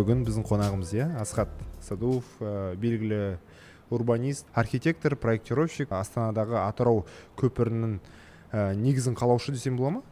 бүгін 0.00 0.24
біздің 0.26 0.46
қонағымыз 0.48 0.92
иә 0.96 1.08
асхат 1.20 1.52
садуов 1.84 2.24
ә, 2.40 2.74
белгілі 2.76 3.38
урбанист 3.90 4.46
архитектор 4.54 5.16
проектировщик 5.16 5.92
астанадағы 5.92 6.58
атырау 6.64 7.04
көпірінің 7.38 7.98
ә, 8.52 8.74
негізін 8.74 9.16
қалаушы 9.18 9.54
десем 9.54 9.76
бола 9.78 9.98
ма 9.98 10.02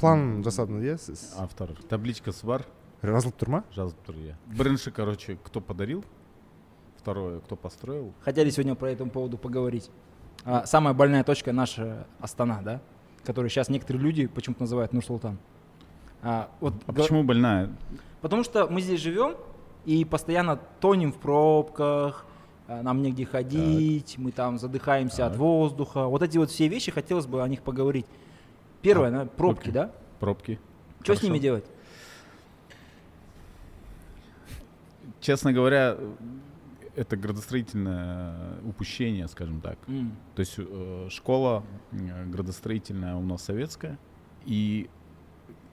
план 0.00 0.42
жасадыңыз 0.46 0.88
иә 0.88 0.98
сіз 1.00 1.26
автор 1.40 1.74
табличкасы 1.90 2.46
бар 2.46 2.64
жазылып 3.02 3.36
тұр 3.40 3.52
ма 3.58 3.64
жазылып 3.76 4.06
тұр 4.08 4.22
иә 4.24 4.36
бірінші 4.46 4.92
короче 4.96 5.38
кто 5.44 5.60
подарил 5.60 6.04
второе 6.98 7.40
кто 7.40 7.56
построил 7.56 8.12
Хотели 8.24 8.50
сегодня 8.50 8.74
по 8.74 8.84
этому 8.84 9.10
поводу 9.10 9.38
поговорить. 9.38 9.90
А, 10.44 10.66
самая 10.66 10.92
больная 10.92 11.22
точка 11.22 11.52
наша 11.52 12.06
Астана, 12.20 12.62
да? 12.62 12.80
Которую 13.24 13.48
сейчас 13.48 13.68
некоторые 13.68 14.02
люди 14.02 14.26
почему-то 14.26 14.62
называют 14.62 14.92
Нур-Султан. 14.92 15.38
А, 16.23 16.49
вот 16.59 16.73
а 16.85 16.91
го- 16.91 17.01
почему 17.01 17.23
больная 17.23 17.69
Потому 18.21 18.43
что 18.43 18.67
мы 18.67 18.81
здесь 18.81 18.99
живем 19.01 19.35
и 19.85 20.05
постоянно 20.05 20.57
тонем 20.79 21.11
в 21.11 21.17
пробках, 21.17 22.25
а, 22.67 22.83
нам 22.83 23.01
негде 23.01 23.25
ходить, 23.25 24.15
мы 24.17 24.31
там 24.31 24.59
задыхаемся 24.59 25.25
от 25.25 25.33
Так. 25.33 25.39
воздуха. 25.41 26.05
Вот 26.05 26.21
эти 26.21 26.37
вот 26.37 26.51
все 26.51 26.67
вещи, 26.67 26.91
хотелось 26.91 27.25
бы 27.25 27.41
о 27.43 27.47
них 27.47 27.63
поговорить. 27.63 28.05
Первое, 28.83 29.07
А, 29.09 29.11
да, 29.11 29.25
пробки, 29.25 29.61
окей. 29.61 29.73
да? 29.73 29.91
пробки 30.19 30.59
Что 31.01 31.13
с 31.15 31.17
Хорошо. 31.17 31.27
ними 31.33 31.39
делать? 31.39 31.65
честно 35.19 35.53
говоря 35.53 35.97
это 36.95 37.15
градостроительное 37.15 38.59
упущение 38.65 39.27
скажем 39.27 39.61
так 39.61 39.77
М, 39.87 40.15
То 40.35 40.39
есть 40.41 40.55
э, 40.57 41.07
школа 41.09 41.63
э, 41.91 42.25
градостроительная 42.25 43.15
у 43.15 43.21
нас 43.21 43.43
советская. 43.43 43.97
И 44.45 44.89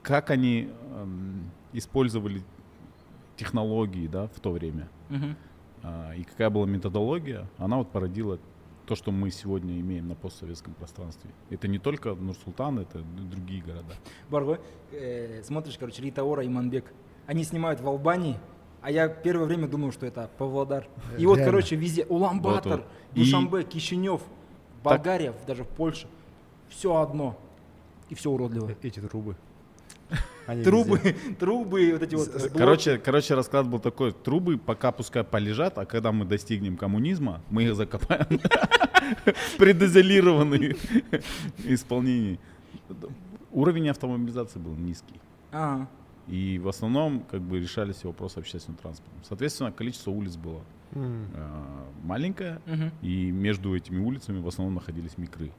как 0.03 0.31
они 0.31 0.69
эм, 0.95 1.51
использовали 1.73 2.43
технологии 3.37 4.07
да, 4.07 4.27
в 4.29 4.41
то 4.41 4.51
время, 4.51 4.89
мгм. 5.09 5.37
а, 5.83 6.13
и 6.15 6.25
какая 6.25 6.51
была 6.51 6.67
методология, 6.67 7.49
она 7.57 7.77
вот 7.77 7.91
породила 7.91 8.39
то, 8.87 8.97
что 8.97 9.13
мы 9.13 9.31
сегодня 9.31 9.79
имеем 9.81 10.09
на 10.09 10.15
постсоветском 10.15 10.73
пространстве. 10.75 11.31
Это 11.51 11.69
не 11.69 11.79
только 11.79 12.15
Нур-Султан, 12.15 12.79
это 12.79 13.01
и 13.01 13.03
другие 13.31 13.63
города. 13.63 13.95
Барго, 14.31 14.61
э, 14.93 15.43
смотришь, 15.45 15.77
короче, 15.79 16.03
Рита 16.03 16.25
Ора 16.25 16.43
и 16.43 16.49
Манбек. 16.49 16.87
Они 17.27 17.45
снимают 17.45 17.81
в 17.81 17.87
Албании, 17.87 18.39
а 18.81 18.91
я 18.91 19.09
первое 19.09 19.45
время 19.45 19.69
думал, 19.69 19.93
что 19.93 20.07
это 20.07 20.31
Павлодар. 20.39 20.89
И 21.19 21.27
вот, 21.27 21.37
Реально. 21.37 21.53
короче, 21.53 21.77
везде. 21.77 22.07
И- 23.15 23.21
Душанбе, 23.21 23.63
Кишинев, 23.65 24.23
Болгария, 24.83 25.35
даже 25.47 25.65
в 25.65 25.69
Польше. 25.69 26.09
Все 26.71 26.97
одно. 26.97 27.39
И 28.09 28.15
все 28.15 28.31
уродливо. 28.31 28.71
Э, 28.71 28.75
эти 28.83 29.01
трубы 29.01 29.37
Они 30.47 30.63
Трубы, 30.65 30.97
везде. 30.99 31.35
трубы, 31.39 31.93
вот 31.93 32.03
эти 32.03 32.15
вот. 32.15 32.31
Блоки. 32.33 32.53
Короче, 32.57 32.99
короче, 32.99 33.35
расклад 33.35 33.69
был 33.69 33.81
такой: 33.81 34.13
трубы 34.13 34.57
пока 34.57 34.93
пускай 34.93 35.23
полежат, 35.23 35.77
а 35.79 35.85
когда 35.85 36.11
мы 36.11 36.25
достигнем 36.25 36.77
коммунизма, 36.79 37.43
мы 37.51 37.65
их 37.65 37.75
закопаем 37.77 38.27
предизолированные 39.59 40.77
исполнении. 41.65 42.39
Уровень 43.51 43.89
автомобилизации 43.91 44.59
был 44.59 44.75
низкий. 44.75 45.21
Ага. 45.53 45.89
И 46.27 46.59
в 46.59 46.69
основном 46.69 47.21
как 47.31 47.41
бы 47.41 47.59
решались 47.59 47.97
все 47.97 48.09
вопросы 48.09 48.39
общественным 48.39 48.79
транспортом. 48.79 49.19
Соответственно, 49.25 49.73
количество 49.73 50.11
улиц 50.11 50.37
было 50.37 50.61
э, 50.93 51.27
маленькое, 52.05 52.61
и 53.03 53.31
между 53.31 53.75
этими 53.75 53.99
улицами 53.99 54.39
в 54.41 54.47
основном 54.49 54.75
находились 54.75 55.17
микры. 55.17 55.51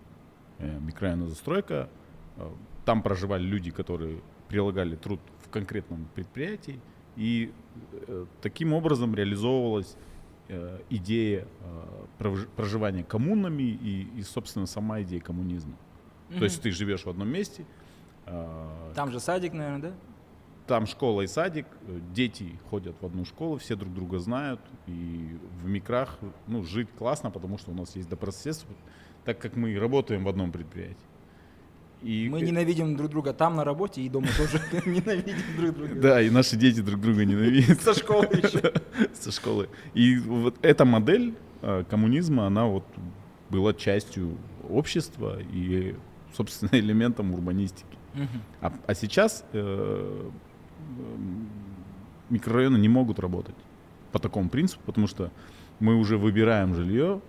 Э, 0.60 0.80
микрорайонная 0.80 1.28
застройка. 1.28 1.90
э, 2.38 2.48
Там 2.86 3.02
проживали 3.02 3.44
люди, 3.44 3.72
которые 3.72 4.20
прилагали 4.50 4.96
труд 4.96 5.22
в 5.46 5.50
конкретном 5.50 6.08
предприятии. 6.16 6.80
И 7.16 7.52
э, 8.08 8.26
таким 8.42 8.74
образом 8.74 9.16
реализовывалась 9.16 9.96
э, 10.50 10.80
идея 10.90 11.48
э, 11.62 12.06
прож- 12.20 12.48
проживания 12.56 13.04
коммунами 13.04 13.64
и, 13.64 14.08
и, 14.18 14.22
собственно, 14.24 14.66
сама 14.66 15.02
идея 15.04 15.22
коммунизма. 15.22 15.76
То 16.38 16.44
есть 16.44 16.62
ты 16.62 16.72
живешь 16.72 17.06
в 17.06 17.10
одном 17.10 17.30
месте, 17.30 17.66
э, 18.26 18.92
Там 18.96 19.12
же 19.12 19.20
садик, 19.20 19.54
наверное, 19.54 19.92
да? 19.92 19.94
там 20.68 20.86
школа 20.86 21.22
и 21.24 21.28
садик, 21.28 21.66
дети 22.14 22.60
ходят 22.70 22.96
в 23.02 23.06
одну 23.06 23.26
школу, 23.26 23.58
все 23.58 23.76
друг 23.76 23.92
друга 23.92 24.20
знают, 24.20 24.62
и 24.86 25.36
в 25.64 25.68
микрах 25.68 26.20
ну, 26.46 26.62
жить 26.64 26.90
классно, 26.96 27.32
потому 27.32 27.58
что 27.58 27.72
у 27.72 27.74
нас 27.74 27.96
есть 27.96 28.08
добрососедство, 28.08 28.72
так 29.26 29.40
как 29.40 29.56
мы 29.56 29.80
работаем 29.80 30.24
в 30.24 30.30
одном 30.30 30.52
предприятии. 30.52 31.09
И, 32.02 32.30
Мы 32.30 32.42
ненавидим 32.42 32.96
друг 32.96 33.12
друга 33.12 33.34
там 33.34 33.56
на 33.56 33.64
работе 33.66 34.02
и 34.02 34.10
дома 34.10 34.28
тоже 34.38 34.62
ненавидим 34.86 35.36
друг 35.58 35.76
друга. 35.76 35.96
Да, 35.96 36.22
и 36.22 36.30
наши 36.30 36.56
дети 36.56 36.80
друг 36.80 37.02
друга 37.02 37.26
ненавидят 37.26 37.82
Со 37.82 37.94
школы 37.94 38.26
еще. 38.32 38.74
со 39.14 39.32
школы. 39.32 39.70
И 39.94 40.18
вот 40.18 40.56
эта 40.62 40.86
модель 40.86 41.36
э, 41.62 41.84
коммунизма, 41.90 42.48
она 42.48 42.66
вот 42.66 42.86
была 43.50 43.74
частью 43.74 44.38
общества 44.70 45.40
и, 45.52 45.96
собственно, 46.34 46.70
элементом 46.80 47.34
урбанистики. 47.34 47.86
А, 48.62 48.74
а 48.88 48.96
сейчас 48.96 49.44
э, 49.54 50.30
микрорайоны 52.30 52.78
не 52.78 52.90
могут 52.90 53.20
работать 53.20 53.56
по 54.12 54.20
такому 54.20 54.50
принципу, 54.50 54.82
потому 54.86 55.08
что 55.08 55.32
мы 55.80 55.96
уже 55.96 56.18
выбираем 56.18 56.76
жилье, 56.76 57.22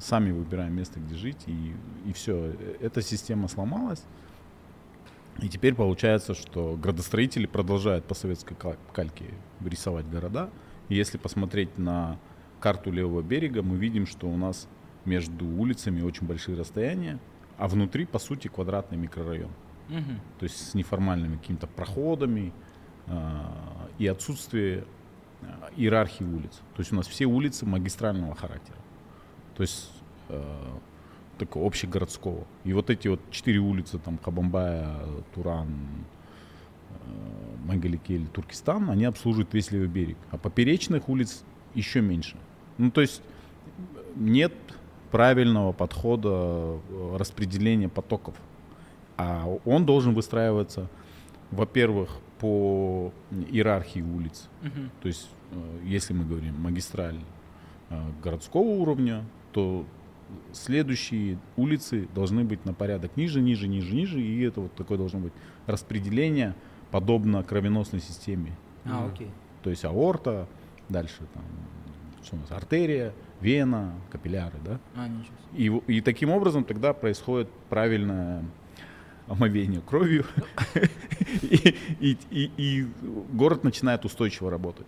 сами 0.00 0.30
выбираем 0.32 0.74
место, 0.74 1.00
где 1.00 1.14
жить, 1.14 1.44
и, 1.46 1.74
и 2.06 2.12
все. 2.12 2.54
Эта 2.80 3.00
система 3.02 3.48
сломалась. 3.48 4.02
И 5.42 5.48
теперь 5.48 5.74
получается, 5.74 6.34
что 6.34 6.78
градостроители 6.80 7.46
продолжают 7.46 8.04
по 8.06 8.14
советской 8.14 8.54
ка- 8.54 8.76
кальке 8.92 9.26
рисовать 9.64 10.08
города. 10.08 10.50
И 10.88 10.94
если 10.94 11.18
посмотреть 11.18 11.76
на 11.78 12.18
карту 12.60 12.90
левого 12.90 13.22
берега, 13.22 13.62
мы 13.62 13.76
видим, 13.76 14.06
что 14.06 14.28
у 14.28 14.36
нас 14.36 14.68
между 15.04 15.46
улицами 15.46 16.00
очень 16.02 16.26
большие 16.26 16.56
расстояния, 16.56 17.18
а 17.58 17.68
внутри, 17.68 18.06
по 18.06 18.18
сути, 18.18 18.48
квадратный 18.48 18.98
микрорайон 18.98 19.50
Мгм. 19.88 20.20
то 20.38 20.44
есть 20.44 20.70
с 20.70 20.74
неформальными 20.74 21.36
какими-то 21.36 21.68
проходами 21.68 22.52
а, 23.06 23.88
и 23.98 24.06
отсутствие 24.08 24.84
а, 25.42 25.70
иерархии 25.76 26.24
улиц. 26.24 26.60
То 26.74 26.80
есть 26.80 26.92
у 26.92 26.96
нас 26.96 27.06
все 27.06 27.26
улицы 27.26 27.66
магистрального 27.66 28.34
характера, 28.34 28.76
то 29.56 29.62
есть 29.62 29.90
э, 30.28 30.42
такого 31.38 31.66
общегородского. 31.66 32.44
И 32.64 32.72
вот 32.72 32.90
эти 32.90 33.08
вот 33.08 33.20
четыре 33.30 33.58
улицы, 33.58 33.98
там 33.98 34.18
Хабамбая, 34.22 34.96
Туран, 35.34 35.68
э, 36.90 37.66
Мангаликель, 37.66 38.26
Туркестан, 38.28 38.90
они 38.90 39.04
обслуживают 39.04 39.52
весь 39.54 39.70
левый 39.70 39.88
берег. 39.88 40.16
А 40.30 40.38
поперечных 40.38 41.08
улиц 41.08 41.44
еще 41.74 42.00
меньше. 42.00 42.36
Ну, 42.78 42.90
то 42.90 43.00
есть 43.00 43.22
нет 44.16 44.52
правильного 45.10 45.72
подхода 45.72 46.28
э, 46.30 47.16
распределения 47.18 47.88
потоков. 47.88 48.34
А 49.16 49.46
он 49.64 49.86
должен 49.86 50.14
выстраиваться, 50.14 50.88
во-первых, 51.50 52.18
по 52.38 53.12
иерархии 53.50 54.00
улиц. 54.00 54.48
Мгм. 54.62 54.90
То 55.00 55.08
есть, 55.08 55.28
э, 55.52 55.78
если 55.84 56.12
мы 56.12 56.24
говорим 56.24 56.60
магистраль 56.60 57.18
э, 57.88 58.02
городского 58.22 58.62
уровня, 58.62 59.24
то 59.56 59.86
следующие 60.52 61.38
улицы 61.56 62.08
должны 62.14 62.44
быть 62.44 62.64
на 62.66 62.74
порядок 62.74 63.16
ниже, 63.16 63.40
ниже, 63.40 63.68
ниже, 63.68 63.94
ниже, 63.94 64.20
и 64.20 64.42
это 64.42 64.60
вот 64.60 64.74
такое 64.74 64.98
должно 64.98 65.18
быть 65.20 65.32
распределение, 65.66 66.54
подобно 66.90 67.42
кровеносной 67.42 68.00
системе. 68.00 68.52
А, 68.84 69.06
окей. 69.10 69.30
То 69.62 69.70
есть 69.70 69.84
аорта, 69.86 70.46
дальше 70.90 71.22
там, 71.32 71.42
что 72.22 72.36
у 72.36 72.40
нас, 72.40 72.50
артерия, 72.52 73.14
вена, 73.40 73.94
капилляры, 74.10 74.58
да? 74.62 74.78
А, 74.94 75.08
ничего 75.08 75.34
себе. 75.50 75.82
И, 75.88 75.96
и 75.98 76.00
таким 76.02 76.28
образом 76.30 76.64
тогда 76.64 76.92
происходит 76.92 77.48
правильное 77.70 78.44
омовение 79.28 79.80
кровью, 79.80 80.24
и, 81.42 81.74
и- 82.00 82.18
и- 82.30 82.50
и 82.58 82.86
город 83.32 83.64
начинает 83.64 84.04
устойчиво 84.04 84.50
работать. 84.50 84.86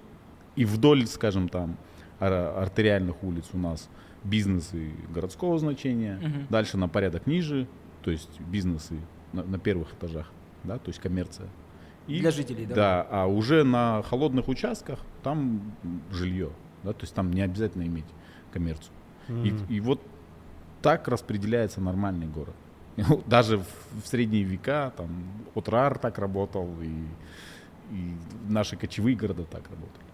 И 0.56 0.64
вдоль, 0.64 1.06
скажем, 1.06 1.48
там, 1.48 1.76
ар- 2.20 2.58
артериальных 2.58 3.22
улиц 3.22 3.46
у 3.52 3.58
нас 3.58 3.88
бизнесы 4.24 4.90
городского 5.14 5.58
значения, 5.58 6.18
Мгм. 6.20 6.46
дальше 6.50 6.76
на 6.76 6.88
порядок 6.88 7.26
ниже, 7.26 7.66
то 8.02 8.10
есть 8.10 8.40
бизнесы 8.40 8.94
на, 9.32 9.42
на 9.42 9.58
первых 9.58 9.92
этажах, 9.94 10.30
да, 10.64 10.78
то 10.78 10.88
есть 10.88 11.00
коммерция. 11.00 11.48
И- 12.06 12.20
Для 12.20 12.30
жителей, 12.30 12.66
да? 12.66 12.74
да, 12.74 13.06
а 13.10 13.26
уже 13.26 13.64
на 13.64 14.02
холодных 14.02 14.48
участках 14.48 14.98
там 15.22 15.60
жилье, 16.10 16.50
да, 16.84 16.92
то 16.92 17.02
есть 17.02 17.14
там 17.14 17.30
не 17.32 17.42
обязательно 17.42 17.82
иметь 17.84 18.06
коммерцию. 18.52 18.92
И, 19.28 19.54
и 19.68 19.80
вот 19.80 20.00
так 20.80 21.06
распределяется 21.06 21.82
нормальный 21.82 22.26
город. 22.26 22.54
Даже 23.26 23.58
в, 23.58 23.66
в 24.02 24.06
средние 24.06 24.42
века 24.42 24.92
там 24.96 25.10
Отрар 25.54 25.98
так 25.98 26.18
работал, 26.18 26.66
и, 26.80 26.88
и 27.94 28.14
наши 28.48 28.76
кочевые 28.76 29.14
города 29.16 29.44
так 29.44 29.64
работали. 29.68 30.04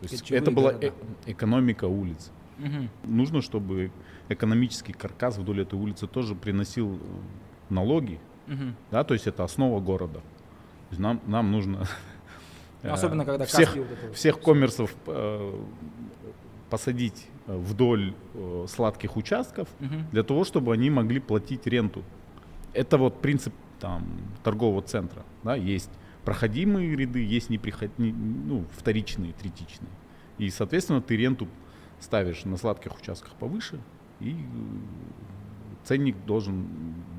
То 0.00 0.06
есть 0.08 0.20
Кочевые 0.22 0.42
это 0.42 0.50
была 0.50 0.72
э- 0.72 0.90
экономика 1.26 1.84
улиц. 1.86 2.32
Мгм. 2.58 2.88
Нужно, 3.04 3.42
чтобы 3.42 3.90
экономический 4.28 4.92
каркас 4.92 5.38
вдоль 5.38 5.60
этой 5.62 5.78
улицы 5.78 6.06
тоже 6.06 6.34
приносил 6.34 6.96
э, 6.96 6.98
налоги, 7.70 8.18
Мгм. 8.46 8.74
да, 8.90 9.04
то 9.04 9.14
есть 9.14 9.26
это 9.26 9.44
основа 9.44 9.80
города. 9.80 10.20
То 10.20 10.90
есть 10.90 11.00
нам, 11.00 11.20
нам 11.26 11.50
нужно 11.52 11.86
э, 12.82 12.88
Особенно, 12.90 13.24
когда 13.24 13.44
всех, 13.44 13.76
вот 13.76 13.86
это 13.90 14.12
всех 14.14 14.40
коммерсов 14.40 14.94
э, 15.06 15.64
посадить 16.70 17.26
э, 17.46 17.56
вдоль 17.56 18.14
э, 18.34 18.66
сладких 18.68 19.16
участков 19.16 19.68
Мгм. 19.80 20.06
для 20.12 20.22
того, 20.22 20.44
чтобы 20.44 20.72
они 20.72 20.90
могли 20.90 21.20
платить 21.20 21.66
ренту. 21.66 22.02
Это 22.72 22.98
вот 22.98 23.20
принцип 23.20 23.54
там 23.80 24.04
торгового 24.42 24.82
центра. 24.82 25.22
Да? 25.44 25.54
Есть 25.54 25.90
проходимые 26.24 26.96
ряды, 26.96 27.24
есть 27.24 27.50
неприход... 27.50 27.90
не- 27.98 28.12
ну, 28.12 28.64
вторичные, 28.76 29.32
третичные. 29.32 29.90
И, 30.38 30.50
соответственно, 30.50 31.00
ты 31.00 31.16
ренту 31.16 31.48
ставишь 32.00 32.44
на 32.44 32.56
сладких 32.56 32.96
участках 32.98 33.32
повыше, 33.34 33.80
и 34.20 34.32
э, 34.32 34.34
ценник 35.84 36.16
должен 36.24 36.66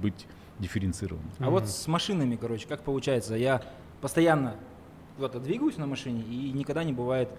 быть 0.02 0.26
дифференцирован. 0.60 1.24
А 1.40 1.50
вот 1.50 1.68
с 1.68 1.88
машинами, 1.88 2.36
короче, 2.36 2.68
как 2.68 2.82
получается? 2.82 3.36
Я 3.36 3.62
постоянно 4.02 4.56
куда-то 5.16 5.40
двигаюсь 5.40 5.78
на 5.78 5.88
машине, 5.88 6.24
и 6.24 6.52
никогда 6.52 6.84
не 6.84 6.94
бывает 6.94 7.30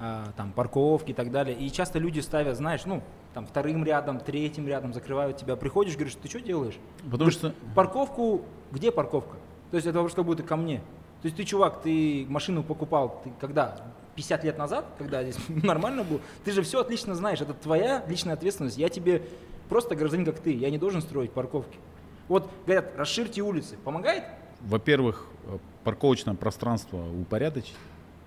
а, 0.00 0.32
там 0.36 0.52
парковки 0.52 1.10
и 1.10 1.14
так 1.14 1.30
далее. 1.30 1.56
И 1.56 1.70
часто 1.70 1.98
люди 1.98 2.20
ставят, 2.20 2.56
знаешь, 2.56 2.84
ну, 2.84 3.02
там 3.34 3.46
вторым 3.46 3.84
рядом, 3.84 4.20
третьим 4.20 4.66
рядом, 4.66 4.92
закрывают 4.92 5.36
тебя. 5.36 5.56
Приходишь, 5.56 5.94
говоришь, 5.94 6.16
ты 6.20 6.28
что 6.28 6.40
делаешь? 6.40 6.78
Потому 7.10 7.30
что 7.30 7.54
Парковку, 7.74 8.42
где 8.72 8.90
парковка? 8.90 9.36
То 9.70 9.76
есть 9.76 9.86
это 9.86 9.98
вопрос 9.98 10.14
как 10.14 10.24
будто 10.24 10.42
ко 10.42 10.56
мне. 10.56 10.78
То 11.22 11.26
есть 11.26 11.36
ты, 11.36 11.44
чувак, 11.44 11.82
ты 11.82 12.26
машину 12.28 12.62
покупал, 12.62 13.20
ты 13.24 13.32
когда? 13.40 13.76
50 14.18 14.42
лет 14.42 14.58
назад, 14.58 14.84
когда 14.98 15.22
здесь 15.22 15.38
нормально 15.48 16.02
был, 16.02 16.20
ты 16.44 16.50
же 16.50 16.62
все 16.62 16.80
отлично 16.80 17.14
знаешь, 17.14 17.40
это 17.40 17.54
твоя 17.54 18.04
личная 18.08 18.34
ответственность. 18.34 18.76
Я 18.76 18.88
тебе 18.88 19.22
просто 19.68 19.94
гражданин, 19.94 20.26
как 20.26 20.40
ты, 20.40 20.52
я 20.52 20.70
не 20.70 20.78
должен 20.78 21.00
строить 21.02 21.30
парковки. 21.30 21.78
Вот 22.26 22.50
говорят, 22.66 22.94
расширьте 22.96 23.42
улицы. 23.42 23.76
Помогает? 23.84 24.24
Во-первых, 24.60 25.24
э, 25.44 25.58
парковочное 25.84 26.34
пространство 26.34 26.98
упорядочить, 27.08 27.76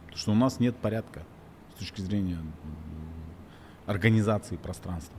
потому 0.05 0.17
что 0.17 0.31
у 0.31 0.35
нас 0.35 0.61
нет 0.61 0.77
порядка 0.77 1.23
с 1.75 1.79
точки 1.79 1.99
зрения 1.99 2.37
организации 3.85 4.55
пространства. 4.55 5.17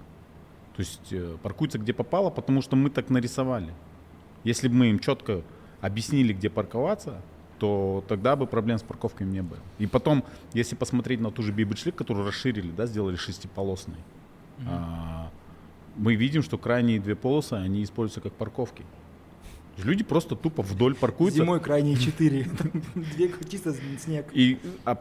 То 0.74 0.80
есть 0.80 1.12
э, 1.12 1.36
паркуются 1.42 1.78
где 1.78 1.92
попало, 1.92 2.30
потому 2.30 2.62
что 2.62 2.76
мы 2.76 2.88
так 2.88 3.10
нарисовали. 3.10 3.74
Если 4.42 4.68
бы 4.68 4.74
мы 4.74 4.86
им 4.86 4.98
четко 5.00 5.42
объяснили, 5.82 6.32
где 6.32 6.48
парковаться, 6.48 7.20
то 7.62 8.02
тогда 8.08 8.34
бы 8.34 8.48
проблем 8.48 8.76
с 8.78 8.82
парковками 8.82 9.30
не 9.30 9.40
было. 9.40 9.60
И 9.78 9.86
потом, 9.86 10.24
если 10.52 10.74
посмотреть 10.74 11.20
на 11.20 11.30
ту 11.30 11.44
же 11.44 11.52
Бибичлик, 11.52 11.94
которую 11.94 12.26
расширили, 12.26 12.72
да, 12.72 12.86
сделали 12.86 13.14
шестиполосной, 13.14 13.98
а, 14.66 15.30
мы 15.94 16.16
видим, 16.16 16.42
что 16.42 16.58
крайние 16.58 16.98
две 16.98 17.14
полосы, 17.14 17.52
они 17.52 17.84
используются 17.84 18.20
как 18.20 18.32
парковки. 18.32 18.84
Люди 19.78 20.02
просто 20.02 20.34
тупо 20.34 20.64
вдоль 20.64 20.96
паркуются. 20.96 21.38
Зимой 21.38 21.60
крайние 21.60 21.96
четыре. 21.96 22.48
Две 22.96 23.32
чисто 23.48 23.72
снег. 24.00 24.26
И 24.32 24.58
а, 24.84 25.00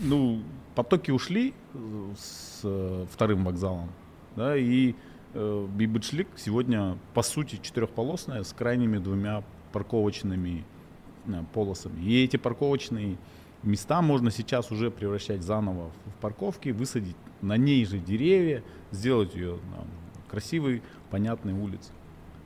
ну, 0.00 0.40
потоки 0.74 1.10
ушли 1.10 1.52
э, 1.74 2.12
с 2.18 2.60
э, 2.64 3.04
вторым 3.12 3.44
вокзалом, 3.44 3.90
да, 4.34 4.56
и 4.56 4.94
э, 5.34 5.66
Бибичлик 5.76 6.28
сегодня 6.36 6.96
по 7.12 7.20
сути 7.20 7.60
четырехполосная 7.60 8.44
с 8.44 8.54
крайними 8.54 8.96
двумя 8.96 9.44
парковочными 9.72 10.64
полосами. 11.52 12.00
И 12.00 12.24
эти 12.24 12.36
парковочные 12.36 13.16
места 13.62 14.02
можно 14.02 14.30
сейчас 14.30 14.70
уже 14.70 14.90
превращать 14.90 15.42
заново 15.42 15.90
в 16.06 16.20
парковки, 16.20 16.70
высадить 16.70 17.16
на 17.42 17.56
ней 17.56 17.84
же 17.84 17.98
деревья, 17.98 18.62
сделать 18.90 19.34
ее 19.34 19.52
ну, 19.52 19.84
красивой, 20.30 20.82
понятной 21.10 21.52
улицей. 21.52 21.92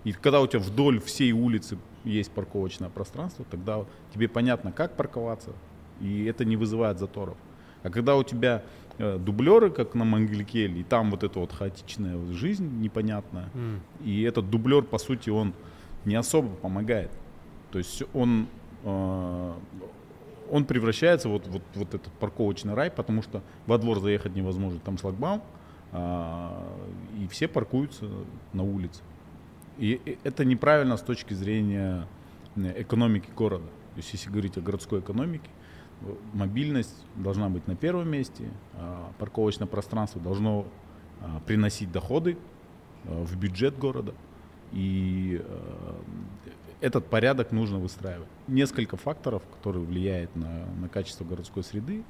И 0.04 0.12
когда 0.12 0.40
у 0.40 0.46
тебя 0.46 0.60
вдоль 0.60 1.00
всей 1.00 1.32
улицы 1.32 1.78
есть 2.04 2.30
парковочное 2.32 2.88
пространство, 2.88 3.44
тогда 3.50 3.84
тебе 4.12 4.28
понятно, 4.28 4.72
как 4.72 4.96
парковаться, 4.96 5.52
и 6.00 6.24
это 6.24 6.44
не 6.44 6.56
вызывает 6.56 6.98
заторов. 6.98 7.36
А 7.82 7.90
когда 7.90 8.16
у 8.16 8.24
тебя 8.24 8.62
э, 8.98 9.18
дублеры, 9.18 9.70
как 9.70 9.94
на 9.94 10.04
Мангелькеле, 10.04 10.80
и 10.80 10.84
там 10.84 11.10
вот 11.10 11.24
эта 11.24 11.38
вот 11.38 11.52
хаотичная 11.52 12.16
жизнь 12.32 12.80
непонятная, 12.80 13.48
М. 13.54 13.80
и 14.04 14.22
этот 14.22 14.50
дублер, 14.50 14.82
по 14.82 14.98
сути, 14.98 15.30
он 15.30 15.52
не 16.04 16.14
особо 16.14 16.54
помогает. 16.56 17.10
То 17.70 17.78
есть 17.78 18.02
он, 18.12 18.42
э, 18.42 18.46
он 18.84 20.64
превращается 20.66 21.28
вот, 21.28 21.46
вот, 21.48 21.62
вот 21.74 21.94
этот 21.94 22.12
парковочный 22.14 22.74
рай, 22.74 22.90
потому 22.90 23.22
что 23.22 23.42
во 23.66 23.78
двор 23.78 24.00
заехать 24.00 24.34
невозможно, 24.34 24.80
там 24.80 24.98
шлагбаум, 24.98 25.42
а, 25.92 26.62
и 27.18 27.26
все 27.28 27.48
паркуются 27.48 28.06
на 28.52 28.62
улице. 28.62 29.02
И 29.78 30.18
это 30.24 30.44
неправильно 30.44 30.96
с 30.96 31.02
точки 31.02 31.32
зрения 31.32 32.06
э, 32.56 32.82
экономики 32.82 33.30
города. 33.34 33.64
То 33.64 33.98
есть 33.98 34.12
если 34.12 34.30
говорить 34.30 34.56
о 34.58 34.60
городской 34.60 35.00
экономике, 35.00 35.48
мобильность 36.32 36.94
должна 37.16 37.48
быть 37.48 37.66
на 37.66 37.76
первом 37.76 38.10
месте, 38.10 38.48
а 38.74 39.10
парковочное 39.18 39.66
пространство 39.66 40.20
должно 40.20 40.66
а, 41.20 41.40
приносить 41.46 41.90
доходы 41.92 42.36
э, 43.04 43.24
в 43.24 43.36
бюджет 43.36 43.78
города. 43.78 44.14
И 44.72 45.40
э, 45.42 45.94
этот 46.82 47.06
порядок 47.06 47.52
нужно 47.52 47.78
выстраивать. 47.78 48.28
Несколько 48.48 48.96
факторов, 48.96 49.42
которые 49.54 49.84
влияют 49.84 50.34
на, 50.34 50.66
на 50.80 50.88
качество 50.88 51.24
городской 51.24 51.62
среды. 51.62 52.02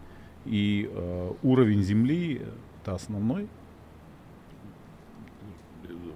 И 0.47 0.91
э, 0.91 1.33
уровень 1.43 1.83
земли– 1.83 2.43
это 2.83 2.95
основной 2.95 3.49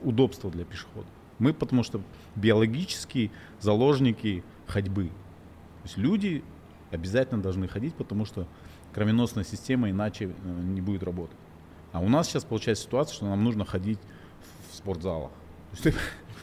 удобство 0.02 0.50
для 0.50 0.64
пешехода. 0.64 1.06
Мы 1.38 1.52
потому 1.52 1.82
что 1.82 2.00
биологические 2.34 3.30
заложники 3.60 4.42
ходьбы. 4.66 5.08
То 5.08 5.84
есть 5.84 5.98
люди 5.98 6.42
обязательно 6.90 7.42
должны 7.42 7.68
ходить, 7.68 7.94
потому 7.94 8.24
что 8.24 8.48
кровеносная 8.94 9.44
система 9.44 9.90
иначе 9.90 10.24
э, 10.24 10.30
не 10.62 10.80
будет 10.80 11.02
работать. 11.02 11.36
А 11.92 12.00
у 12.00 12.08
нас 12.08 12.26
сейчас 12.26 12.44
получается 12.44 12.84
ситуация, 12.84 13.14
что 13.14 13.26
нам 13.26 13.44
нужно 13.44 13.66
ходить 13.66 13.98
в 14.70 14.74
спортзалах. 14.74 15.30
То 15.30 15.72
есть 15.72 15.82
ты 15.84 15.94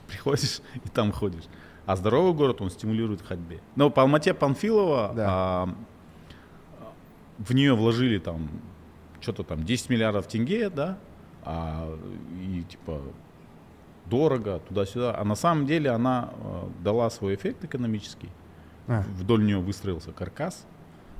приходишь 0.07 0.61
и 0.75 0.89
там 0.89 1.11
ходишь. 1.11 1.45
А 1.85 1.95
здоровый 1.95 2.33
город, 2.33 2.61
он 2.61 2.69
стимулирует 2.69 3.21
ходьбе. 3.21 3.59
Но 3.75 3.89
по 3.89 4.01
Алмате 4.01 4.33
Панфилова 4.33 5.11
Да. 5.15 5.25
а, 5.29 5.69
в 7.37 7.53
нее 7.53 7.73
вложили 7.75 8.19
там 8.19 8.49
что-то 9.19 9.43
там 9.43 9.63
10 9.63 9.89
миллиардов 9.89 10.27
тенге, 10.27 10.69
да, 10.69 10.97
а, 11.43 11.93
и 12.41 12.63
типа 12.63 13.01
дорого 14.05 14.59
туда-сюда. 14.67 15.15
А 15.17 15.23
на 15.23 15.35
самом 15.35 15.65
деле 15.65 15.89
она 15.89 16.29
э, 16.33 16.67
дала 16.83 17.09
свой 17.09 17.35
эффект 17.35 17.63
экономический. 17.63 18.29
А. 18.87 19.01
Вдоль 19.17 19.45
нее 19.45 19.59
выстроился 19.59 20.11
каркас 20.11 20.65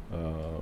э, 0.09 0.59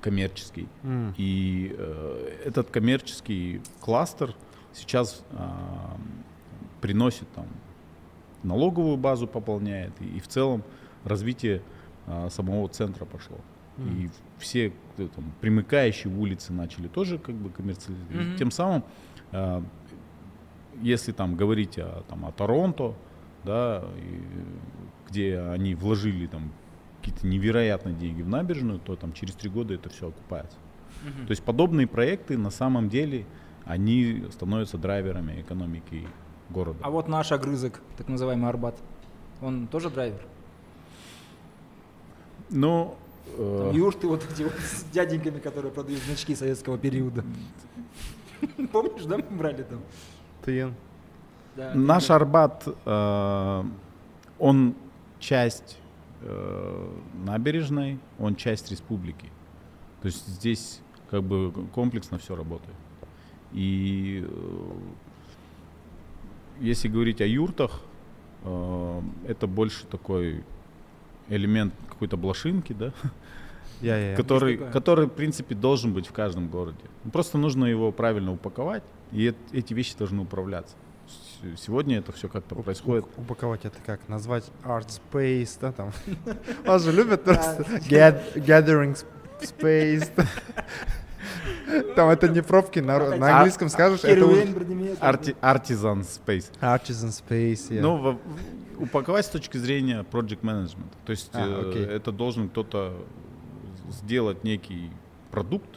коммерческий. 0.00 0.68
М. 0.84 1.12
И 1.16 1.74
э, 1.76 2.42
этот 2.44 2.70
коммерческий 2.70 3.60
кластер 3.80 4.34
сейчас 4.72 5.24
а, 5.32 5.96
приносит 6.80 7.28
там 7.34 7.46
налоговую 8.44 8.96
базу 8.96 9.26
пополняет 9.26 9.92
и, 10.00 10.04
и 10.04 10.20
в 10.20 10.28
целом 10.28 10.62
развитие 11.04 11.62
а, 12.06 12.28
самого 12.30 12.68
центра 12.68 13.04
пошло. 13.04 13.38
И 13.76 14.08
все 14.38 14.72
там, 14.96 15.32
примыкающие 15.40 16.12
улицы 16.14 16.52
начали 16.52 16.86
тоже 16.86 17.18
как 17.18 17.34
бы 17.34 17.50
коммерциализировать. 17.50 18.28
Мгм. 18.28 18.36
Тем 18.36 18.50
самым, 18.52 18.84
а, 19.32 19.64
если 20.80 21.12
там 21.12 21.34
говорить 21.34 21.78
о, 21.78 22.04
там, 22.08 22.24
о 22.24 22.30
Торонто, 22.30 22.94
да, 23.42 23.84
и, 23.96 25.10
где 25.10 25.40
они 25.40 25.74
вложили 25.74 26.26
там 26.26 26.52
какие-то 27.00 27.26
невероятные 27.26 27.94
деньги 27.94 28.22
в 28.22 28.28
набережную, 28.28 28.78
то 28.78 28.96
там 28.96 29.12
через 29.12 29.34
три 29.34 29.50
года 29.50 29.74
это 29.74 29.90
все 29.90 30.08
окупается. 30.08 30.56
То 31.26 31.30
есть 31.30 31.42
подобные 31.42 31.86
проекты 31.86 32.38
на 32.38 32.50
самом 32.50 32.88
деле 32.88 33.26
они 33.64 34.24
становятся 34.30 34.78
драйверами 34.78 35.40
экономики 35.40 36.06
города. 36.50 36.78
А 36.82 36.90
вот 36.90 37.08
наш 37.08 37.32
огрызок, 37.32 37.80
так 37.96 38.08
называемый 38.08 38.48
Арбат, 38.48 38.76
он 39.40 39.66
тоже 39.66 39.90
драйвер? 39.90 40.20
Э, 43.36 43.58
Там 43.68 43.76
юрты 43.76 44.06
вот 44.06 44.24
эти 44.30 44.42
вот 44.42 44.52
с 44.52 44.84
дяденьками, 44.92 45.38
которые 45.38 45.72
продают 45.72 46.00
значки 46.02 46.34
советского 46.34 46.78
периода. 46.78 47.24
Помнишь, 48.72 49.04
да, 49.04 49.16
мы 49.16 49.36
брали 49.36 49.62
там? 49.62 49.80
Тыйын. 50.44 50.74
Да, 51.56 51.72
наш 51.74 52.08
да. 52.08 52.16
Арбат, 52.16 52.66
э, 52.84 53.64
он 54.38 54.74
часть 55.18 55.78
э, 56.20 56.88
набережной, 57.24 57.98
он 58.18 58.36
часть 58.36 58.70
республики. 58.70 59.30
То 60.02 60.06
есть 60.06 60.26
здесь 60.26 60.80
как 61.10 61.22
бы 61.22 61.52
комплексно 61.74 62.18
все 62.18 62.36
работает. 62.36 62.76
И 63.52 64.24
э, 64.26 64.72
если 66.60 66.88
говорить 66.88 67.20
о 67.20 67.26
юртах, 67.26 67.80
э, 68.44 69.00
это 69.28 69.46
больше 69.46 69.86
такой 69.86 70.44
элемент 71.28 71.74
какой-то 71.88 72.16
блошинки, 72.16 72.72
да, 72.72 72.92
Я, 73.80 74.10
я, 74.10 74.16
который, 74.16 74.56
который, 74.56 75.06
в 75.06 75.10
принципе, 75.12 75.54
должен 75.54 75.92
быть 75.92 76.06
в 76.06 76.12
каждом 76.12 76.48
городе. 76.48 76.78
Просто 77.12 77.38
нужно 77.38 77.64
его 77.64 77.92
правильно 77.92 78.32
упаковать, 78.32 78.82
и 79.12 79.28
эт- 79.28 79.36
эти 79.52 79.74
вещи 79.74 79.96
должны 79.96 80.22
управляться. 80.22 80.76
Сегодня 81.58 81.98
это 81.98 82.12
все 82.12 82.28
как-то 82.28 82.54
происходит. 82.54 83.04
Упаковать 83.18 83.64
это 83.66 83.76
как? 83.84 84.08
Назвать 84.08 84.50
Art 84.62 84.88
Space, 84.88 85.58
да, 85.60 85.72
там. 85.72 85.92
Вас 86.66 86.82
же 86.84 86.92
любят 86.92 87.24
просто. 87.24 87.62
Gathering 87.90 88.96
Space. 89.40 90.10
Там 91.96 92.08
это 92.10 92.28
не 92.28 92.42
пробки, 92.42 92.78
на 92.80 93.16
на 93.16 93.36
английском 93.38 93.68
скажешь, 93.68 94.04
это 94.04 94.24
Арти- 95.00 95.36
Artisan 95.40 96.00
Space. 96.02 96.50
Artisan 96.60 97.10
Space, 97.10 97.68
yeah. 97.70 97.80
Ну, 97.80 98.18
упаковать 98.78 99.26
с 99.26 99.28
точки 99.28 99.56
зрения 99.56 100.04
project 100.10 100.40
management. 100.40 100.90
То 101.04 101.10
есть 101.12 101.30
А, 101.32 101.40
э, 101.40 101.70
окей. 101.70 101.84
это 101.84 102.12
должен 102.12 102.48
кто-то 102.48 102.94
сделать 103.90 104.44
некий 104.44 104.90
продукт, 105.30 105.68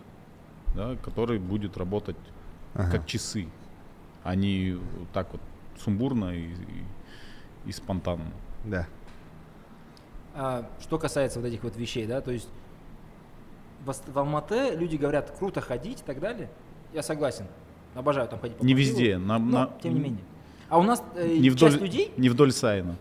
да, 0.76 0.96
который 1.04 1.40
будет 1.40 1.78
работать 1.78 2.18
Ага. 2.74 2.92
как 2.92 3.06
часы, 3.06 3.48
а 4.24 4.36
не 4.36 4.78
так 5.14 5.28
вот 5.32 5.42
сумбурно 5.84 6.32
и, 6.36 6.46
и- 6.46 6.86
и 7.68 7.72
спонтанно. 7.72 8.32
Да. 8.64 8.88
А, 10.36 10.70
что 10.80 10.98
касается 11.00 11.40
вот 11.40 11.48
этих 11.48 11.64
вот 11.64 11.76
вещей, 11.78 12.06
да, 12.06 12.22
то 12.22 12.32
есть 12.32 12.50
в, 13.86 14.18
Алматы 14.18 14.76
люди 14.76 14.96
говорят, 14.96 15.32
круто 15.38 15.62
ходить 15.62 16.02
и 16.02 16.04
так 16.04 16.20
далее. 16.20 16.50
Я 16.94 17.04
согласен. 17.04 17.46
Обожаю 17.96 18.28
там 18.28 18.40
ходить 18.40 18.58
по 18.58 18.64
Не 18.64 18.74
квартиру, 18.74 18.98
везде, 18.98 19.18
на- 19.18 19.40
но 19.40 19.60
на- 19.60 19.70
тем 19.82 19.94
не 19.94 20.00
менее. 20.00 20.24
А 20.70 20.78
у 20.80 20.84
нас 20.84 21.02
э, 21.16 21.28
Не 21.38 21.50
часть 21.50 21.56
вдоль, 21.76 21.80
людей, 21.88 22.12
не 22.18 22.30
вдоль 22.30 22.52
Сайна. 22.52 22.96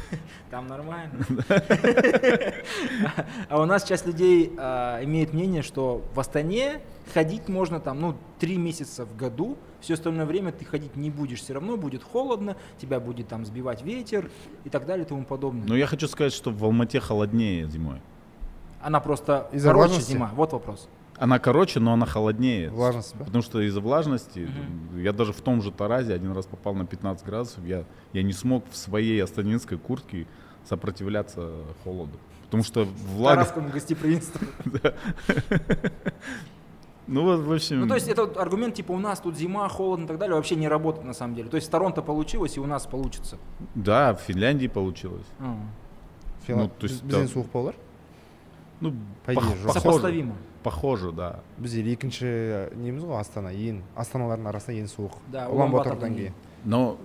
там 0.50 0.66
нормально. 0.68 1.12
А 3.48 3.60
у 3.60 3.64
нас 3.64 3.84
часть 3.84 4.06
людей 4.06 4.52
а, 4.58 5.02
имеет 5.04 5.32
мнение, 5.32 5.62
что 5.62 6.02
в 6.14 6.20
Астане 6.20 6.80
ходить 7.14 7.48
можно 7.48 7.80
там, 7.80 8.00
ну, 8.00 8.14
три 8.38 8.56
месяца 8.56 9.04
в 9.04 9.16
году, 9.16 9.56
все 9.80 9.94
остальное 9.94 10.26
время 10.26 10.52
ты 10.52 10.64
ходить 10.64 10.96
не 10.96 11.10
будешь, 11.10 11.40
все 11.40 11.54
равно 11.54 11.76
будет 11.76 12.02
холодно, 12.02 12.56
тебя 12.78 13.00
будет 13.00 13.28
там 13.28 13.44
сбивать 13.44 13.82
ветер 13.82 14.30
и 14.64 14.68
так 14.68 14.86
далее 14.86 15.04
и 15.04 15.08
тому 15.08 15.24
подобное. 15.24 15.66
Но 15.66 15.76
я 15.76 15.86
хочу 15.86 16.06
сказать, 16.08 16.32
что 16.32 16.50
в 16.50 16.62
Алмате 16.64 17.00
холоднее 17.00 17.68
зимой. 17.68 18.00
Она 18.80 19.00
просто 19.00 19.48
Из-за 19.52 19.68
короче 19.68 19.88
влажности? 19.88 20.12
зима, 20.12 20.30
вот 20.34 20.52
вопрос. 20.52 20.88
Она 21.16 21.38
короче, 21.40 21.80
но 21.80 21.92
она 21.92 22.06
холоднее. 22.06 22.70
Влажность, 22.70 23.16
да? 23.18 23.24
Потому 23.24 23.42
что 23.42 23.60
из-за 23.60 23.80
влажности, 23.80 24.48
Мгм. 24.90 25.00
я 25.02 25.12
даже 25.12 25.32
в 25.32 25.40
том 25.40 25.62
же 25.62 25.72
Таразе 25.72 26.14
один 26.14 26.32
раз 26.32 26.46
попал 26.46 26.74
на 26.74 26.86
15 26.86 27.26
градусов, 27.26 27.64
я, 27.64 27.84
я 28.12 28.22
не 28.22 28.32
смог 28.32 28.64
в 28.70 28.76
своей 28.76 29.22
астанинской 29.22 29.78
куртке 29.78 30.26
сопротивляться 30.64 31.50
холоду. 31.82 32.18
Потому 32.44 32.62
что 32.62 32.86
влага... 33.14 33.36
Тарасскому 33.36 33.70
гостеприимству. 33.70 34.46
Ну 37.10 37.22
вот, 37.22 37.40
в 37.40 37.50
общем... 37.50 37.80
Ну, 37.80 37.88
то 37.88 37.94
есть 37.94 38.06
это 38.06 38.26
вот 38.26 38.36
аргумент, 38.36 38.74
типа, 38.74 38.92
у 38.92 38.98
нас 38.98 39.18
тут 39.20 39.34
зима, 39.34 39.66
холодно 39.70 40.04
и 40.04 40.06
так 40.06 40.18
далее, 40.18 40.36
вообще 40.36 40.56
не 40.56 40.68
работает 40.68 41.06
на 41.06 41.14
самом 41.14 41.34
деле. 41.34 41.48
То 41.48 41.56
есть 41.56 41.68
в 41.68 41.70
Торонто 41.70 42.02
получилось, 42.02 42.58
и 42.58 42.60
у 42.60 42.66
нас 42.66 42.86
получится. 42.86 43.38
Да, 43.74 44.14
в 44.14 44.20
Финляндии 44.20 44.66
получилось. 44.66 45.26
Ну, 45.38 46.68
то 46.68 46.86
есть 46.86 47.02
бізден 47.02 47.26
да. 47.26 47.32
суық 47.32 47.46
болар 47.50 47.74
Ну, 48.81 48.93
По 49.25 49.31
идее, 49.33 49.41
пох- 49.41 49.53
жоқ. 49.55 49.67
похоже, 49.67 49.79
Сопоставимо. 49.79 50.35
похоже, 50.63 51.11
да. 51.11 51.39
бізде 51.57 51.91
екінші 51.93 52.25
неміз 52.75 53.03
ғой 53.03 53.19
астана 53.19 53.49
ең 53.53 53.81
астаналардың 53.95 54.47
арасында 54.49 54.79
ең 54.81 54.87
суық 54.87 55.11
Да, 55.31 55.47
улан 55.47 55.69
Улан-Батордан 55.71 55.73
батордан 55.73 56.13
кейін. 56.15 56.17
кейін 56.17 56.33
Но 56.65 56.95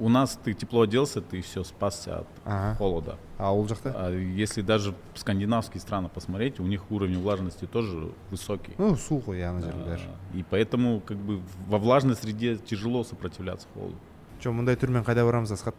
у 0.00 0.08
нас 0.10 0.36
ты 0.44 0.52
тепло 0.52 0.82
оделся, 0.82 1.22
ты 1.22 1.40
все 1.40 1.64
спасся 1.64 2.18
от 2.20 2.26
Ага. 2.44 2.74
холода. 2.78 3.16
а 3.38 3.52
ол 3.54 3.66
жақта 3.66 3.92
А 3.96 4.10
если 4.10 4.60
даже 4.62 4.94
скандинавские 5.14 5.80
страны 5.80 6.08
посмотреть, 6.08 6.60
у 6.60 6.64
них 6.64 6.90
уровень 6.90 7.18
влажности 7.22 7.66
тоже 7.66 8.10
высокий. 8.30 8.72
ну 8.78 8.92
суық 8.94 9.24
қой 9.26 9.38
иә 9.40 9.48
ана 9.50 9.60
жерде 9.62 9.80
бәрі 9.80 10.00
А, 10.34 10.36
И 10.38 10.44
поэтому 10.50 11.00
как 11.00 11.16
бы 11.18 11.40
во 11.68 11.78
влажной 11.78 12.16
среде 12.16 12.56
тяжело 12.56 13.02
сопротивляться 13.04 13.66
холоду. 13.74 13.96
жо 14.42 14.50
мұндай 14.52 14.76
түрмен 14.76 15.04
қайда 15.04 15.24
барамыз 15.24 15.52
асхат 15.52 15.74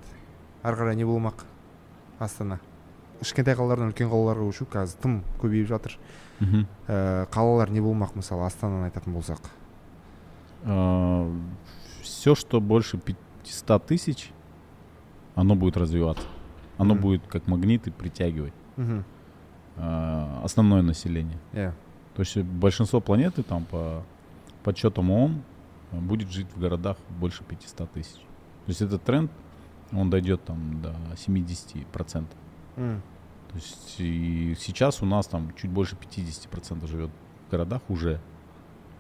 ары 0.63 0.75
қарай 0.75 0.95
не 0.95 1.05
болмақ 1.05 1.45
астана 2.19 2.59
кішкентай 3.19 3.55
қалалардан 3.55 3.91
үлкен 3.91 4.09
қалаларға 4.09 4.47
көшу 4.49 4.65
қазір 4.71 4.97
тым 5.01 5.21
көбейіп 5.41 5.67
жатыр 5.67 5.97
Ә, 6.87 7.27
қалалар 7.35 7.69
не 7.69 7.81
болмақ 7.83 8.15
мысалы 8.15 8.45
астананы 8.47 8.85
айтатын 8.87 9.11
болсақ 9.13 9.41
все, 12.01 12.35
что 12.35 12.59
больше 12.61 12.97
500 12.97 13.85
тысяч, 13.85 14.31
оно 15.35 15.55
будет 15.55 15.77
развиваться. 15.77 16.25
Оно 16.77 16.93
Мгм. 16.93 17.01
будет 17.01 17.27
как 17.27 17.47
магниты 17.47 17.91
притягивать 17.91 18.53
мхм 18.77 19.03
а, 19.77 20.41
основное 20.43 20.81
население. 20.81 21.37
иә 21.53 21.73
То 22.15 22.21
есть 22.21 22.37
большинство 22.37 22.99
планеты 23.01 23.43
там 23.43 23.65
по 23.65 24.03
подсчетам 24.63 25.09
ООН 25.11 25.41
а, 25.91 25.95
будет 25.97 26.29
жить 26.29 26.47
в 26.55 26.59
городах 26.59 26.97
больше 27.19 27.43
500 27.43 27.91
тысяч. 27.91 28.15
То 28.65 28.69
есть 28.69 28.81
этот 28.81 29.03
тренд, 29.03 29.31
он 29.91 30.09
дойдет 30.09 30.43
там 30.45 30.81
до 30.81 30.95
70%. 31.15 32.25
То 32.76 33.56
есть 33.56 33.96
и 33.98 34.56
сейчас 34.58 35.02
у 35.02 35.06
нас 35.06 35.26
там 35.26 35.52
чуть 35.54 35.70
больше 35.70 35.96
50% 35.96 36.86
живет 36.88 37.10
в 37.46 37.50
городах 37.50 37.82
уже. 37.88 38.20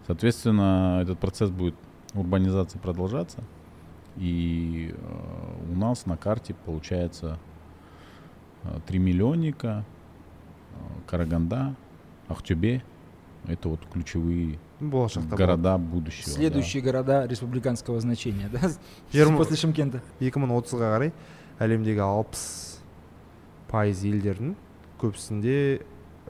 Соответственно, 0.06 1.00
этот 1.02 1.18
процесс 1.18 1.50
будет 1.50 1.74
урбанизации 2.14 2.78
продолжаться. 2.78 3.42
И 4.16 4.94
э, 4.96 5.72
у 5.72 5.74
нас 5.76 6.06
на 6.06 6.16
карте 6.16 6.54
получается 6.54 7.38
э, 8.62 8.78
3 8.86 8.98
миллионника, 8.98 9.84
э, 10.72 10.76
Караганда, 11.08 11.74
Ахтюбе. 12.28 12.84
Это 13.48 13.68
вот 13.68 13.80
ключевые 13.92 14.58
болашақта 14.80 15.36
города 15.36 15.78
будущего. 15.78 16.26
да. 16.26 16.32
Следующие 16.32 16.82
города 16.82 17.26
республиканского 17.26 18.00
значения, 18.00 18.48
да? 18.48 18.60
После 19.36 19.56
Шымкента. 19.56 20.00
2030-ға 20.20 20.92
қарай 20.94 21.12
әлемдегі 21.58 22.00
алпыс 22.00 22.73
пайыз 23.74 24.04
елдердің 24.06 24.54
көбісінде 25.02 25.56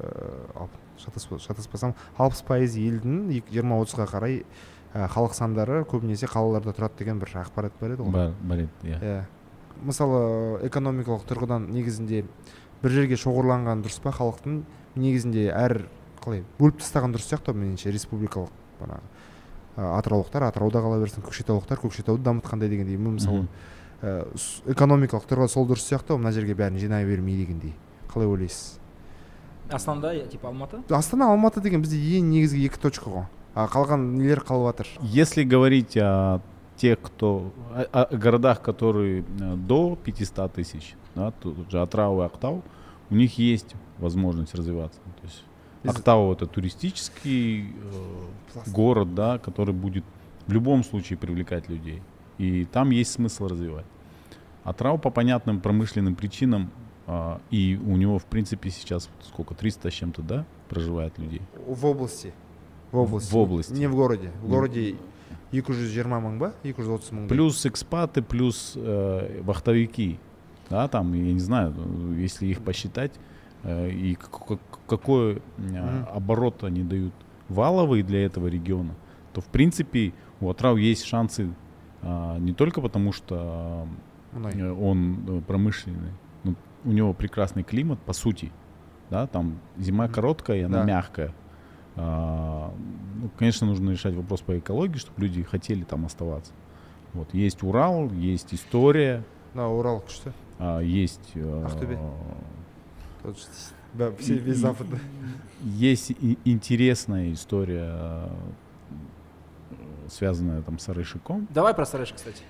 ә, 0.00 0.68
шатаспа- 0.98 1.38
шатаспасам 1.42 1.94
алпыс 2.18 2.42
пайыз 2.48 2.76
елдің 2.80 3.28
жиырма 3.52 3.78
отызға 3.84 4.08
қарай 4.10 4.40
ә, 4.94 5.06
халық 5.12 5.34
сандары 5.36 5.82
көбінесе 5.90 6.26
қалаларда 6.30 6.72
тұрады 6.74 6.98
деген 7.02 7.20
бір 7.20 7.34
ақпарат 7.44 7.76
бар 7.80 7.94
еді 7.96 8.02
ғой. 8.06 8.12
Бар- 8.12 8.34
бар 8.42 8.64
еді, 8.64 8.70
иә. 8.84 9.00
иә 9.02 9.24
мысалы 9.84 10.60
экономикалық 10.68 11.26
тұрғыдан 11.28 11.66
негізінде 11.74 12.24
бір 12.82 12.92
жерге 12.94 13.16
шоғырланған 13.18 13.82
дұрыс 13.82 14.00
па? 14.00 14.12
Халықтың 14.14 14.60
негізінде 14.94 15.48
әр 15.50 15.88
қалай 16.22 16.44
бөліп 16.60 16.78
тастаған 16.78 17.14
дұрыс 17.16 17.26
сияқты 17.32 17.52
меніңше 17.58 17.90
республикалық 17.90 18.52
бағанағы 18.80 19.90
атыраулықтар 19.98 20.46
атырауда 20.46 20.78
қала 20.84 21.00
берсін 21.02 21.24
көкшетаулықтар 21.26 21.80
көкшетауды 21.82 22.22
дамытқандай 22.22 22.70
дегендей. 22.70 22.96
Мысалы 22.96 23.48
экономикалық 24.03 25.25
тұрғыда 25.29 25.49
сол 25.51 25.67
дұрыс 25.67 25.83
сияқты 25.89 26.13
ғой 26.15 26.21
мына 26.23 26.31
жерге 26.35 26.55
бәрін 26.55 26.79
жинай 26.79 27.05
бермей 27.05 27.37
дегендей 27.41 27.73
қалай 28.13 28.27
ойлайсыз 28.27 28.77
Астанда, 29.69 30.13
типа 30.25 30.47
Алматы? 30.49 30.79
астана 30.89 31.31
алматы 31.31 31.61
деген 31.61 31.81
бізде 31.83 31.97
ең 32.17 32.29
негізгі 32.31 32.65
екі 32.69 32.79
точка 32.81 33.09
ғой 33.09 33.25
а 33.55 33.67
қалған 33.67 34.15
нелер 34.17 34.39
қалып 34.39 34.71
жатыр 34.71 34.87
Если 35.03 35.43
говорить 35.43 35.97
о 35.97 36.41
тех, 36.77 36.99
кто 37.01 37.51
о, 37.75 37.83
о 37.91 38.17
городах, 38.17 38.61
которые 38.61 39.25
э, 39.41 39.55
до 39.55 39.97
500 39.97 40.53
тысяч, 40.53 40.95
да, 41.13 41.31
тут 41.31 41.69
же 41.69 41.81
Атрау 41.81 42.21
и 42.21 42.25
Актау, 42.25 42.63
у 43.09 43.15
них 43.15 43.37
есть 43.37 43.75
возможность 43.97 44.55
развиваться. 44.55 44.99
То 45.19 45.27
есть 45.27 45.43
Из- 45.83 45.89
Актау 45.91 46.31
это 46.31 46.45
туристический 46.45 47.71
э, 47.71 47.73
Классно. 48.53 48.73
город, 48.73 49.13
да, 49.13 49.39
который 49.39 49.73
будет 49.73 50.05
в 50.47 50.53
любом 50.53 50.83
случае 50.85 51.17
привлекать 51.17 51.67
людей. 51.67 52.01
И 52.37 52.63
там 52.63 52.91
есть 52.91 53.11
смысл 53.11 53.47
развивать. 53.49 53.85
Атрау 54.64 54.98
по 54.98 55.10
понятным 55.10 55.60
промышленным 55.60 56.14
причинам, 56.16 56.70
а, 57.06 57.40
и 57.50 57.78
у 57.86 57.96
него, 57.96 58.18
в 58.18 58.24
принципе, 58.24 58.70
сейчас 58.70 59.08
сколько, 59.22 59.54
300 59.54 59.90
с 59.90 59.94
чем-то, 59.94 60.22
да, 60.22 60.44
проживает 60.68 61.18
людей. 61.18 61.42
в 61.66 61.84
области 61.86 62.32
в 62.92 62.96
области 62.98 63.32
В 63.32 63.36
области. 63.36 63.72
не 63.72 63.86
в 63.86 63.94
городе 63.94 64.30
в 64.42 64.48
городе 64.48 64.96
екі 65.52 65.70
жүз 65.72 65.90
жиырма 65.94 66.18
мың 66.18 66.38
ба 66.38 66.52
екі 66.64 66.82
жүз 66.82 66.94
отыз 66.98 67.12
мың 67.12 67.28
Плюс 67.28 67.64
экспаты, 67.66 68.22
плюс 68.22 68.72
э, 68.76 69.40
вахтовики. 69.42 70.18
Да, 70.70 70.88
там, 70.88 71.12
я 71.12 71.32
не 71.32 71.38
знаю, 71.40 71.74
э, 71.76 72.14
если 72.22 72.46
их 72.46 72.62
посчитать, 72.62 73.12
э, 73.64 73.90
и 73.90 74.14
к- 74.14 74.28
к- 74.30 74.58
какой 74.88 75.42
э, 75.58 76.04
оборот 76.14 76.64
они 76.64 76.82
дают 76.82 77.12
валовый 77.48 78.02
для 78.02 78.24
этого 78.24 78.46
региона, 78.48 78.94
то 79.32 79.40
в 79.40 79.46
принципе 79.46 80.12
у 80.40 80.48
Атрау 80.50 80.76
есть 80.76 81.04
шансы 81.04 81.50
а, 82.02 82.38
не 82.38 82.52
только 82.52 82.80
потому, 82.80 83.12
что 83.12 83.34
мұнай 83.34 84.13
э, 84.34 84.70
он 84.70 85.24
э, 85.28 85.40
промышленный, 85.46 86.12
но 86.44 86.54
у 86.84 86.90
него 86.92 87.12
прекрасный 87.14 87.62
климат, 87.62 87.98
по 88.00 88.12
сути. 88.12 88.52
Да, 89.10 89.26
там 89.26 89.58
зима 89.78 90.08
короткая, 90.08 90.58
и 90.58 90.62
она 90.62 90.78
Да. 90.80 90.84
мягкая. 90.84 91.34
А, 91.96 92.72
ну, 93.22 93.30
конечно, 93.38 93.66
нужно 93.66 93.90
решать 93.90 94.14
вопрос 94.14 94.40
по 94.40 94.58
экологии, 94.58 94.98
чтобы 94.98 95.20
люди 95.22 95.42
хотели 95.42 95.84
там 95.84 96.04
оставаться. 96.06 96.52
Вот 97.12 97.32
есть 97.34 97.62
Урал, 97.62 98.10
есть 98.10 98.52
история, 98.52 99.22
мына 99.54 99.66
орал 99.68 100.02
күшті 100.04 100.32
а, 100.58 100.80
есть 100.80 101.30
э, 101.34 101.40
Ақтөбе. 101.68 101.98
Тот 103.22 103.38
же 103.38 103.44
да, 103.92 104.10
все- 104.18 104.34
весь 104.38 104.56
запад 104.56 104.88
да. 104.90 104.98
есть 105.62 106.10
и- 106.10 106.38
интересная 106.44 107.32
история, 107.32 107.90
э, 107.92 108.28
связанная 110.08 110.62
там 110.62 110.78
с 110.78 110.88
Арышиком. 110.88 111.46
Давай 111.50 111.74
про 111.74 111.86
Сарэш, 111.86 112.12
кстати. 112.12 112.42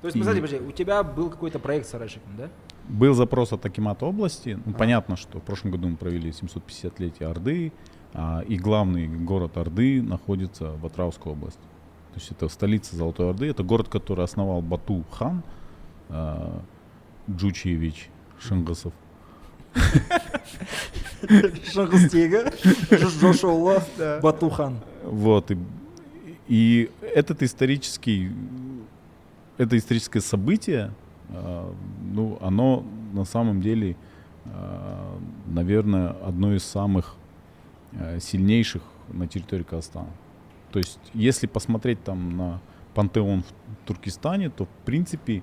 То 0.00 0.06
есть, 0.06 0.16
И- 0.16 0.22
смотри, 0.22 0.40
подожди, 0.40 0.66
у 0.66 0.72
тебя 0.72 1.02
был 1.02 1.30
какой-то 1.30 1.58
проект 1.58 1.86
с 1.86 1.90
Сарайшиком, 1.90 2.30
да? 2.36 2.48
Был 2.88 3.14
запрос 3.14 3.52
от 3.52 3.64
Акимата 3.66 4.06
области. 4.06 4.58
Ну, 4.64 4.72
А. 4.74 4.78
понятно, 4.78 5.16
что 5.16 5.38
в 5.38 5.42
прошлом 5.42 5.70
году 5.72 5.88
мы 5.88 5.96
провели 5.96 6.32
750-летие 6.32 7.28
Орды, 7.28 7.72
а, 8.14 8.40
и 8.48 8.56
главный 8.56 9.06
город 9.06 9.56
Орды 9.56 10.02
находится 10.02 10.72
в 10.72 10.86
Атраускской 10.86 11.32
области. 11.32 11.60
То 12.12 12.16
есть 12.16 12.30
это 12.32 12.48
столица 12.48 12.96
Золотой 12.96 13.30
Орды. 13.30 13.46
Это 13.48 13.62
город, 13.62 13.88
который 13.88 14.24
основал 14.24 14.62
Бату 14.62 15.04
хан 15.12 15.42
а, 16.08 16.60
Джучиевич 17.30 18.08
Шингасов. 18.40 18.92
Шангустега, 21.72 22.52
Жошолла, 22.90 23.82
Батухан. 24.22 24.78
Вот. 25.04 25.50
И, 25.50 25.58
и 26.48 26.90
этот 27.14 27.42
исторический, 27.42 28.30
это 29.60 29.76
историческое 29.76 30.20
событие, 30.20 30.90
а, 31.28 31.74
ну, 32.02 32.38
оно 32.40 32.82
на 33.12 33.24
самом 33.24 33.60
деле, 33.60 33.96
а, 34.46 35.18
наверное, 35.46 36.16
одно 36.24 36.54
из 36.54 36.64
самых 36.64 37.16
а, 37.92 38.18
сильнейших 38.18 38.82
на 39.08 39.26
территории 39.26 39.62
Казахстана. 39.62 40.08
То 40.72 40.78
есть, 40.78 40.98
если 41.12 41.46
посмотреть 41.46 42.02
там 42.02 42.36
на 42.38 42.60
пантеон 42.94 43.42
в 43.42 43.86
Туркестане, 43.86 44.48
то, 44.50 44.64
в 44.64 44.84
принципе, 44.84 45.42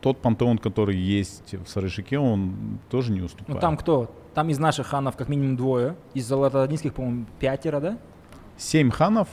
тот 0.00 0.20
пантеон, 0.20 0.58
который 0.58 0.96
есть 0.96 1.54
в 1.54 1.68
Сарышике, 1.68 2.18
он 2.18 2.80
тоже 2.90 3.12
не 3.12 3.20
уступает. 3.20 3.54
Ну 3.54 3.60
там 3.60 3.76
кто? 3.76 4.12
Там 4.34 4.50
из 4.50 4.58
наших 4.58 4.88
ханов 4.88 5.16
как 5.16 5.28
минимум 5.28 5.56
двое. 5.56 5.94
Из 6.14 6.26
золотоордынских, 6.26 6.94
по-моему, 6.94 7.26
пятеро, 7.38 7.80
да? 7.80 7.98
Семь 8.56 8.90
ханов, 8.90 9.28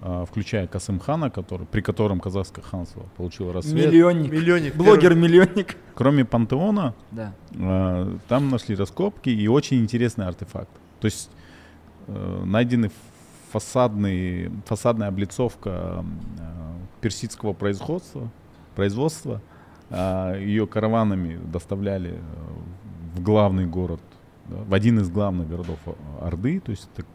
А, 0.00 0.24
включая 0.24 0.66
Касым 0.66 0.98
хана, 0.98 1.30
который, 1.30 1.66
при 1.66 1.80
котором 1.80 2.20
казахское 2.20 2.64
ханство 2.64 3.04
получило 3.16 3.52
рассвет. 3.52 3.86
Миллионник. 3.86 4.30
Миллионник. 4.32 4.74
Блогер-миллионник. 4.76 5.76
Кроме 5.94 6.24
пантеона, 6.24 6.94
Да. 7.10 7.34
а, 7.58 8.16
там 8.28 8.48
нашли 8.50 8.74
раскопки 8.74 9.28
и 9.30 9.46
очень 9.48 9.78
интересный 9.80 10.26
артефакт. 10.26 10.70
То 11.00 11.04
есть 11.06 11.30
э, 12.06 12.42
найдены 12.44 12.90
фасадные, 13.52 14.50
фасадная 14.66 15.08
облицовка 15.08 16.04
э, 16.38 16.42
персидского 17.00 17.52
производства, 17.52 18.30
производства. 18.74 19.40
А, 19.90 20.34
Ее 20.36 20.66
караванами 20.66 21.38
доставляли 21.52 22.12
э, 22.12 22.18
в 23.14 23.22
главный 23.22 23.66
город, 23.66 24.00
да, 24.46 24.56
в 24.64 24.74
один 24.74 25.00
из 25.00 25.08
главных 25.10 25.48
городов 25.48 25.78
Орды, 26.20 26.60
то 26.60 26.70
есть 26.70 26.88
это 26.96 27.06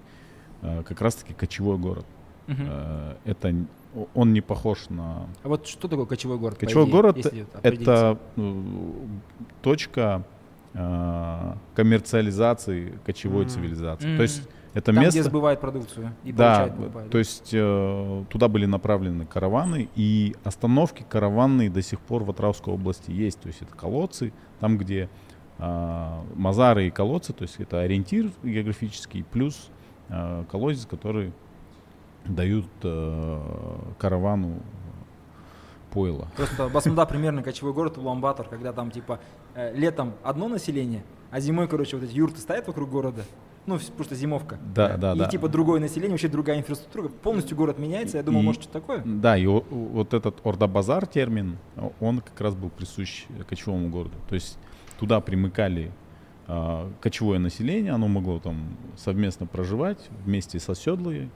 э, 0.61 0.83
как 0.83 1.01
раз-таки 1.01 1.33
кочевой 1.33 1.77
город. 1.77 2.05
Э, 2.47 3.15
Это 3.25 3.53
он 4.15 4.33
не 4.33 4.41
похож 4.41 4.89
на 4.89 5.27
А 5.43 5.47
вот 5.47 5.67
что 5.67 5.87
такое 5.87 6.05
кочевой 6.05 6.37
город? 6.39 6.57
Кочевой 6.57 6.85
идее, 6.85 6.91
город 6.91 7.17
это 7.61 8.17
э, 8.35 8.53
точка 9.61 10.23
э, 10.73 11.53
коммерциализации 11.75 12.97
кочевой 13.05 13.43
М. 13.43 13.49
цивилизации. 13.49 14.09
М. 14.11 14.17
То 14.17 14.23
есть 14.23 14.47
это 14.73 14.87
Там, 14.87 14.95
где 14.95 15.05
место, 15.05 15.23
сбывают 15.23 15.61
продукцию 15.61 16.13
и 16.23 16.31
да, 16.31 16.65
покупают. 16.75 17.11
то 17.11 17.19
есть 17.19 17.51
э, 17.53 18.23
туда 18.29 18.47
были 18.47 18.65
направлены 18.65 19.25
караваны 19.27 19.87
и 19.95 20.35
остановки 20.43 21.05
караванные 21.07 21.69
до 21.69 21.83
сих 21.83 21.99
пор 21.99 22.23
в 22.23 22.31
Атраусской 22.31 22.73
области 22.73 23.11
есть. 23.11 23.39
То 23.39 23.47
есть 23.49 23.61
это 23.61 23.71
колодцы, 23.75 24.33
там 24.59 24.79
где 24.79 25.09
э, 25.59 26.21
мазары 26.35 26.87
и 26.87 26.89
колодцы, 26.89 27.33
то 27.33 27.43
есть 27.43 27.59
это 27.59 27.81
ориентир 27.81 28.31
географический 28.41 29.23
плюс 29.23 29.69
э, 30.09 30.43
колодец, 30.49 30.87
который 30.87 31.31
дают 32.25 32.65
э, 32.83 33.39
каравану 33.97 34.59
пойло. 35.91 36.27
Просто 36.35 36.69
Басмуда 36.69 37.05
примерно 37.05 37.43
кочевой 37.43 37.73
город 37.73 37.97
Улан-Батор, 37.97 38.47
когда 38.47 38.73
там 38.73 38.91
типа 38.91 39.19
э, 39.55 39.75
летом 39.75 40.13
одно 40.23 40.47
население, 40.47 41.03
а 41.31 41.39
зимой, 41.39 41.67
короче, 41.67 41.97
вот 41.97 42.05
эти 42.05 42.15
юрты 42.15 42.41
стоят 42.41 42.67
вокруг 42.67 42.89
города. 42.89 43.23
Ну, 43.65 43.79
просто 43.95 44.15
зимовка. 44.15 44.59
Да, 44.75 44.97
да, 44.97 45.13
и 45.13 45.19
да. 45.19 45.27
типа 45.29 45.47
другое 45.47 45.79
население, 45.79 46.11
вообще 46.11 46.27
другая 46.27 46.59
инфраструктура. 46.59 47.07
Полностью 47.07 47.55
город 47.55 47.79
меняется. 47.79 48.17
Я 48.17 48.23
думал, 48.23 48.41
И- 48.41 48.43
может, 48.43 48.63
что 48.63 48.73
такое? 48.73 49.01
Да, 49.05 49.37
и 49.37 49.45
о- 49.45 49.63
вот 49.69 50.13
этот 50.13 50.45
ордобазар 50.45 51.07
термин, 51.07 51.57
он 52.01 52.19
как 52.19 52.39
раз 52.41 52.55
был 52.55 52.69
присущ 52.69 53.25
кочевому 53.47 53.89
городу. 53.89 54.15
То 54.27 54.35
есть 54.35 54.57
туда 54.99 55.21
примыкали 55.21 55.91
а, 56.45 56.91
кочевое 56.99 57.39
население, 57.39 57.93
оно 57.93 58.09
могло 58.09 58.39
там 58.39 58.75
совместно 58.97 59.45
проживать 59.45 60.09
вместе 60.25 60.59
с 60.59 60.67
оседлой, 60.69 61.29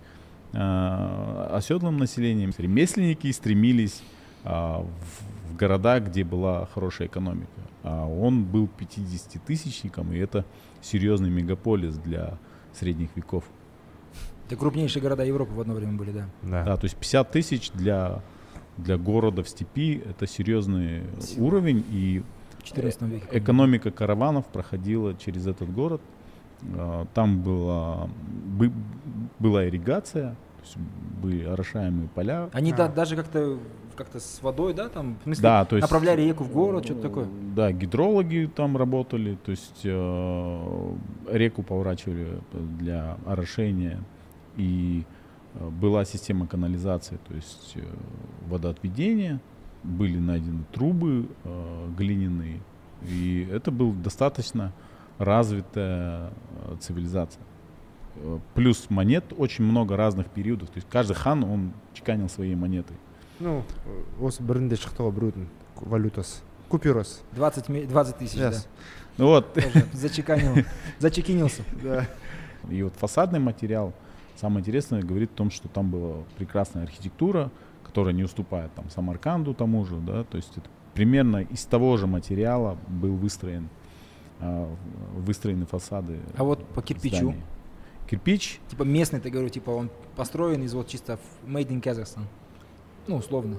оседлым 0.54 1.98
населением. 1.98 2.52
Ремесленники 2.58 3.32
стремились 3.32 4.02
а, 4.44 4.82
в, 4.82 5.52
в 5.54 5.58
города, 5.58 6.00
где 6.00 6.24
была 6.24 6.68
хорошая 6.74 7.08
экономика. 7.08 7.50
А 7.84 8.06
он 8.06 8.44
был 8.46 8.70
50-тысячником, 8.80 10.14
и 10.14 10.18
это 10.18 10.46
серьезный 10.82 11.30
мегаполис 11.30 11.96
для 11.98 12.38
средних 12.74 13.10
веков. 13.16 13.44
Это 14.48 14.56
крупнейшие 14.56 15.02
города 15.02 15.24
Европы 15.24 15.54
в 15.54 15.60
одно 15.60 15.74
время 15.74 15.94
были, 15.94 16.12
да. 16.12 16.30
Да. 16.42 16.64
Да, 16.64 16.78
то 16.78 16.86
есть 16.86 16.96
50 16.96 17.32
тысяч 17.32 17.72
для, 17.72 18.22
для 18.78 18.98
города 18.98 19.44
в 19.44 19.50
степи 19.50 20.02
это 20.06 20.26
серьезный 20.28 21.04
уровень, 21.38 21.84
и 21.90 22.24
В 22.60 22.64
14 22.64 23.02
веке. 23.04 23.26
экономика 23.32 23.92
караванов 23.92 24.46
проходила 24.48 25.16
через 25.16 25.48
этот 25.48 25.72
город. 25.74 26.02
А, 26.76 27.06
Там 27.14 27.42
была, 27.42 28.10
бы- 28.58 28.72
была 29.40 29.68
ирригация, 29.68 30.32
то 30.32 30.64
есть 30.64 30.78
были 31.22 31.44
орошаемые 31.44 32.10
поля. 32.10 32.50
Они 32.54 32.72
А. 32.74 32.76
да, 32.76 32.88
даже 32.88 33.16
как-то 33.16 33.58
как-то 33.96 34.20
с 34.20 34.44
водой, 34.44 34.76
да, 34.76 34.90
там, 34.90 35.18
в 35.20 35.24
смысле, 35.24 35.42
Да, 35.42 35.66
то 35.66 35.76
есть, 35.76 35.82
направляли 35.82 36.22
реку 36.22 36.44
в 36.44 36.52
город, 36.52 36.86
что-то 36.86 37.02
такое. 37.02 37.28
Да, 37.56 37.72
гидрологи 37.72 38.48
там 38.56 38.78
работали, 38.78 39.38
то 39.44 39.50
есть 39.50 39.82
э, 39.84 40.96
реку 41.32 41.64
поворачивали 41.64 42.40
для 42.80 43.18
орошения, 43.26 44.00
и 44.56 45.04
э, 45.56 45.70
была 45.70 46.06
система 46.06 46.46
канализации, 46.46 47.18
то 47.28 47.34
есть 47.34 47.74
э, 47.76 47.82
водоотведения, 48.48 49.42
были 49.84 50.18
найдены 50.20 50.64
трубы 50.72 51.28
э, 51.44 51.88
глиняные, 51.98 52.60
и 53.02 53.48
это 53.52 53.72
была 53.72 53.94
достаточно 53.94 54.74
развитая 55.19 56.31
э, 56.67 56.77
цивилизация. 56.81 57.43
Э, 58.17 58.39
Плюс 58.55 58.91
монет 58.91 59.25
очень 59.37 59.65
много 59.65 59.97
разных 59.97 60.27
периодов, 60.29 60.69
то 60.71 60.77
есть 60.79 60.89
каждый 60.91 61.15
хан, 61.15 61.45
он 61.45 61.73
чеканил 61.95 62.29
свои 62.29 62.55
монеты. 62.55 62.95
ну 63.41 63.65
э, 63.87 64.03
осы 64.21 64.43
бірінде 64.43 64.77
шықты 64.77 65.03
ғой 65.03 65.13
біреудің 65.13 65.47
валютасы 65.83 66.43
купюрасы 66.69 67.21
20, 67.33 67.69
ме- 67.71 67.87
20 67.87 68.17
тысяч, 68.19 68.39
Yes. 68.39 68.67
Ну 69.19 69.27
вот, 69.27 69.51
да. 69.55 69.63
Тоже 69.63 69.87
зачеканил, 69.93 70.65
зачекинился. 70.99 71.63
да 71.83 72.07
И 72.71 72.83
вот 72.83 72.95
фасадный 72.97 73.41
материал, 73.41 73.93
самое 74.37 74.61
интересное, 74.61 75.03
говорит 75.03 75.33
о 75.33 75.37
том, 75.37 75.51
что 75.51 75.69
там 75.69 75.91
была 75.91 76.23
прекрасная 76.39 76.85
архитектура, 76.85 77.51
которая 77.85 78.15
не 78.15 78.23
уступает 78.23 78.73
там 78.75 78.89
Самарканду 78.91 79.55
тому 79.55 79.85
же, 79.85 79.97
да, 79.97 80.25
то 80.25 80.37
есть 80.37 80.57
это 80.57 80.69
примерно 80.95 81.39
из 81.39 81.65
того 81.65 81.97
же 81.97 82.07
материала 82.07 82.79
был 82.87 83.17
выстроен, 83.17 83.65
а, 83.65 83.76
выстроены 84.40 85.66
фасады. 85.66 86.20
А 86.38 86.44
вот 86.44 86.64
по 86.70 86.82
кирпичу? 86.82 87.16
зданий. 87.18 87.44
Кирпич, 88.10 88.60
Типа 88.70 88.84
местный, 88.84 89.20
ты 89.20 89.30
говорю, 89.30 89.50
типа 89.50 89.72
он 89.72 89.90
построен 90.16 90.64
из 90.64 90.74
вот 90.74 90.88
чисто 90.88 91.20
made 91.46 91.68
in 91.70 91.82
Kazakhstan. 91.82 92.24
Ну, 93.08 93.18
условно. 93.18 93.58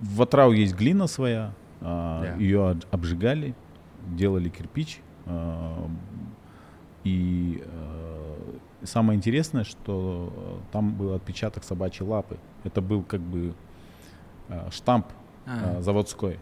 в 0.00 0.20
Атрау 0.22 0.52
есть 0.52 0.74
глина 0.74 1.06
своя, 1.06 1.54
а, 1.80 2.22
Да. 2.22 2.34
ее 2.34 2.70
об- 2.70 2.84
обжигали, 2.90 3.54
делали 4.06 4.48
кирпич. 4.48 5.00
а, 5.26 5.88
И 7.04 7.62
э, 7.64 8.36
самое 8.84 9.16
интересное, 9.16 9.64
что 9.64 10.32
э, 10.36 10.72
там 10.72 10.94
был 10.94 11.14
отпечаток 11.14 11.64
собачьей 11.64 12.06
лапы. 12.08 12.36
Это 12.64 12.80
был 12.80 13.02
как 13.02 13.20
бы 13.20 13.54
э, 14.48 14.70
штамп 14.70 15.06
А, 15.46 15.78
э, 15.78 15.82
заводской, 15.82 16.38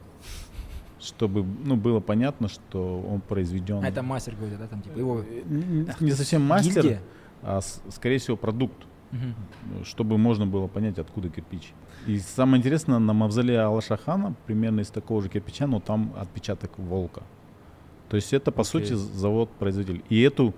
чтобы 1.01 1.45
ну, 1.65 1.77
было 1.77 2.01
понятно, 2.01 2.49
что 2.49 3.01
он 3.01 3.21
произведен. 3.21 3.83
а 3.83 3.89
это 3.89 4.03
мастер 4.03 4.35
какой-то, 4.35 4.57
да, 4.59 4.67
там 4.67 4.83
типа 4.83 4.99
его 4.99 5.21
Э, 5.23 5.93
не 6.01 6.13
совсем 6.13 6.43
мастер, 6.43 6.83
гильдия? 6.83 7.01
а 7.43 7.61
скорее 7.89 8.19
всего 8.19 8.37
продукт, 8.37 8.77
э, 9.13 9.17
чтобы 9.85 10.19
можно 10.19 10.47
было 10.47 10.67
понять, 10.67 10.99
откуда 10.99 11.29
кирпич. 11.29 11.73
И 12.07 12.19
самое 12.19 12.59
интересное, 12.59 12.99
на 12.99 13.13
мавзолее 13.13 13.61
Алашахана 13.61 14.35
примерно 14.47 14.81
из 14.81 14.89
такого 14.89 15.23
же 15.23 15.29
кирпича, 15.29 15.67
но 15.67 15.81
там 15.81 16.13
отпечаток 16.17 16.79
волка. 16.79 17.23
То 18.09 18.17
есть 18.17 18.33
это, 18.33 18.51
по 18.51 18.63
Окей. 18.63 18.71
сути, 18.71 18.95
завод-производитель. 18.95 20.03
И 20.09 20.21
эту, 20.21 20.55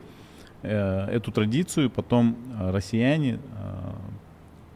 э, 0.62 1.06
эту 1.06 1.32
традицию 1.32 1.90
потом 1.90 2.36
э, 2.58 2.70
россияне, 2.70 3.34
э, 3.34 3.92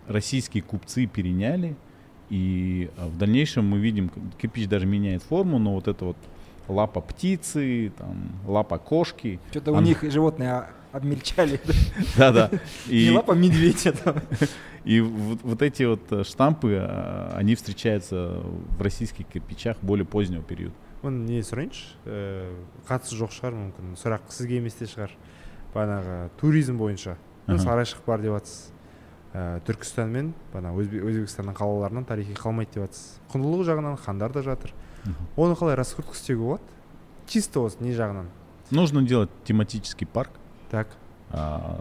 российские 0.09 0.63
купцы 0.63 1.07
переняли. 1.07 1.77
И 2.31 2.91
э, 2.97 3.07
в 3.07 3.17
дальнейшем 3.19 3.67
мы 3.69 3.79
видим, 3.79 4.11
кирпич 4.39 4.69
даже 4.69 4.87
меняет 4.87 5.23
форму, 5.23 5.59
но 5.59 5.75
вот 5.75 5.89
это 5.89 6.05
вот 6.07 6.17
лапа 6.69 7.01
птицы, 7.01 7.93
там, 7.97 8.17
лапа 8.47 8.79
кошки, 8.79 9.39
Что-то 9.51 9.73
у 9.73 9.77
Она- 9.77 9.87
них 9.87 10.03
животные 10.03 10.51
а- 10.51 10.71
обмельчали. 10.93 11.61
Да-да. 12.17 12.51
И, 12.89 13.11
лапа 13.11 13.33
медведя 13.33 13.95
и 14.85 15.01
вот, 15.01 15.63
эти 15.63 15.83
вот 15.85 16.01
э, 16.11 16.25
штампы, 16.25 16.79
а, 16.81 17.35
они 17.37 17.55
встречаются 17.55 18.41
в 18.79 18.81
российских 18.81 19.27
кирпичах 19.27 19.77
более 19.83 20.05
позднего 20.07 20.43
периода. 20.43 20.75
оны 21.03 21.27
не 21.29 21.41
сұрайыншы 21.45 21.95
ә, 22.07 22.51
қатысы 22.89 23.15
жоқ 23.15 23.31
шығар 23.31 23.55
мүмкін. 23.55 23.93
Сұрақ 24.01 24.27
сізге 24.33 24.57
емес 24.59 24.75
те 24.75 24.87
шығар. 24.91 25.13
Бағанағы 25.75 26.31
туризм 26.41 26.79
бойынша. 26.81 27.17
Ну, 27.47 27.59
сарайшық 27.63 28.03
бар 28.07 28.23
деп 28.25 28.33
жатсыз 28.41 28.73
ә, 29.37 29.61
түркістан 29.67 30.09
мен 30.09 30.33
бана 30.55 30.73
Өзбе- 30.73 31.03
өзбекстанның 31.05 31.55
қалаларынан 31.59 32.07
тарихи 32.09 32.33
қалмайды 32.39 32.75
деп 32.79 32.87
жатсыз 32.87 33.19
құндылығы 33.35 33.67
жағынан 33.69 33.99
хандар 34.01 34.33
да 34.33 34.43
жатыр 34.47 34.73
оны 35.37 35.55
қалай 35.61 35.77
раскрутка 35.77 36.15
істеуге 36.17 36.43
болады 36.43 36.63
чисто 37.27 37.61
осы 37.61 37.77
не 37.85 37.93
жағынан 37.93 38.27
Нужно 38.71 39.03
делать 39.03 39.31
тематический 39.45 40.07
парк. 40.07 40.31
так 40.71 40.89
а, 41.31 41.79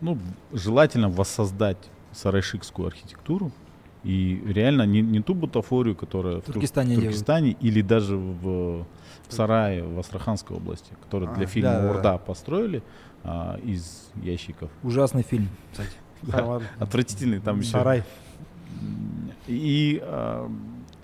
ну, 0.00 0.18
желательно 0.52 1.08
воссоздать 1.08 1.78
сарайшикскую 2.12 2.86
архитектуру 2.88 3.50
и 4.04 4.40
реально 4.46 4.82
не, 4.86 5.00
не 5.02 5.20
ту 5.22 5.34
бутафорию, 5.34 5.96
которая 5.96 6.36
в 6.40 6.44
Тур- 6.44 6.54
Туркестане 6.54 6.96
в 6.96 7.00
делают. 7.00 7.08
Туркестане 7.10 7.50
или 7.60 7.82
даже 7.82 8.16
в, 8.16 8.82
в 8.82 8.86
Сарае, 9.28 9.82
в 9.82 9.98
Астраханской 9.98 10.56
области, 10.56 10.92
которые 11.02 11.30
А, 11.30 11.34
для 11.34 11.46
фильма 11.46 11.70
да-да-да. 11.72 11.90
Урда 11.96 12.18
построили 12.18 12.82
а, 13.24 13.58
из 13.64 14.08
ящиков. 14.22 14.70
Ужасный 14.84 15.22
фильм, 15.22 15.48
кстати. 15.72 15.90
Да, 16.22 16.44
ладно. 16.44 16.68
Отвратительный 16.78 17.40
там 17.40 17.60
еще. 17.60 17.70
сарай 17.70 18.02
И 19.46 20.00
а, 20.02 20.50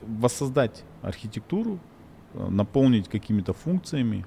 воссоздать 0.03 0.85
архитектуру, 1.03 1.79
а, 2.35 2.49
наполнить 2.51 3.09
какими-то 3.09 3.53
функциями, 3.53 4.25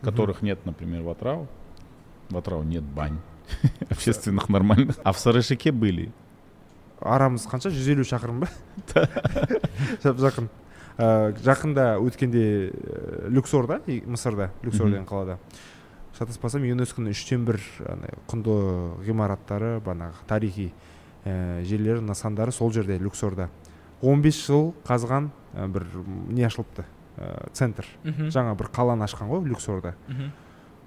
которых 0.00 0.42
нет, 0.42 0.64
например, 0.64 1.02
в 1.02 1.10
Атрау. 1.10 1.48
В 2.30 2.36
Атрау 2.36 2.62
нет 2.62 2.82
бань 2.82 3.18
общественных 3.90 4.48
нормальных. 4.48 4.98
А 5.04 5.12
в 5.12 5.18
Сарайшике 5.18 5.72
были. 5.72 6.12
арамыз 7.02 7.46
қанша? 7.50 7.70
жүз 7.74 7.88
елу 7.90 8.04
шақырым 8.06 8.44
ба? 8.44 8.48
Жақын. 10.02 10.48
Ә, 11.00 11.32
жақында 11.42 11.96
өткенде 12.04 12.70
ә, 12.70 13.28
люксорда 13.32 13.80
мысырда? 13.86 14.52
Люксор 14.62 14.90
деген 14.90 15.06
қалада 15.06 15.38
шатаспасам 16.22 16.64
юнеско 16.66 17.02
ның 17.02 17.14
үштен 17.16 17.44
бір 17.46 17.58
құнды 18.30 18.54
ғимараттары 19.06 19.76
бағанағы 19.82 20.26
тарихи 20.30 20.68
ә, 21.24 21.62
жерлері 21.66 22.02
нысандары 22.06 22.52
сол 22.54 22.72
жерде 22.72 22.98
люксорда. 22.98 23.48
15 24.02 24.38
жыл 24.46 24.72
қазған 24.86 25.30
ә, 25.54 25.66
бір 25.72 25.86
не 26.30 26.46
ашылыпты? 26.46 26.86
Ә, 27.16 27.50
центр. 27.52 27.86
Жаңа 28.04 28.54
бір 28.58 28.70
қаланы 28.74 29.06
ашқан 29.06 29.30
ғой 29.30 29.44
люксорда. 29.48 29.96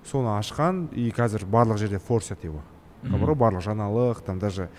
Соны 0.05 0.37
ашқан 0.37 0.87
и 0.93 1.09
қазір 1.11 1.45
барлық 1.45 1.77
жерде 1.81 1.99
форсят 1.99 2.43
его. 2.43 2.61
Барлық 3.03 3.63
жаңалық 3.65 4.23
там 4.25 4.39
даже 4.39 4.69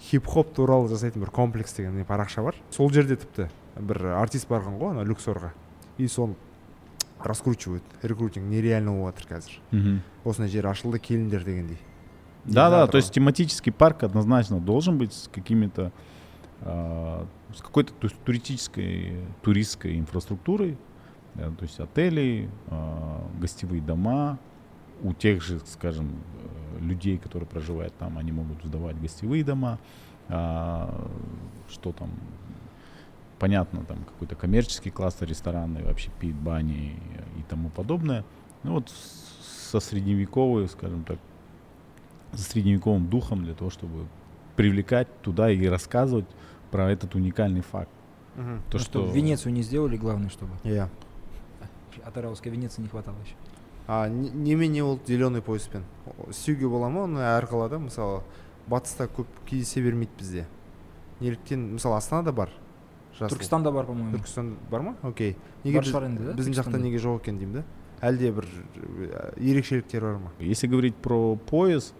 хип 0.00 0.26
хоп 0.26 0.54
туралы 0.54 0.88
жасайтын 0.88 1.20
бір 1.20 1.30
комплекс 1.30 1.74
деген 1.74 1.96
не 1.96 2.04
парақша 2.04 2.42
бар. 2.42 2.54
Сол 2.70 2.90
жерде 2.90 3.16
тіпті 3.16 3.48
бір 3.78 4.14
артист 4.18 4.48
барған 4.48 4.78
ғой 4.78 4.94
ана 4.94 5.04
люксорға. 5.04 5.52
И 5.98 6.06
соны 6.06 6.36
раскручивают 7.24 7.82
рекрутинг 8.02 8.46
нереально 8.46 8.92
болып 8.92 9.18
жатыр 9.18 9.38
қазір. 9.38 9.60
Мгм. 9.70 10.02
осындай 10.24 10.50
жер 10.50 10.66
ашылды 10.66 10.98
келіңдер 10.98 11.44
дегендей. 11.44 11.78
Да, 12.44 12.70
да, 12.70 12.86
то 12.86 12.96
есть 12.96 13.12
тематический 13.12 13.72
парк 13.72 14.02
однозначно 14.04 14.58
должен 14.60 14.98
быть 14.98 15.12
с 15.12 15.28
какими-то, 15.28 15.92
а, 16.60 17.26
с 17.54 17.60
какой-то 17.60 17.92
ту- 17.94 18.08
туристической, 18.24 19.16
туристской 19.42 19.98
инфраструктурой, 19.98 20.78
да, 21.34 21.50
то 21.50 21.62
есть 21.62 21.78
отели, 21.80 22.48
а, 22.68 23.26
гостевые 23.40 23.82
дома, 23.82 24.38
у 25.02 25.12
тех 25.12 25.42
же, 25.42 25.60
скажем, 25.60 26.10
э, 26.76 26.80
людей, 26.80 27.18
которые 27.18 27.46
проживают 27.48 27.94
там, 27.98 28.18
они 28.18 28.32
могут 28.32 28.64
сдавать 28.64 29.00
гостевые 29.00 29.44
дома, 29.44 29.78
а, 30.28 31.08
что 31.68 31.92
там, 31.92 32.10
понятно, 33.39 33.83
там 33.85 33.97
какой-то 34.03 34.35
коммерческий 34.35 34.89
кластер, 34.91 35.27
рестораны, 35.27 35.83
вообще 35.83 36.09
пит, 36.19 36.35
бани 36.35 36.97
и 37.37 37.43
тому 37.49 37.69
подобное. 37.69 38.23
Ну 38.63 38.73
вот 38.73 38.89
с- 38.89 39.71
со 39.71 39.79
средневековой, 39.79 40.67
скажем 40.69 41.03
так, 41.03 41.17
с 42.33 42.47
средневековым 42.47 43.07
духом 43.09 43.43
для 43.43 43.53
того, 43.53 43.69
чтобы 43.69 44.07
привлекать 44.55 45.07
туда 45.21 45.49
и 45.51 45.65
рассказывать 45.67 46.25
про 46.71 46.91
этот 46.91 47.15
уникальный 47.15 47.61
факт. 47.61 47.89
мхм 48.35 48.61
То, 48.69 48.77
Ну 48.77 48.79
что 48.79 49.05
что, 49.07 49.11
Венецию 49.11 49.53
не 49.53 49.61
сделали, 49.63 49.97
главное, 49.97 50.29
чтобы. 50.29 50.51
иә 50.63 50.87
Атырауской 52.03 52.51
Венеции 52.51 52.81
не 52.81 52.87
хватало 52.87 53.15
еще. 53.25 53.35
а 53.87 54.07
не- 54.07 54.29
немене 54.29 54.83
ол 54.83 54.99
зеленый 55.05 55.41
пояспен 55.41 55.83
О, 56.05 56.29
істеуге 56.29 56.67
бола 56.69 56.87
ма 56.89 57.01
оны 57.03 57.19
әр 57.19 57.45
қалада 57.45 57.77
мысалы 57.79 58.23
батыста 58.67 59.05
көп 59.11 59.25
кездесе 59.45 59.81
бермейді 59.83 60.09
бізде 60.17 60.47
неліктен 61.19 61.73
мысалы 61.75 61.97
астанада 61.97 62.31
бар 62.31 62.49
жасыл. 63.19 63.37
Түркістанда 63.37 63.71
бар, 63.73 63.85
по-моему. 63.85 64.17
түркістан 64.17 64.55
бар 64.71 64.81
ма 64.81 64.95
окей 65.03 65.35
неге 65.63 65.77
Бар 65.79 65.83
біз- 65.83 65.93
шығар 65.93 66.05
енді, 66.05 66.23
да, 66.25 66.33
біздің 66.33 66.53
жақта 66.53 66.71
Түркістанда? 66.71 66.81
неге 66.83 66.97
жоқ 66.97 67.19
екен 67.21 67.37
деймін 67.39 67.53
да 67.53 67.63
әлде 68.07 68.31
бір 68.33 68.45
ә, 68.45 69.33
ерекшеліктер 69.39 70.01
бар 70.01 70.17
ма 70.19 70.31
Если 70.39 70.67
говорить 70.67 70.95
про 70.95 71.35
пояс, 71.35 71.93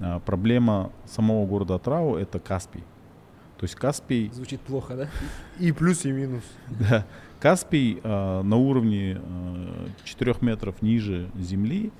а, 0.00 0.18
проблема 0.20 0.90
самого 1.06 1.46
города 1.46 1.74
Атрау 1.76 2.16
это 2.16 2.38
Каспий. 2.38 2.84
То 3.58 3.64
есть 3.64 3.74
Каспий, 3.76 4.30
Звучит 4.34 4.60
плохо, 4.60 4.94
да? 4.96 5.08
и 5.58 5.72
плюс 5.72 6.04
и 6.04 6.12
минус 6.12 6.42
да, 6.68 7.06
Каспий 7.40 8.00
а, 8.04 8.42
на 8.42 8.56
уровне 8.56 9.20
4 10.04 10.34
метров 10.42 10.82
ниже 10.82 11.30
земли 11.38 11.90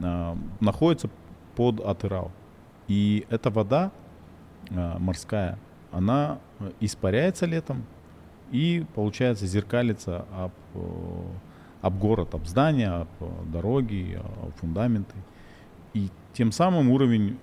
а, 0.00 0.36
находится 0.60 1.08
под 1.54 1.80
Атырау. 1.80 2.30
И 2.88 3.24
эта 3.30 3.50
вода 3.50 3.90
а, 4.70 4.98
морская, 4.98 5.58
она 5.91 6.39
э, 6.59 6.71
испаряется 6.79 7.45
летом 7.45 7.83
и, 8.51 8.85
получается, 8.95 9.45
зеркалится 9.45 10.25
об, 10.33 10.51
э, 10.73 10.79
об 11.81 11.97
город, 11.99 12.33
об 12.33 12.45
здания, 12.45 12.89
об 12.89 13.09
э, 13.19 13.29
дороги, 13.51 14.19
об 14.41 14.53
фундаменты. 14.55 15.15
И 15.93 16.09
тем 16.33 16.53
самым 16.53 16.89
уровень 16.89 17.37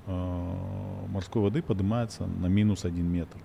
морской 1.11 1.43
воды 1.43 1.61
поднимается 1.61 2.27
на 2.27 2.47
минус 2.47 2.87
один 2.87 3.05
метр. 3.13 3.37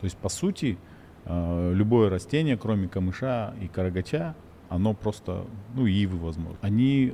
То 0.00 0.04
есть, 0.04 0.16
по 0.16 0.30
сути, 0.30 0.78
любое 1.26 2.08
растение, 2.08 2.56
кроме 2.56 2.88
камыша 2.88 3.54
и 3.60 3.68
карагача, 3.68 4.34
оно 4.70 4.94
просто, 4.94 5.44
ну, 5.74 5.84
ивы, 5.84 6.16
возможно, 6.16 6.56
они 6.62 7.12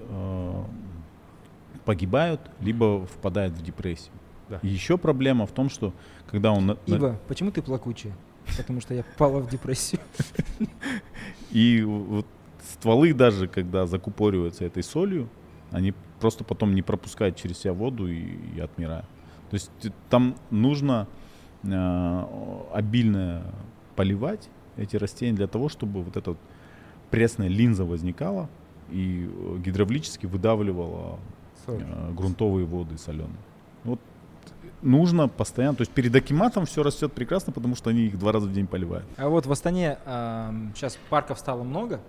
погибают, 1.84 2.40
либо 2.60 3.04
впадают 3.04 3.54
в 3.54 3.64
депрессию. 3.64 4.12
Да. 4.48 4.58
Еще 4.62 4.96
проблема 4.98 5.46
в 5.46 5.52
том, 5.52 5.68
что 5.68 5.92
когда 6.30 6.52
он... 6.52 6.66
на- 6.66 6.78
Ива, 6.86 7.18
почему 7.28 7.50
ты 7.50 7.62
плакучая? 7.62 8.14
Потому 8.56 8.80
что 8.80 8.94
я 8.94 9.02
попала 9.02 9.40
в 9.40 9.48
депрессию. 9.50 10.00
И 11.50 11.82
вот 11.82 12.26
стволы 12.62 13.12
даже, 13.12 13.46
когда 13.48 13.86
закупориваются 13.86 14.64
этой 14.64 14.82
солью, 14.82 15.28
они 15.70 15.92
просто 16.20 16.44
потом 16.44 16.74
не 16.74 16.82
пропускают 16.82 17.36
через 17.36 17.58
себя 17.58 17.72
воду 17.72 18.06
и, 18.08 18.36
и 18.56 18.60
отмирают. 18.60 19.06
То 19.50 19.54
есть 19.54 19.70
там 20.10 20.34
нужно 20.50 21.06
э, 21.62 22.24
обильно 22.72 23.42
поливать 23.96 24.48
эти 24.76 24.96
растения 24.96 25.34
для 25.36 25.46
того, 25.46 25.68
чтобы 25.68 26.02
вот 26.02 26.16
эта 26.16 26.30
вот 26.30 26.38
пресная 27.10 27.48
линза 27.48 27.84
возникала 27.84 28.48
и 28.90 29.28
э, 29.30 29.58
гидравлически 29.58 30.26
выдавливала 30.26 31.18
э, 31.66 32.12
грунтовые 32.14 32.66
воды 32.66 32.98
соленые. 32.98 33.38
Вот 33.84 34.00
нужно 34.82 35.28
постоянно, 35.28 35.76
то 35.76 35.82
есть 35.82 35.92
перед 35.92 36.14
акиматом 36.14 36.66
все 36.66 36.82
растет 36.82 37.12
прекрасно, 37.12 37.52
потому 37.52 37.74
что 37.74 37.90
они 37.90 38.02
их 38.02 38.18
два 38.18 38.32
раза 38.32 38.48
в 38.48 38.52
день 38.52 38.66
поливают. 38.66 39.06
А 39.16 39.28
вот 39.28 39.46
в 39.46 39.52
Астане 39.52 39.98
сейчас 40.74 40.98
парков 41.10 41.38
стало 41.38 41.62
много, 41.62 42.00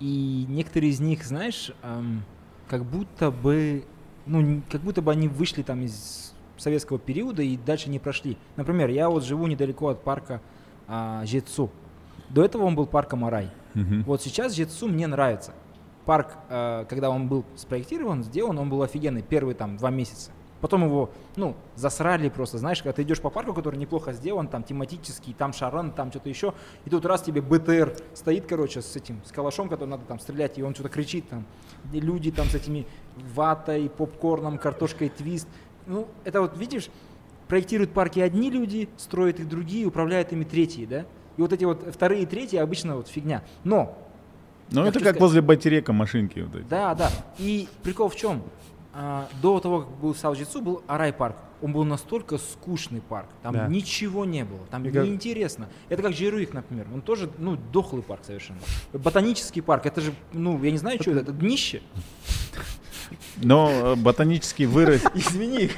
и 0.00 0.46
некоторые 0.48 0.90
из 0.90 1.00
них, 1.00 1.24
знаешь, 1.24 1.72
ам, 1.82 2.22
как 2.68 2.84
будто 2.84 3.30
бы, 3.30 3.84
ну, 4.26 4.62
как 4.70 4.80
будто 4.82 5.02
бы 5.02 5.12
они 5.12 5.28
вышли 5.28 5.62
там 5.62 5.82
из 5.82 6.34
советского 6.56 6.98
периода 6.98 7.42
и 7.42 7.56
дальше 7.56 7.90
не 7.90 7.98
прошли. 7.98 8.36
Например, 8.56 8.88
я 8.88 9.08
вот 9.08 9.24
живу 9.24 9.46
недалеко 9.46 9.88
от 9.88 10.02
парка 10.02 10.40
а, 10.88 11.24
Жетсу. 11.26 11.70
До 12.30 12.44
этого 12.44 12.64
он 12.64 12.74
был 12.74 12.86
парком 12.86 13.24
Арай. 13.24 13.50
Мгм. 13.74 14.04
Вот 14.04 14.22
сейчас 14.22 14.54
Жетсу 14.54 14.88
мне 14.88 15.06
нравится. 15.06 15.52
Парк, 16.04 16.34
э, 16.48 16.86
когда 16.88 17.10
он 17.10 17.28
был 17.28 17.44
спроектирован, 17.56 18.22
сделан, 18.22 18.58
он 18.58 18.70
был 18.70 18.82
офигенный 18.82 19.22
первые 19.22 19.54
там 19.54 19.76
два 19.76 19.90
месяца. 19.90 20.30
Потом 20.60 20.84
его, 20.84 21.10
ну, 21.36 21.54
засрали 21.74 22.28
просто, 22.30 22.58
знаешь, 22.58 22.82
когда 22.82 22.94
ты 22.94 23.02
идешь 23.02 23.20
по 23.20 23.28
парку, 23.30 23.52
который 23.52 23.76
неплохо 23.76 24.12
сделан, 24.12 24.48
там 24.48 24.62
тематический, 24.62 25.34
там 25.34 25.52
шаран, 25.52 25.92
там 25.92 26.10
что-то 26.10 26.28
еще, 26.30 26.54
и 26.86 26.90
тут 26.90 27.04
раз 27.04 27.22
тебе 27.22 27.42
БТР 27.42 27.94
стоит, 28.14 28.46
короче, 28.46 28.80
с 28.80 28.96
этим, 28.96 29.20
с 29.26 29.32
калашом, 29.32 29.68
который 29.68 29.90
надо 29.90 30.04
там 30.06 30.18
стрелять, 30.18 30.56
и 30.58 30.62
он 30.62 30.74
что-то 30.74 30.88
кричит 30.88 31.28
там, 31.28 31.44
и 31.92 32.00
люди 32.00 32.30
там 32.30 32.46
с 32.46 32.54
этими 32.54 32.86
ватой, 33.34 33.90
попкорном, 33.90 34.56
картошкой 34.58 35.10
твист. 35.10 35.46
Ну, 35.86 36.08
это 36.24 36.40
вот, 36.40 36.56
видишь, 36.56 36.88
проектируют 37.48 37.92
парки 37.92 38.18
одни 38.20 38.50
люди, 38.50 38.88
строят 38.96 39.38
их 39.40 39.48
другие, 39.48 39.86
управляют 39.86 40.32
ими 40.32 40.44
третьи, 40.44 40.84
да? 40.86 41.04
И 41.36 41.42
вот 41.42 41.52
эти 41.52 41.64
вот 41.64 41.86
вторые 41.94 42.22
и 42.22 42.26
третьи 42.26 42.56
обычно 42.56 42.96
вот 42.96 43.08
фигня. 43.08 43.44
Но 43.62 43.94
Ну, 44.70 44.82
это 44.84 44.94
как 44.94 45.02
сказать- 45.02 45.20
возле 45.20 45.42
байтерека 45.42 45.92
машинки 45.92 46.40
вот 46.40 46.56
эти. 46.56 46.64
да, 46.66 46.94
да. 46.94 47.10
И 47.38 47.68
прикол 47.82 48.08
в 48.08 48.16
чем? 48.16 48.42
А, 48.98 49.28
до 49.42 49.60
того, 49.60 49.80
как 49.82 49.90
был 49.98 50.14
Салжицу, 50.14 50.62
был 50.62 50.82
Арай 50.86 51.12
парк. 51.12 51.36
Он 51.60 51.72
был 51.72 51.84
настолько 51.84 52.38
скучный 52.38 53.00
парк. 53.02 53.28
Там 53.42 53.52
Да. 53.54 53.66
ничего 53.68 54.24
не 54.24 54.44
было. 54.44 54.60
Там 54.70 54.82
кажется- 54.84 55.04
неинтересно. 55.06 55.68
Это 55.90 56.02
как 56.02 56.12
Жируик, 56.14 56.54
например. 56.54 56.86
Он 56.94 57.02
тоже, 57.02 57.28
ну, 57.38 57.56
дохлый 57.72 58.02
парк 58.02 58.22
совершенно. 58.24 58.58
Ботанический 58.94 59.60
парк. 59.60 59.84
Это 59.84 60.00
же, 60.00 60.12
ну, 60.32 60.62
я 60.64 60.70
не 60.70 60.78
знаю, 60.78 60.98
что 61.00 61.10
это. 61.10 61.20
Это 61.20 61.32
днище. 61.32 61.82
Но 63.36 63.70
э, 63.70 63.96
ботанический 63.96 64.66
вырастет, 64.66 65.10
Извини. 65.14 65.70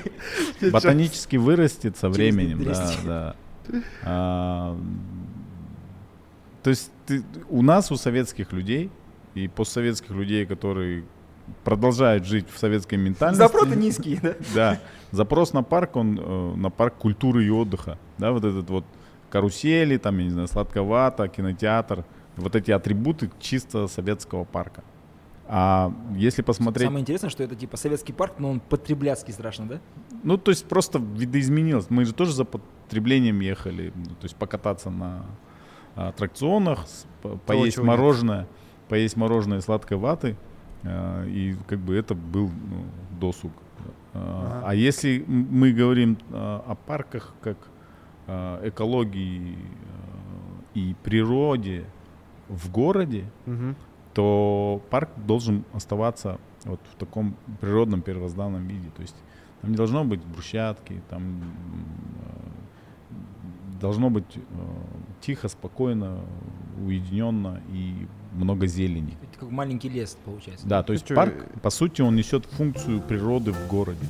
ботанически 0.70 1.37
вырастет 1.37 1.96
со 1.96 2.09
временем, 2.09 2.62
да, 2.64 2.74
200. 2.74 3.07
да. 3.07 3.35
А, 4.04 4.76
то 6.62 6.70
есть 6.70 6.90
ты- 7.07 7.24
у 7.50 7.62
нас, 7.62 7.90
у 7.92 7.96
советских 7.96 8.52
людей 8.52 8.90
и 9.35 9.48
постсоветских 9.48 10.11
людей, 10.11 10.46
которые 10.46 11.04
продолжают 11.64 12.24
жить 12.24 12.46
в 12.50 12.58
советской 12.58 12.96
ментальности. 12.96 13.42
Запроты 13.42 13.76
низкие, 13.76 14.20
да? 14.22 14.34
Да. 14.54 14.80
Запрос 15.11 15.52
на 15.52 15.62
парк, 15.62 15.96
он 15.96 16.18
э, 16.18 16.54
на 16.56 16.70
парк 16.70 16.94
культуры 16.96 17.44
и 17.44 17.50
отдыха. 17.50 17.98
Да, 18.18 18.32
вот 18.32 18.44
этот 18.44 18.68
вот 18.70 18.84
карусели, 19.30 19.96
там, 19.96 20.18
я 20.18 20.24
не 20.24 20.30
знаю, 20.30 20.48
сладковато, 20.48 21.28
кинотеатр. 21.28 22.04
Вот 22.37 22.54
эти 22.54 22.70
атрибуты 22.70 23.30
чисто 23.40 23.88
советского 23.88 24.44
парка. 24.44 24.84
А 25.50 25.92
если 26.14 26.42
посмотреть... 26.42 26.87
Самое 26.87 27.02
интересное, 27.02 27.30
что 27.30 27.42
это 27.42 27.56
типа 27.56 27.78
советский 27.78 28.12
парк, 28.12 28.34
но 28.38 28.50
он 28.50 28.61
потребляцкий 28.61 29.32
страшно, 29.32 29.66
да? 29.66 29.80
Ну, 30.22 30.37
то 30.37 30.50
есть 30.50 30.66
просто 30.66 30.98
видоизменилось. 30.98 31.87
Мы 31.88 32.04
же 32.04 32.12
тоже 32.12 32.32
за 32.32 32.44
потреблением 32.44 33.40
ехали. 33.40 33.92
ну, 33.94 34.04
То 34.04 34.24
есть 34.24 34.37
покататься 34.37 34.90
на 34.90 35.24
а, 35.96 36.08
аттракционах, 36.08 36.84
поесть 37.46 37.76
чего 37.76 37.87
нет. 37.87 37.96
мороженое, 37.96 38.46
поесть 38.88 39.16
мороженое 39.16 39.62
сладкой 39.62 39.96
ваты. 39.96 40.37
А, 40.84 41.24
И 41.26 41.54
как 41.66 41.78
бы 41.78 41.94
это 41.94 42.14
был 42.14 42.48
ну, 42.48 42.84
досуг. 43.20 43.52
А 44.14 44.60
Ага. 44.60 44.68
а 44.70 44.74
если 44.74 45.24
мы 45.26 45.72
говорим 45.72 46.18
а, 46.32 46.64
о 46.66 46.74
парках 46.74 47.34
как 47.42 47.56
экологии 48.62 49.56
и 50.74 50.94
природе 51.02 51.86
в 52.48 52.70
городе, 52.70 53.24
Мгм. 53.46 53.74
то 54.12 54.82
парк 54.90 55.08
должен 55.26 55.64
оставаться 55.72 56.38
вот 56.64 56.80
в 56.92 56.96
таком 56.96 57.36
природном 57.60 58.02
первозданном 58.02 58.66
виде. 58.66 58.90
То 58.96 59.00
есть 59.02 59.16
там 59.62 59.70
не 59.70 59.76
должно 59.76 60.04
быть 60.04 60.20
брусчатки, 60.24 61.00
там 61.08 61.40
должно 63.80 64.10
быть 64.10 64.38
тихо, 65.20 65.48
спокойно, 65.48 66.20
уединенно 66.84 67.60
и 67.72 68.06
много 68.34 68.67
зелени. 68.67 69.17
Это 69.29 69.39
как 69.39 69.51
маленький 69.51 69.89
лес 69.89 70.17
получается. 70.25 70.67
Да, 70.67 70.84
то 70.84 70.93
есть 70.93 71.06
чё, 71.06 71.15
парк, 71.15 71.34
э, 71.38 71.60
по 71.60 71.69
сути, 71.69 72.01
он 72.01 72.15
несет 72.15 72.45
функцию 72.45 73.01
природы 73.01 73.51
в 73.51 73.67
городе. 73.67 74.06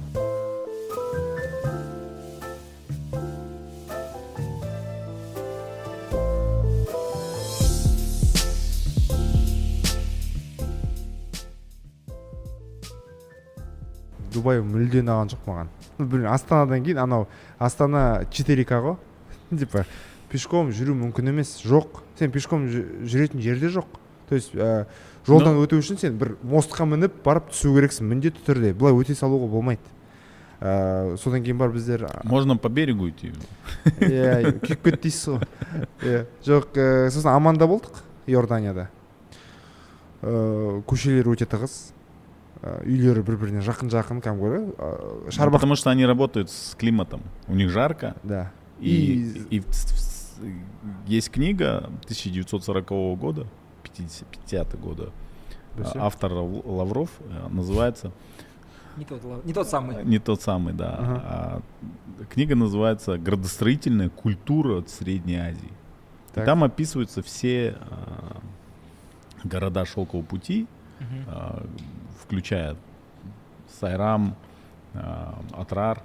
дубай 14.34 14.62
мүлде 14.66 15.04
ұнаған 15.04 15.32
жоқ 15.34 15.48
маған 15.48 15.70
ну 16.00 16.06
білмеймін 16.06 16.32
астанадан 16.34 16.84
кейін 16.86 17.02
анау 17.04 17.28
астана 17.62 18.24
4к 18.34 18.80
ғой 18.86 18.96
типа 19.54 19.86
пешком 20.32 20.72
жүру 20.74 20.96
мүмкін 20.98 21.30
емес 21.34 21.60
жоқ 21.62 22.02
сен 22.20 22.34
пешком 22.34 22.66
жü- 22.72 23.06
жүретін 23.06 23.44
жерде 23.46 23.70
жоқ 23.76 24.00
то 24.30 24.36
есть 24.36 24.54
ә, 24.56 24.86
жолдан 25.28 25.58
өту 25.62 25.78
үшін 25.80 26.00
сен 26.00 26.18
бір 26.18 26.36
мостқа 26.44 26.86
мініп 26.90 27.20
барып 27.26 27.52
түсу 27.52 27.74
керексің 27.76 28.08
міндетті 28.12 28.44
түрде 28.48 28.74
былай 28.74 28.94
өте 28.98 29.16
салуға 29.16 29.50
болмайды 29.52 29.82
ә, 30.62 31.18
содан 31.18 31.44
кейін 31.44 31.58
барып 31.60 31.76
біздер 31.76 32.08
Можно 32.24 32.58
по 32.58 32.70
берегу 32.70 33.10
идти. 33.10 33.34
иә 34.00 34.54
күйіп 34.64 34.84
кетті 34.84 35.02
дейсіз 35.04 35.28
ғой 35.28 35.48
иә 36.04 36.26
жоқ 36.48 36.78
ә, 36.80 37.10
сосын 37.12 37.34
аманда 37.36 37.68
болдық 37.68 38.00
иорданияда 38.28 38.90
ә, 40.22 40.82
көшелер 40.88 41.28
өте 41.34 41.46
тығыз 41.50 41.74
ә, 42.64 42.78
үйлері 42.88 43.24
бір 43.28 43.38
біріне 43.42 43.64
жақын 43.66 43.92
жақын 43.92 44.22
кәдімгі 44.24 44.62
ә, 44.78 44.92
Ну, 45.26 45.32
шарбақ 45.32 45.60
потому 45.60 45.76
что 45.76 45.90
они 45.90 46.06
работают 46.06 46.50
с 46.50 46.76
климатом. 46.76 47.22
У 47.48 47.56
них 47.56 47.70
жарко, 47.70 48.16
да 48.24 48.52
И, 48.80 49.46
и 49.50 49.60
в- 49.60 49.66
в- 49.68 51.08
есть 51.08 51.30
книга 51.32 51.90
1940 52.06 52.90
года, 53.20 53.46
50, 53.99 54.29
50 54.29 54.77
года, 54.81 55.11
а, 55.77 56.07
автор 56.07 56.33
Лав- 56.33 56.65
Лавров, 56.67 57.11
э, 57.21 57.49
называется, 57.51 58.13
Не 58.97 59.05
тот, 59.05 59.45
не 59.45 59.53
тот 59.53 59.69
самый. 59.69 60.05
не 60.05 60.19
тот 60.19 60.41
самый, 60.43 60.73
да, 60.75 60.97
Ага. 60.99 61.23
а 61.25 61.61
книга 62.31 62.55
называется 62.57 63.19
«Градостроительная 63.19 64.09
культура 64.09 64.83
Средней 64.87 65.37
Азии». 65.37 65.73
И 66.31 66.35
Так. 66.35 66.45
там 66.47 66.63
описываются 66.65 67.23
все 67.23 67.77
а, 67.81 68.41
города 69.45 69.85
Шелкового 69.85 70.25
пути, 70.25 70.67
а, 71.29 71.65
включая 72.23 72.77
Сайрам, 73.81 74.35
а, 74.95 75.39
Атрар. 75.53 76.03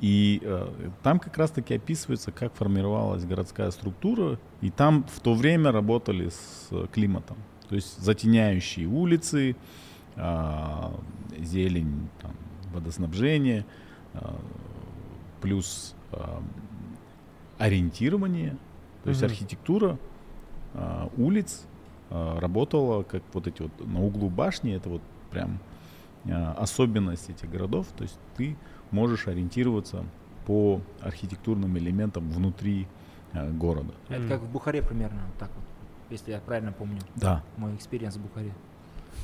И 0.00 0.40
э, 0.42 0.90
там 1.02 1.18
как 1.18 1.38
раз-таки 1.38 1.74
описывается, 1.74 2.32
как 2.32 2.54
формировалась 2.54 3.24
городская 3.24 3.70
структура. 3.70 4.38
И 4.60 4.70
там 4.70 5.04
в 5.04 5.20
то 5.20 5.34
время 5.34 5.72
работали 5.72 6.28
с 6.28 6.68
э, 6.70 6.86
климатом. 6.92 7.36
То 7.68 7.76
есть 7.76 7.98
затеняющие 8.02 8.86
улицы, 8.86 9.56
а, 10.16 10.92
зелень, 11.38 12.08
там, 12.20 12.32
водоснабжение, 12.72 13.64
а, 14.12 14.38
плюс 15.40 15.94
а, 16.12 16.42
ориентирование. 17.58 18.56
То 19.02 19.10
есть 19.10 19.22
Мгм. 19.22 19.30
архитектура 19.30 19.98
а, 20.74 21.08
улиц 21.16 21.62
а, 22.10 22.38
работала 22.40 23.02
как 23.02 23.22
вот 23.32 23.46
эти 23.46 23.62
вот 23.62 23.86
на 23.86 24.02
углу 24.02 24.28
башни. 24.28 24.74
Это 24.74 24.88
вот 24.88 25.02
прям 25.30 25.58
а, 26.28 26.52
особенность 26.58 27.30
этих 27.30 27.50
городов. 27.50 27.86
То 27.96 28.02
есть 28.02 28.18
ты 28.36 28.56
можешь 28.94 29.26
ориентироваться 29.28 30.04
по 30.46 30.80
архитектурным 31.00 31.76
элементам 31.76 32.30
внутри 32.30 32.86
а, 33.32 33.50
города. 33.50 33.92
Это 34.08 34.28
как 34.28 34.40
в 34.40 34.50
Бухаре 34.50 34.82
примерно, 34.82 35.20
вот 35.26 35.38
так 35.38 35.50
вот, 35.54 35.64
если 36.10 36.30
я 36.30 36.38
правильно 36.38 36.72
помню. 36.72 37.00
Да. 37.16 37.42
Мой 37.56 37.74
experience 37.74 38.16
в 38.16 38.22
Бухаре. 38.22 38.52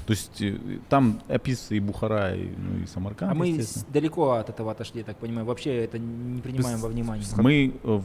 То 0.06 0.12
есть 0.12 0.40
э, 0.40 0.58
там 0.88 1.20
описывается 1.28 1.74
и 1.74 1.80
Бухара, 1.80 2.34
и, 2.34 2.48
ну, 2.56 2.82
и 2.82 2.86
Самарканд. 2.86 3.32
А 3.32 3.34
мы 3.34 3.60
далеко 3.92 4.32
от 4.32 4.48
этого 4.48 4.72
отошли, 4.72 5.00
я 5.00 5.04
так 5.04 5.16
понимаю. 5.18 5.46
Вообще 5.46 5.84
это 5.84 5.98
не 5.98 6.40
принимаем 6.40 6.76
Без- 6.76 6.82
во 6.82 6.88
внимание. 6.88 7.26
Мы 7.36 7.74
э, 7.82 7.88
в, 7.88 8.04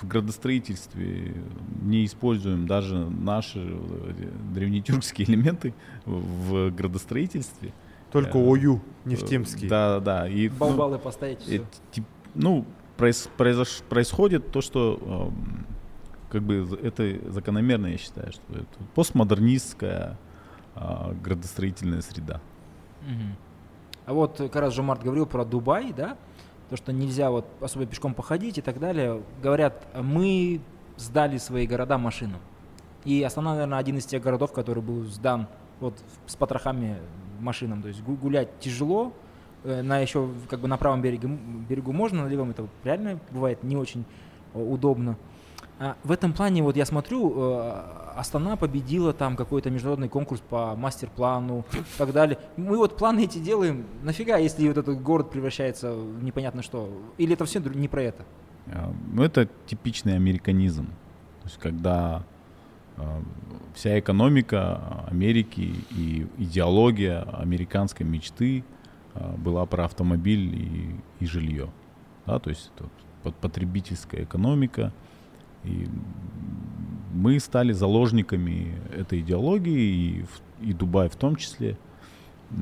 в 0.00 0.06
градостроительстве 0.06 1.34
не 1.82 2.04
используем 2.04 2.66
даже 2.66 3.10
наши 3.10 3.58
э, 3.58 4.28
древнетюркские 4.54 5.28
элементы 5.28 5.74
в 6.06 6.70
градостроительстве. 6.70 7.72
Только 8.12 8.38
Э, 8.38 8.42
ою 8.46 8.80
нефтемский 9.04 9.68
Да, 9.68 10.00
да. 10.00 10.28
И, 10.28 10.48
ну, 10.48 10.54
Балбалы 10.56 10.98
поставить, 10.98 11.40
э, 11.40 11.42
всё. 11.58 11.64
тип- 11.90 12.04
ну, 12.34 12.64
проис- 12.98 13.28
произош- 13.38 13.82
происходит 13.88 14.52
то, 14.52 14.60
что 14.60 15.30
как 16.30 16.42
бы 16.42 16.66
это 16.82 17.30
закономерно, 17.30 17.88
я 17.88 17.98
считаю, 17.98 18.32
что 18.32 18.42
это 18.54 18.66
постмодернистская 18.94 20.18
а, 20.74 21.14
градостроительная 21.22 22.00
среда. 22.00 22.40
Мгм. 23.02 23.36
А 24.06 24.14
вот 24.14 24.40
э, 24.40 24.48
как 24.48 24.62
раз 24.62 24.74
Жомарт 24.74 25.02
говорил 25.02 25.26
про 25.26 25.44
Дубай, 25.44 25.92
да? 25.92 26.16
То, 26.70 26.76
что 26.78 26.92
нельзя 26.94 27.30
вот 27.30 27.44
особо 27.60 27.84
пешком 27.84 28.14
походить 28.14 28.56
и 28.56 28.62
так 28.62 28.78
далее. 28.80 29.22
Говорят, 29.42 29.86
мы 30.00 30.62
сдали 30.96 31.36
свои 31.36 31.66
города 31.66 31.98
машинам. 31.98 32.40
И 33.04 33.22
Астана, 33.22 33.52
наверное, 33.52 33.78
один 33.78 33.98
из 33.98 34.06
тех 34.06 34.22
городов, 34.22 34.52
который 34.54 34.82
был 34.82 35.02
сдан 35.04 35.46
вот 35.80 36.02
с 36.26 36.36
потрохами 36.36 36.96
машинам. 37.42 37.82
То 37.82 37.88
есть 37.88 38.02
гу- 38.02 38.16
гулять 38.16 38.48
тяжело, 38.60 39.12
э, 39.64 39.82
на 39.82 39.98
еще 39.98 40.28
как 40.48 40.60
бы 40.60 40.68
на 40.68 40.76
правом 40.76 41.02
берегу, 41.02 41.26
м- 41.26 41.66
берегу 41.68 41.92
можно, 41.92 42.24
на 42.24 42.28
левом 42.28 42.50
это 42.50 42.66
реально 42.84 43.18
бывает 43.30 43.62
не 43.62 43.76
очень 43.76 44.04
э, 44.54 44.62
удобно. 44.62 45.16
А 45.78 45.96
в 46.04 46.12
этом 46.12 46.32
плане 46.32 46.62
вот 46.62 46.76
я 46.76 46.84
смотрю, 46.86 47.32
э, 47.34 47.82
Астана 48.14 48.56
победила 48.56 49.12
там 49.12 49.36
какой-то 49.36 49.70
международный 49.70 50.08
конкурс 50.08 50.40
по 50.48 50.76
мастер-плану 50.76 51.64
и 51.72 51.98
так 51.98 52.12
далее. 52.12 52.38
Мы 52.56 52.76
вот 52.76 52.96
планы 52.96 53.24
эти 53.24 53.38
делаем, 53.38 53.86
нафига, 54.02 54.36
если 54.36 54.68
вот 54.68 54.76
этот 54.78 55.02
город 55.02 55.30
превращается 55.30 55.94
в 55.94 56.22
непонятно 56.22 56.62
что? 56.62 56.88
Или 57.18 57.32
это 57.32 57.44
все 57.46 57.58
не 57.60 57.88
про 57.88 58.02
это? 58.02 58.24
Ну, 59.12 59.22
это 59.24 59.48
типичный 59.66 60.14
американизм. 60.14 60.86
То 60.86 61.48
есть, 61.48 61.58
когда 61.58 62.22
вся 63.74 63.98
экономика 63.98 65.04
Америки 65.08 65.74
и 65.90 66.26
идеология 66.38 67.22
американской 67.22 68.06
мечты 68.06 68.64
а, 69.14 69.34
была 69.36 69.66
про 69.66 69.84
автомобиль 69.84 70.54
и, 70.54 70.96
и 71.20 71.26
жилье. 71.26 71.70
Да, 72.26 72.38
то 72.38 72.50
есть 72.50 72.70
это 72.76 73.32
потребительская 73.40 74.24
экономика. 74.24 74.92
И 75.64 75.88
мы 77.12 77.38
стали 77.38 77.72
заложниками 77.72 78.74
этой 78.96 79.20
идеологии, 79.20 80.24
и, 80.60 80.70
и 80.70 80.72
Дубай 80.72 81.08
в 81.08 81.16
том 81.16 81.36
числе. 81.36 81.78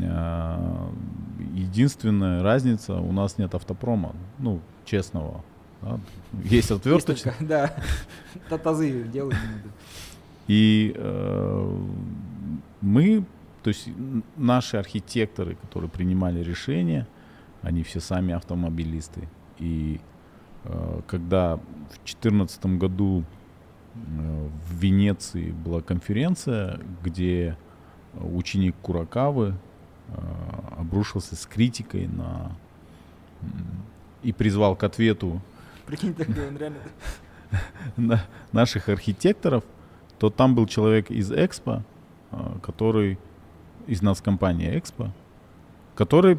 А, 0.02 0.92
единственная 1.54 2.42
разница, 2.42 2.94
у 2.94 3.12
нас 3.12 3.38
нет 3.38 3.54
автопрома, 3.54 4.14
ну, 4.38 4.60
честного. 4.84 5.42
да. 5.82 5.98
Есть 6.44 6.68
только, 6.68 7.34
Да, 7.40 7.74
татазы 8.48 9.04
делают. 9.04 9.36
И 10.50 10.92
э, 10.96 11.78
мы, 12.80 13.24
то 13.62 13.68
есть 13.68 13.88
наши 14.36 14.78
архитекторы, 14.78 15.54
которые 15.54 15.88
принимали 15.88 16.42
решения, 16.42 17.06
они 17.62 17.84
все 17.84 18.00
сами 18.00 18.34
автомобилисты. 18.34 19.28
И 19.60 20.00
э, 20.64 21.02
когда 21.06 21.54
в 21.54 21.60
2014 22.04 22.66
году 22.66 23.22
э, 23.94 24.48
в 24.66 24.74
Венеции 24.74 25.52
была 25.52 25.82
конференция, 25.82 26.80
где 27.04 27.56
ученик 28.14 28.74
Куракавы 28.82 29.54
э, 30.08 30.12
обрушился 30.76 31.36
с 31.36 31.46
критикой 31.46 32.08
на 32.08 32.50
и 34.24 34.32
призвал 34.32 34.74
к 34.74 34.82
ответу 34.82 35.40
Прикинь, 35.86 36.12
такой 36.12 36.48
он 36.48 36.56
реально. 36.56 38.20
наших 38.52 38.88
архитекторов, 38.88 39.62
то 40.20 40.28
там 40.28 40.54
был 40.54 40.66
человек 40.66 41.11
из 41.11 41.33
Экспо, 41.33 41.83
а, 42.30 42.59
который 42.62 43.18
из 43.87 44.02
нас 44.02 44.20
компании 44.20 44.78
Экспо, 44.78 45.12
который 45.94 46.38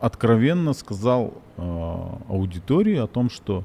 откровенно 0.00 0.72
сказал 0.72 1.34
а, 1.58 2.18
аудитории 2.28 2.96
о 2.96 3.06
том, 3.06 3.28
что 3.28 3.62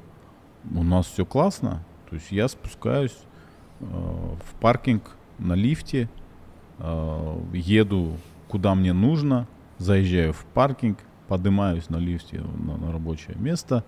у 0.70 0.84
нас 0.84 1.06
все 1.06 1.24
классно, 1.24 1.82
то 2.10 2.16
есть 2.16 2.30
я 2.30 2.48
спускаюсь 2.48 3.16
а, 3.80 4.36
в 4.44 4.54
паркинг 4.60 5.16
на 5.38 5.54
лифте, 5.54 6.08
еду 7.52 8.16
куда 8.48 8.74
мне 8.74 8.92
нужно, 8.92 9.46
заезжаю 9.78 10.32
в 10.32 10.44
паркинг, 10.44 10.98
поднимаюсь 11.28 11.88
на 11.88 11.96
лифте 11.96 12.40
на, 12.40 12.76
на 12.76 12.92
рабочее 12.92 13.36
место 13.38 13.84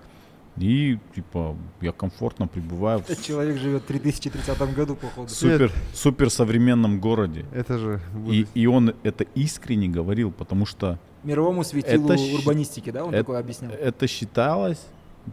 и 0.57 0.99
типа 1.15 1.57
я 1.81 1.93
комфортно 1.93 2.47
пребываю 2.47 2.99
в 3.01 3.09
Этот 3.11 3.23
человек 3.25 3.57
живет 3.59 3.83
в 3.83 3.87
3030 3.87 4.75
году, 4.75 4.97
походу. 4.97 5.29
супер 5.29 5.73
супер 5.95 6.31
современном 6.31 7.01
городе. 7.01 7.47
Это 7.53 7.79
же 7.79 8.01
И, 8.15 8.19
будет- 8.19 8.49
и 8.55 8.67
он 8.67 8.95
это 9.03 9.25
искренне 9.35 9.88
говорил, 9.88 10.31
потому 10.31 10.67
что 10.67 10.99
Мировому 11.25 11.65
светилу 11.65 12.11
Это 12.12 12.21
урбанистики, 12.35 12.91
да, 12.91 13.05
он 13.05 13.11
это- 13.15 13.19
такое 13.23 13.38
объяснял. 13.41 13.71
это 13.73 14.07
считалось, 14.09 14.85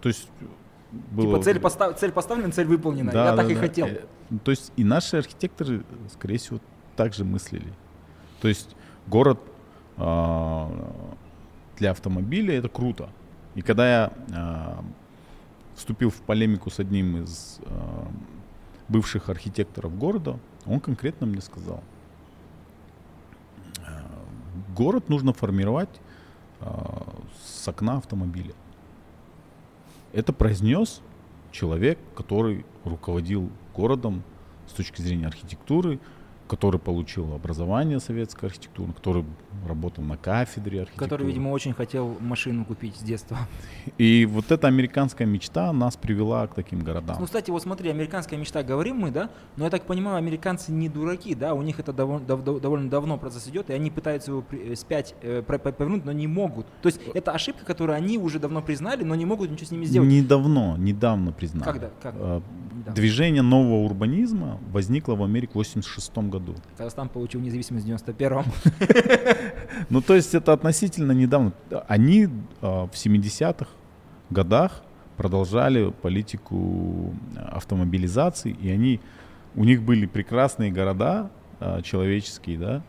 то 0.02 0.08
есть 0.10 0.28
было... 1.12 1.34
Типа 1.34 1.44
цель, 1.44 1.60
постав- 1.60 2.00
цель 2.00 2.12
поставлена, 2.12 2.52
цель 2.52 2.66
выполнена. 2.68 3.12
Да, 3.12 3.26
Я 3.32 3.36
так 3.36 3.48
да, 3.48 3.52
и 3.52 3.56
да. 3.56 3.62
хотел. 3.62 3.88
Э, 3.88 4.02
То 4.44 4.52
есть 4.52 4.72
и 4.76 4.84
наши 4.84 5.18
архитекторы, 5.18 5.84
скорее 6.14 6.38
всего, 6.38 6.60
так 6.96 7.14
же 7.14 7.26
мыслили. 7.26 7.74
То 8.42 8.48
есть 8.48 8.76
город 9.08 9.40
а, 9.98 10.72
для 11.78 11.92
автомобиля 11.92 12.58
это 12.58 12.70
круто. 12.70 13.10
И 13.56 13.62
когда 13.62 13.90
я 13.90 14.14
а, 14.34 14.84
вступил 15.80 16.10
в 16.10 16.22
полемику 16.22 16.70
с 16.70 16.80
одним 16.80 17.24
из 17.24 17.60
а, 17.66 18.08
бывших 18.90 19.30
архитекторов 19.30 19.98
города, 19.98 20.38
он 20.66 20.82
конкретно 20.82 21.26
мне 21.26 21.42
сказал, 21.42 21.82
а, 23.88 24.04
город 24.76 25.08
нужно 25.08 25.32
формировать 25.32 26.02
а, 26.60 27.16
с 27.42 27.66
окна 27.68 27.98
автомобиля. 27.98 28.54
Это 30.12 30.34
произнес 30.34 31.02
человек, 31.52 31.98
который 32.14 32.66
руководил 32.84 33.50
городом 33.74 34.24
с 34.68 34.74
точки 34.74 35.02
зрения 35.02 35.28
архитектуры, 35.28 36.00
который 36.50 36.80
получил 36.80 37.32
образование 37.36 38.00
советской 38.00 38.48
архитектуры, 38.48 38.92
который 38.94 39.24
работал 39.68 40.04
на 40.04 40.18
кафедре 40.18 40.82
архитектуры. 40.82 41.10
Который, 41.10 41.28
видимо, 41.28 41.50
очень 41.50 41.74
хотел 41.74 42.18
машину 42.20 42.66
купить 42.66 42.96
с 42.96 43.02
детства. 43.02 43.38
И 44.00 44.26
вот 44.26 44.52
эта 44.52 44.68
американская 44.68 45.28
мечта 45.28 45.72
нас 45.72 45.96
привела 45.96 46.48
к 46.48 46.56
таким 46.56 46.80
городам. 46.80 47.18
Ну, 47.20 47.26
кстати, 47.26 47.52
вот 47.52 47.62
смотри, 47.62 47.92
американская 47.92 48.40
мечта, 48.40 48.64
говорим 48.64 48.98
мы, 48.98 49.12
да, 49.12 49.30
но 49.58 49.66
я 49.66 49.70
так 49.70 49.84
понимаю, 49.84 50.18
американцы 50.18 50.72
не 50.72 50.90
дураки, 50.90 51.36
да, 51.36 51.54
у 51.54 51.62
них 51.62 51.80
это 51.80 51.94
довольно, 51.94 52.26
дав- 52.26 52.44
довольно 52.62 52.90
давно 52.90 53.18
процесс 53.20 53.48
идет, 53.48 53.70
и 53.70 53.74
они 53.74 53.92
пытаются 53.92 54.32
его 54.32 54.44
э, 54.52 54.74
спять 54.76 55.14
э, 55.22 55.44
повернуть, 55.44 56.04
но 56.04 56.12
не 56.12 56.26
могут. 56.26 56.66
То 56.82 56.88
есть 56.88 57.00
это 57.14 57.32
ошибка, 57.32 57.64
которую 57.64 57.96
они 57.96 58.18
уже 58.18 58.40
давно 58.40 58.64
признали, 58.64 59.04
но 59.04 59.14
не 59.14 59.26
могут 59.26 59.52
ничего 59.52 59.68
с 59.68 59.72
ними 59.72 59.86
сделать. 59.86 60.10
Недавно, 60.10 60.76
недавно 60.80 61.32
признали. 61.32 61.64
Когда? 61.72 61.92
Как? 62.02 62.16
Э, 62.18 62.42
Недавно. 62.80 62.96
Движение 62.96 63.42
нового 63.42 63.84
урбанизма 63.86 64.58
возникло 64.72 65.16
в 65.16 65.24
Америке 65.24 65.52
в 65.54 65.56
86 65.58 66.18
году. 66.30 66.39
Казахстан 66.78 67.10
получил 67.10 67.42
независимость 67.42 67.86
в 67.86 67.90
91-м. 67.90 68.46
Ну, 69.90 70.02
то 70.02 70.16
есть 70.16 70.36
это 70.36 70.54
относительно 70.54 71.14
недавно. 71.14 71.54
Они 71.88 72.26
э, 72.26 72.30
в 72.62 72.92
70-х 72.92 73.68
годах 74.30 74.84
продолжали 75.18 75.92
политику 75.92 77.14
э, 77.36 77.40
автомобилизации, 77.40 78.52
и 78.52 78.70
они, 78.70 79.00
у 79.56 79.64
них 79.64 79.82
были 79.82 80.06
прекрасные 80.06 80.72
города 80.72 81.32
э, 81.60 81.82
человеческие, 81.84 82.58
да, 82.58 82.84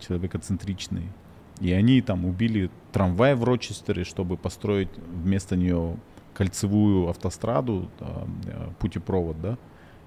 человекоцентричные. 0.00 1.12
И 1.60 1.72
они 1.72 2.00
там 2.02 2.24
убили 2.24 2.70
трамвай 2.92 3.34
в 3.34 3.44
Рочестере, 3.44 4.04
чтобы 4.04 4.36
построить 4.36 4.90
вместо 5.08 5.56
нее 5.56 5.96
кольцевую 6.34 7.08
автостраду, 7.08 7.90
э, 8.00 8.70
путепровод, 8.78 9.40
да, 9.40 9.58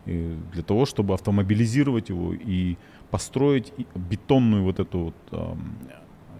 и 0.05 0.35
для 0.53 0.63
того, 0.63 0.85
чтобы 0.85 1.13
автомобилизировать 1.13 2.09
его 2.09 2.33
и 2.33 2.77
построить 3.11 3.73
бетонную 3.95 4.63
вот 4.63 4.79
эту 4.79 4.99
вот 4.99 5.15
эм, 5.31 5.77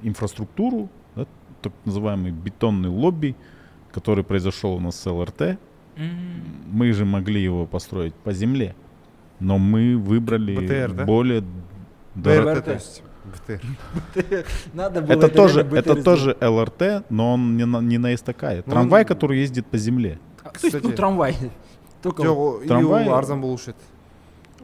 инфраструктуру, 0.02 0.90
да, 1.16 1.26
так 1.62 1.74
называемый 1.86 2.32
бетонный 2.32 2.90
лобби, 2.90 3.36
который 3.92 4.24
произошел 4.24 4.74
у 4.76 4.80
нас 4.80 4.96
с 5.00 5.10
ЛРТ. 5.10 5.42
М. 5.42 5.58
Мы 6.72 6.94
же 6.94 7.06
могли 7.06 7.42
его 7.44 7.66
построить 7.66 8.14
по 8.16 8.32
земле, 8.34 8.76
но 9.40 9.58
мы 9.58 9.98
выбрали 9.98 10.56
БТР, 10.56 10.94
да? 10.94 11.06
более 11.06 11.44
дорог- 12.16 12.56
БРТ. 12.56 12.66
то 12.66 12.74
есть 12.74 13.04
БТР. 13.26 14.46
Надо 14.74 15.02
было 15.02 15.12
Это 15.14 15.28
тоже, 15.28 15.60
реально 15.62 15.76
это 15.78 15.94
БТР 15.94 16.04
тоже 16.04 16.38
ЛРТ, 16.42 17.06
но 17.10 17.34
он 17.34 17.58
не 17.58 17.66
на, 17.66 17.82
не 17.82 17.98
на 17.98 18.14
эстакаде. 18.16 18.64
Ну, 18.66 18.72
Трамвай, 18.72 19.06
который 19.06 19.40
ездит 19.40 19.68
по 19.68 19.78
земле. 19.78 20.20
А, 20.44 20.48
ну, 20.48 20.52
Кстати. 20.54 20.92
трамвай. 20.94 21.36
Только 22.03 22.23
Жоқ, 22.23 22.65
и 22.65 22.69
Трамвай- 22.69 23.07
ол 23.09 23.15
арзан 23.15 23.41
болушы 23.41 23.71
еді 23.71 23.79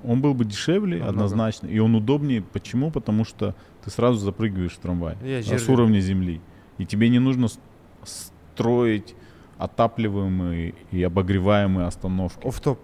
Он 0.04 0.20
был 0.20 0.34
бы 0.34 0.44
дешевле 0.44 0.98
Намного. 0.98 1.10
однозначно, 1.10 1.68
и 1.68 1.78
он 1.78 1.94
удобнее. 1.94 2.42
Почему? 2.42 2.90
Потому 2.90 3.24
что 3.24 3.54
ты 3.84 3.90
сразу 3.90 4.18
запрыгиваешь 4.18 4.72
в 4.72 4.78
трамвай 4.78 5.14
Иә, 5.22 5.38
а, 5.38 5.42
с 5.42 5.46
жерде. 5.46 5.72
уровня 5.72 6.00
земли, 6.00 6.40
и 6.78 6.84
тебе 6.86 7.08
не 7.08 7.20
нужно 7.20 7.46
с- 7.48 7.58
строить 8.04 9.14
отапливаемые 9.58 10.74
и 10.90 11.02
обогреваемые 11.04 11.86
остановки. 11.86 12.46
оф 12.46 12.60
топ 12.60 12.78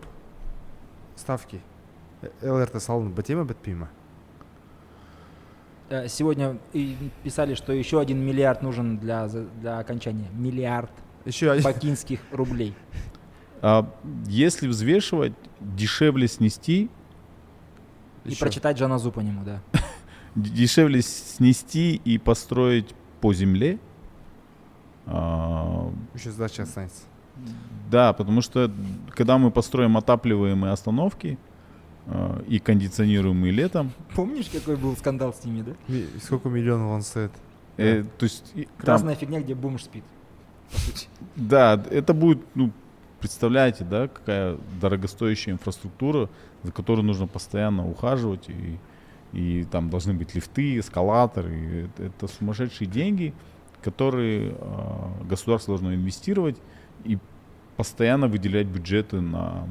ставки 1.16 1.60
лрт 2.42 2.74
салынып 2.74 3.14
біте 3.16 3.36
ма 3.36 3.44
бітпей 3.44 3.74
ма 3.74 3.88
Э, 5.90 6.06
Сегодня 6.08 6.56
и 6.74 6.94
писали, 7.24 7.54
что 7.54 7.72
еще 7.72 7.98
один 7.98 8.18
миллиард 8.18 8.62
нужен 8.62 8.98
для, 8.98 9.26
за- 9.28 9.46
для 9.62 9.78
окончания. 9.78 10.28
Миллиард 10.38 10.90
еще 11.24 11.50
один 11.50 11.64
бакинских 11.64 12.20
рублей. 12.30 12.74
А 13.65 13.89
если 14.27 14.67
взвешивать, 14.67 15.31
дешевле 15.61 16.27
снести, 16.27 16.89
И 18.25 18.29
Еще. 18.31 18.39
прочитать 18.39 18.77
Жаназу 18.77 19.09
по 19.11 19.21
нему, 19.21 19.41
да. 19.45 19.61
дешевле 20.35 21.01
снести 21.01 21.95
и 21.95 22.17
построить 22.17 22.93
по 23.21 23.33
земле. 23.33 23.79
А, 25.05 25.91
еще 26.13 26.31
сдача 26.31 26.63
останется 26.63 27.03
Да, 27.91 28.13
потому 28.13 28.41
что 28.41 28.71
когда 29.09 29.37
мы 29.37 29.49
построим 29.51 29.95
отапливаемые 29.97 30.71
остановки 30.73 31.37
а, 32.07 32.41
и 32.47 32.59
кондиционируемые 32.59 33.51
летом, 33.51 33.91
Помнишь, 34.15 34.49
какой 34.49 34.75
был 34.77 34.95
скандал 34.97 35.33
с 35.33 35.43
ними, 35.45 35.61
да? 35.61 35.71
Ми- 35.87 36.07
сколько 36.21 36.49
миллионов 36.49 36.91
он 36.91 37.01
стоит 37.01 37.31
э, 37.77 38.03
то 38.17 38.23
есть 38.25 38.51
и 38.55 38.63
там- 38.65 38.73
Красная 38.77 39.15
фигня, 39.15 39.39
где 39.41 39.55
бомж 39.55 39.83
спит. 39.83 40.03
Да, 41.35 41.81
это 41.91 42.13
будет, 42.13 42.41
ну, 42.55 42.71
представляете, 43.23 43.85
да, 43.85 44.09
какая 44.09 44.57
дорогостоящая 44.81 45.53
инфраструктура, 45.53 46.29
за 46.61 46.73
которой 46.73 47.03
нужно 47.03 47.25
постоянно 47.25 47.89
ухаживать, 47.89 48.49
и, 48.49 48.77
и 49.31 49.63
там 49.63 49.89
должны 49.89 50.13
быть 50.13 50.35
лифты, 50.35 50.77
эскалаторы. 50.77 51.85
Это, 51.85 52.03
это 52.03 52.27
сумасшедшие 52.27 52.85
деньги, 52.85 53.33
которые 53.81 54.57
а, 54.59 55.13
государство 55.23 55.71
должно 55.71 55.95
инвестировать 55.95 56.57
и 57.05 57.17
постоянно 57.77 58.27
выделять 58.27 58.67
бюджеты 58.67 59.21
на 59.21 59.69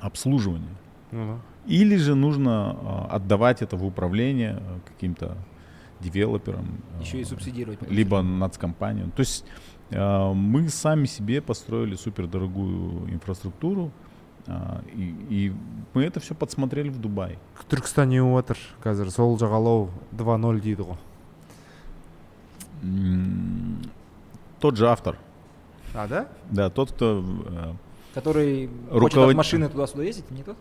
обслуживание. 0.00 0.74
ну 1.12 1.26
да 1.26 1.72
Или 1.72 1.94
же 1.94 2.16
нужно 2.16 2.76
а, 2.82 3.06
отдавать 3.12 3.62
это 3.62 3.76
в 3.76 3.86
управление 3.86 4.56
а, 4.58 4.80
каким-то 4.88 5.36
девелоперам. 6.00 6.82
Еще 7.00 7.20
и 7.20 7.24
субсидировать. 7.24 7.78
либо 7.88 8.22
нацкомпанию. 8.22 9.12
То 9.14 9.20
есть 9.20 9.44
э, 9.44 9.79
мы 10.33 10.69
сами 10.69 11.05
себе 11.05 11.41
построили 11.41 11.95
супердорогую 11.95 13.09
инфраструктуру, 13.13 13.91
а, 14.47 14.81
и, 14.95 15.15
и 15.29 15.53
мы 15.93 16.03
это 16.03 16.19
все 16.19 16.33
подсмотрели 16.35 16.89
в 16.89 16.99
Дубае. 16.99 17.37
түркістан 17.69 18.05
не 18.09 18.19
жатыр 18.19 18.57
қазір 18.83 19.09
сол 19.11 19.37
жағалау 19.37 19.89
2-0 20.13 20.59
дейді 20.61 20.81
ғой 20.83 20.97
М, 22.83 23.81
Тот 24.59 24.77
же 24.77 24.87
автор, 24.89 25.17
А, 25.93 26.07
да? 26.07 26.27
да, 26.51 26.69
тот, 26.69 26.91
кто, 26.91 27.23
э, 27.47 27.73
Который 28.13 28.69
хочет 28.89 29.17
Руковод- 29.17 29.29
от 29.31 29.35
машины 29.37 29.69
туда-сюда 29.69 30.03
ездить, 30.03 30.29
не 30.31 30.43
тот? 30.43 30.57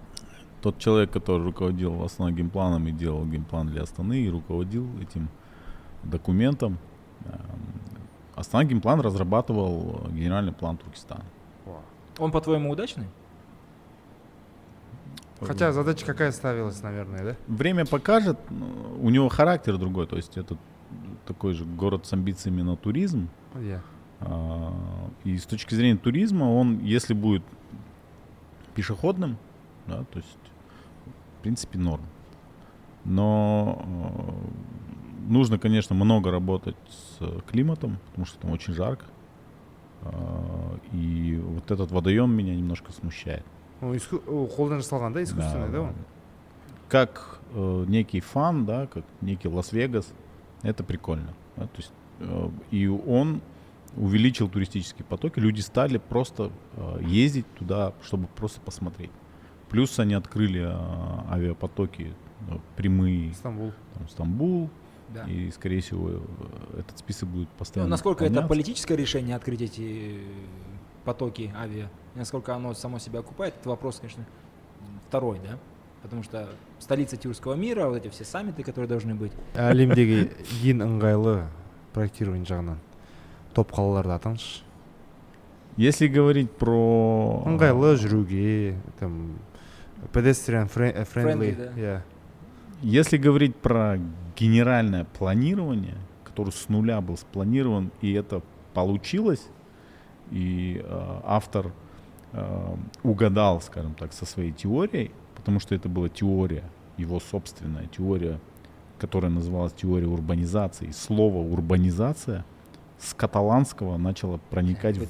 тот 0.60 0.78
человек, 0.78 1.10
который 1.10 1.42
руководил 1.44 2.02
основным 2.04 2.36
геймпланом 2.36 2.86
и 2.88 2.92
делал 2.92 3.24
геймплан 3.26 3.68
для 3.68 3.82
Астаны 3.82 4.22
и 4.24 4.30
руководил 4.30 4.86
этим 5.00 5.28
документом. 6.02 6.78
Астанагенплан 8.39 9.01
разрабатывал 9.01 10.03
э, 10.05 10.11
генеральный 10.11 10.53
план 10.53 10.77
Туркестана. 10.77 11.25
Он, 12.17 12.31
по-твоему, 12.31 12.71
удачный? 12.71 13.07
Хотя 15.41 15.73
задача 15.73 16.05
какая 16.05 16.31
ставилась, 16.31 16.81
наверное, 16.81 17.23
да? 17.23 17.35
Время 17.47 17.85
покажет, 17.85 18.37
ну, 18.49 18.97
у 19.01 19.09
него 19.09 19.27
характер 19.29 19.77
другой, 19.77 20.07
то 20.07 20.15
есть 20.15 20.37
это 20.37 20.57
такой 21.25 21.53
же 21.53 21.65
город 21.65 22.05
с 22.05 22.13
амбициями 22.13 22.61
на 22.61 22.77
туризм. 22.77 23.29
Я. 23.59 23.81
А, 24.21 24.73
И 25.25 25.37
с 25.37 25.45
точки 25.45 25.75
зрения 25.75 25.97
туризма, 25.97 26.45
он, 26.45 26.79
если 26.79 27.13
будет 27.13 27.43
пешеходным, 28.73 29.37
да, 29.85 30.05
то 30.05 30.19
есть, 30.19 30.39
в 31.37 31.41
принципе, 31.41 31.77
норм. 31.77 32.05
Но 33.03 33.81
э, 33.85 34.88
нужно, 35.27 35.59
конечно, 35.59 35.95
много 35.95 36.31
работать 36.31 36.75
с 36.89 37.41
климатом, 37.49 37.97
потому 38.07 38.25
что 38.25 38.39
там 38.39 38.51
очень 38.51 38.73
жарко. 38.73 39.05
А, 40.01 40.77
И 40.93 41.37
вот 41.43 41.71
этот 41.71 41.91
водоем 41.91 42.31
меня 42.31 42.55
немножко 42.55 42.91
смущает. 42.91 43.43
Ну, 43.81 43.93
қолдан 43.93 44.79
жасалған 44.79 45.13
да 45.13 45.23
искусственный 45.23 45.69
да 45.71 45.81
он 45.81 45.93
Как 46.89 47.39
э, 47.53 47.85
некий 47.87 48.19
фан, 48.19 48.65
да, 48.65 48.87
как 48.87 49.05
некий 49.21 49.47
Лас-Вегас, 49.47 50.11
это 50.63 50.83
прикольно. 50.83 51.33
да, 51.55 51.63
то 51.67 51.77
есть, 51.77 51.91
э, 52.19 52.49
и 52.71 52.87
он 52.87 53.41
увеличил 53.95 54.49
туристические 54.49 55.05
потоки, 55.05 55.39
люди 55.39 55.61
стали 55.61 55.97
просто 55.97 56.51
э, 56.75 56.99
ездить 57.03 57.45
туда, 57.55 57.93
чтобы 58.03 58.27
просто 58.27 58.59
посмотреть. 58.61 59.11
Плюс 59.69 59.99
они 59.99 60.13
открыли 60.13 60.61
э, 60.61 61.31
авиапотоки 61.31 62.13
э, 62.49 62.57
прямые, 62.75 63.33
Стамбул 63.33 63.71
там, 63.93 64.09
Стамбул, 64.09 64.69
Да. 65.13 65.25
и, 65.25 65.49
скорее 65.51 65.81
всего, 65.81 66.21
этот 66.77 66.99
список 66.99 67.29
будет 67.29 67.47
Ну, 67.49 67.57
постоянно 67.57 67.89
насколько 67.89 68.23
это 68.25 68.33
пополняться. 68.35 68.49
политическое 68.49 68.95
решение 68.95 69.35
открыть 69.35 69.61
эти 69.61 70.17
э, 70.17 70.21
потоки 71.05 71.51
авиа, 71.55 71.89
и 72.15 72.19
насколько 72.19 72.53
оно 72.55 72.73
само 72.75 72.99
себя 72.99 73.19
окупает, 73.21 73.55
это 73.59 73.69
вопрос, 73.69 73.99
конечно, 73.99 74.23
второй, 75.07 75.39
да? 75.39 75.57
Потому 76.03 76.23
что 76.23 76.47
столица 76.79 77.17
тюркского 77.17 77.55
мира, 77.55 77.87
вот 77.87 77.97
эти 77.97 78.09
все 78.09 78.23
саммиты, 78.23 78.63
которые 78.63 78.87
должны 78.87 79.15
быть. 79.15 79.31
әлемдегі 79.55 80.29
ең 80.63 80.79
ыңғайлы 80.85 81.47
проектирование 81.93 82.45
жағынан 82.45 82.77
топ 83.53 83.71
қалаларды 83.73 84.13
атаңызшы 84.15 84.63
Если 85.77 86.07
говорить 86.07 86.51
про... 86.51 87.43
ыңғайлы 87.47 87.95
жүруге 87.97 88.75
там 88.99 89.39
pedestrian 90.13 90.67
э, 90.67 91.03
friendly 91.05 91.05
Friendly, 91.13 91.55
да. 91.55 91.71
иә 91.75 92.01
Если 92.81 93.17
говорить 93.17 93.55
про 93.57 93.99
генеральное 94.39 95.05
планирование, 95.05 95.97
которое 96.23 96.51
с 96.51 96.69
нуля 96.69 97.01
был 97.01 97.17
спланирован, 97.17 97.91
и 98.01 98.13
это 98.13 98.41
получилось, 98.73 99.47
и 100.31 100.81
э, 100.83 101.19
автор 101.23 101.73
э, 102.31 102.75
угадал, 103.03 103.61
скажем 103.61 103.93
так, 103.95 104.13
со 104.13 104.25
своей 104.25 104.51
теорией, 104.51 105.11
потому 105.35 105.59
что 105.59 105.75
это 105.75 105.89
была 105.89 106.09
теория, 106.09 106.63
его 106.97 107.19
собственная 107.19 107.87
теория, 107.87 108.39
которая 108.99 109.31
называлась 109.31 109.73
теория 109.73 110.07
урбанизации. 110.07 110.91
Слово 110.91 111.37
урбанизация 111.37 112.45
с 112.99 113.13
каталанского 113.13 113.97
начало 113.97 114.39
проникать 114.49 114.97
в 114.97 115.03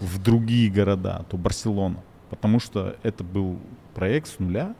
в 0.00 0.22
другие 0.22 0.70
города, 0.70 1.24
то 1.28 1.36
Барселона. 1.36 2.02
Потому 2.30 2.58
что 2.58 2.96
это 3.02 3.22
был 3.22 3.58
проект 3.94 4.28
с 4.28 4.38
нуля. 4.38 4.74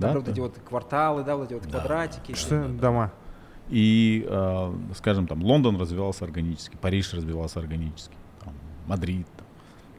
Да, 0.00 0.12
вот 0.14 0.28
эти 0.28 0.40
вот 0.40 0.56
кварталы, 0.68 1.24
да, 1.24 1.36
вот 1.36 1.44
эти 1.46 1.54
вот 1.54 1.62
Да. 1.62 1.78
квадратики. 1.78 2.32
күшті 2.32 2.80
дома 2.80 3.10
И, 3.70 4.26
э, 4.28 4.72
скажем, 4.96 5.26
там 5.26 5.42
Лондон 5.44 5.76
развивался 5.80 6.24
органически, 6.24 6.76
Париж 6.80 7.14
развивался 7.14 7.60
органически, 7.60 8.14
там, 8.44 8.52
Мадрид. 8.86 9.26
там. 9.36 9.46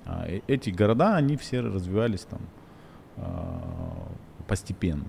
А, 0.05 0.25
э- 0.27 0.41
эти 0.47 0.71
города, 0.71 1.15
они 1.15 1.37
все 1.37 1.61
развивались 1.61 2.25
там 2.29 2.39
а, 3.17 4.07
постепенно. 4.47 5.05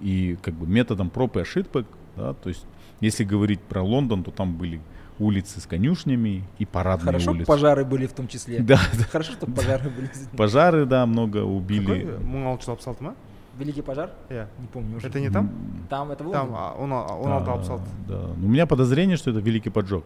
И 0.00 0.36
как 0.42 0.54
бы 0.54 0.66
методом 0.66 1.10
проб 1.10 1.36
и 1.36 1.40
ошибок, 1.40 1.86
да, 2.16 2.32
то 2.34 2.48
есть 2.48 2.64
если 3.00 3.24
говорить 3.24 3.60
про 3.60 3.82
Лондон, 3.82 4.22
то 4.22 4.30
там 4.30 4.54
были 4.56 4.80
улицы 5.18 5.60
с 5.60 5.66
конюшнями 5.66 6.44
и 6.58 6.64
парадные 6.66 7.06
Хорошо, 7.06 7.30
улицы. 7.30 7.46
пожары 7.46 7.84
были 7.84 8.06
в 8.06 8.12
том 8.12 8.28
числе. 8.28 8.60
Да, 8.60 8.76
Хорошо, 9.12 9.32
что 9.32 9.46
пожары 9.46 9.90
были. 9.90 10.10
пожары, 10.36 10.86
да, 10.86 11.06
много 11.06 11.40
Какой? 11.40 11.56
убили. 11.56 12.08
алты 12.46 13.02
ма 13.02 13.14
Великий 13.58 13.82
пожар? 13.82 14.10
иә 14.28 14.46
Не 14.58 14.66
помню 14.66 14.96
уже. 14.96 15.08
это 15.08 15.20
не 15.20 15.30
там 15.30 15.50
Там 15.88 16.10
это 16.10 16.24
там 16.30 16.54
а, 16.54 16.74
он 16.78 16.92
а, 16.92 17.04
он 17.06 17.30
алты 17.32 17.50
алпыс 17.50 17.68
алты 17.70 17.84
Да, 18.08 18.18
но 18.36 18.46
у 18.46 18.48
меня 18.50 18.66
подозрение, 18.66 19.16
что 19.16 19.30
это 19.30 19.40
великий 19.40 19.70
поджог. 19.70 20.04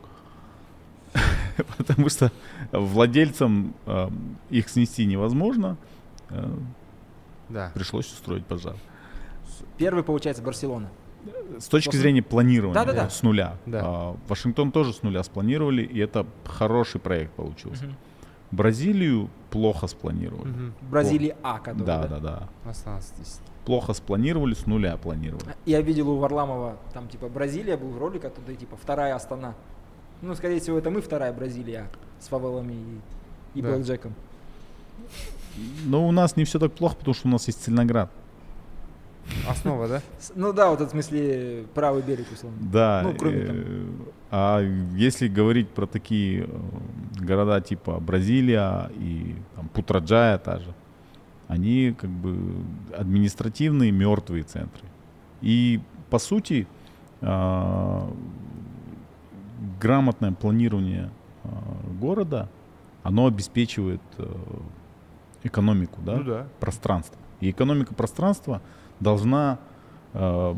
Потому 1.79 2.09
что 2.09 2.31
владельцам 2.73 3.75
э, 3.87 4.09
их 4.51 4.69
снести 4.69 5.05
невозможно. 5.07 5.77
э, 6.31 6.49
да 7.49 7.71
Пришлось 7.75 8.07
устроить 8.13 8.47
пожар. 8.47 8.77
Первый, 9.77 10.03
получается, 10.05 10.43
Барселона. 10.43 10.89
С 11.59 11.67
точки 11.67 11.89
После- 11.89 12.01
зрения 12.01 12.23
планирования, 12.23 12.75
Да-да-да. 12.75 13.03
вот 13.03 13.13
с 13.13 13.23
нуля. 13.23 13.57
Да. 13.67 13.81
А, 13.85 14.17
Вашингтон 14.29 14.73
тоже 14.73 14.93
с 14.93 15.03
нуля 15.03 15.23
спланировали, 15.23 15.83
и 15.83 15.99
это 15.99 16.25
хороший 16.45 17.01
проект 17.01 17.33
получился. 17.33 17.87
Бразилию 18.51 19.29
плохо 19.51 19.87
спланировали. 19.87 20.49
Мгм. 20.49 20.75
Бразилия 20.91 21.37
А, 21.43 21.59
который, 21.59 21.85
Да, 21.87 22.07
да, 22.09 22.19
да. 22.19 22.49
осталось 22.69 23.13
здесь 23.17 23.41
Плохо 23.65 23.93
спланировали, 23.93 24.55
с 24.55 24.67
нуля 24.67 24.97
планировали. 24.97 25.45
Я 25.67 25.81
видел 25.83 26.09
у 26.11 26.17
Варламова, 26.19 26.77
там 26.93 27.09
типа 27.09 27.29
Бразилия 27.29 27.77
был 27.77 27.97
ролик 27.99 28.25
оттуда, 28.25 28.55
типа 28.55 28.77
вторая 28.77 29.15
Астана. 29.15 29.55
Ну, 30.23 30.35
скорее 30.35 30.61
всего, 30.61 30.79
это 30.79 30.91
мы 30.91 31.01
вторая 31.03 31.33
Бразилия 31.33 31.89
с 32.19 32.29
фавелами 32.29 32.73
и, 33.55 33.59
и 33.59 33.63
Да. 33.63 33.69
блэкджеком. 33.69 34.15
Но 35.85 36.07
у 36.09 36.13
нас 36.13 36.37
не 36.37 36.45
все 36.45 36.59
так 36.59 36.73
плохо, 36.73 36.97
потому 36.97 37.15
что 37.15 37.29
у 37.29 37.31
нас 37.31 37.47
есть 37.47 37.63
Цельноград. 37.63 38.11
Основа 39.49 39.89
да 39.89 40.03
Ну 40.35 40.53
да, 40.53 40.71
вот 40.71 40.81
в 40.81 40.91
смысле 40.91 41.65
правый 41.75 42.03
берег, 42.03 42.27
условно. 42.33 42.59
Да. 42.61 43.03
Ну, 43.05 43.15
кроме 43.19 43.45
там- 43.47 43.57
э, 43.57 43.87
А 44.31 44.61
если 44.95 45.29
говорить 45.29 45.69
про 45.71 45.87
такие 45.87 46.45
э, 46.45 46.49
города 47.21 47.61
типа 47.61 47.99
Бразилия 48.01 48.91
и 48.99 49.35
там, 49.57 49.69
Путраджая 49.69 50.39
та 50.39 50.59
же, 50.59 50.75
они 51.49 51.95
как 51.99 52.11
бы 52.11 52.37
административные 52.97 53.91
мертвые 53.91 54.45
центры. 54.45 54.85
И 55.41 55.81
по 56.11 56.19
сути 56.19 56.69
а, 57.23 58.09
грамотное 59.81 60.33
планирование 60.33 61.11
города, 62.01 62.49
оно 63.03 63.27
обеспечивает 63.27 64.01
э, 64.19 64.27
экономику, 65.43 66.01
да? 66.03 66.17
ну 66.17 66.25
да 66.25 66.47
пространства. 66.61 67.17
И 67.41 67.51
экономика 67.51 67.95
пространства 67.95 68.61
должна 69.01 69.59
э, 70.13 70.55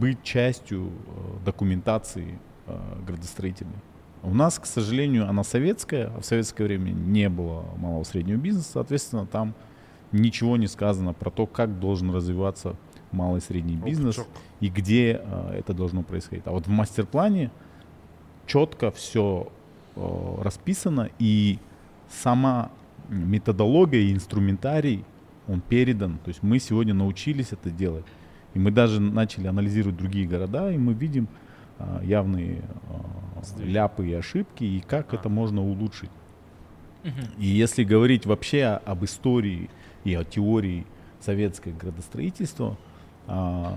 быть 0.00 0.22
частью 0.22 0.86
э, 0.88 1.44
документации 1.44 2.38
э, 2.66 2.78
градостроительной. 3.06 3.78
У 4.22 4.34
нас, 4.34 4.58
к 4.58 4.66
сожалению, 4.66 5.28
она 5.28 5.44
советская, 5.44 6.10
а 6.14 6.20
в 6.20 6.24
советское 6.24 6.64
время 6.64 6.90
не 6.90 7.28
было 7.28 7.64
малого 7.76 8.02
среднего 8.02 8.36
бизнеса, 8.36 8.70
соответственно, 8.74 9.24
там 9.24 9.54
ничего 10.10 10.56
не 10.56 10.66
сказано 10.66 11.12
про 11.12 11.30
то, 11.30 11.46
как 11.46 11.78
должен 11.78 12.10
развиваться 12.10 12.76
малый 13.12 13.38
и 13.38 13.40
средний 13.40 13.76
бизнес 13.76 14.18
Опачок. 14.18 14.34
и 14.60 14.68
где 14.68 15.20
это 15.52 15.74
должно 15.74 16.02
происходить. 16.02 16.44
А 16.46 16.50
вот 16.50 16.66
в 16.66 16.70
мастер-плане 16.70 17.50
четко 18.46 18.90
все 18.90 19.48
расписано, 19.94 21.10
и 21.18 21.58
сама 22.08 22.70
методология 23.08 24.00
и 24.00 24.12
инструментарий, 24.12 25.04
он 25.48 25.60
передан. 25.60 26.18
То 26.18 26.28
есть 26.28 26.42
мы 26.42 26.58
сегодня 26.58 26.94
научились 26.94 27.52
это 27.52 27.70
делать. 27.70 28.04
И 28.54 28.58
мы 28.58 28.70
даже 28.70 29.00
начали 29.00 29.46
анализировать 29.46 29.96
другие 29.96 30.26
города, 30.26 30.70
и 30.70 30.78
мы 30.78 30.94
видим 30.94 31.28
а, 31.78 32.00
явные 32.02 32.62
а, 32.88 33.42
ляпы 33.62 34.08
и 34.08 34.14
ошибки, 34.14 34.64
и 34.64 34.80
как 34.80 35.12
А. 35.12 35.16
это 35.16 35.28
можно 35.28 35.62
улучшить. 35.62 36.10
Мгм. 37.04 37.12
И 37.38 37.46
если 37.46 37.84
говорить 37.84 38.26
вообще 38.26 38.64
об 38.64 39.04
истории 39.04 39.68
и 40.04 40.14
о 40.14 40.24
теории 40.24 40.86
советского 41.20 41.72
градостроительства, 41.72 42.76
а, 43.26 43.74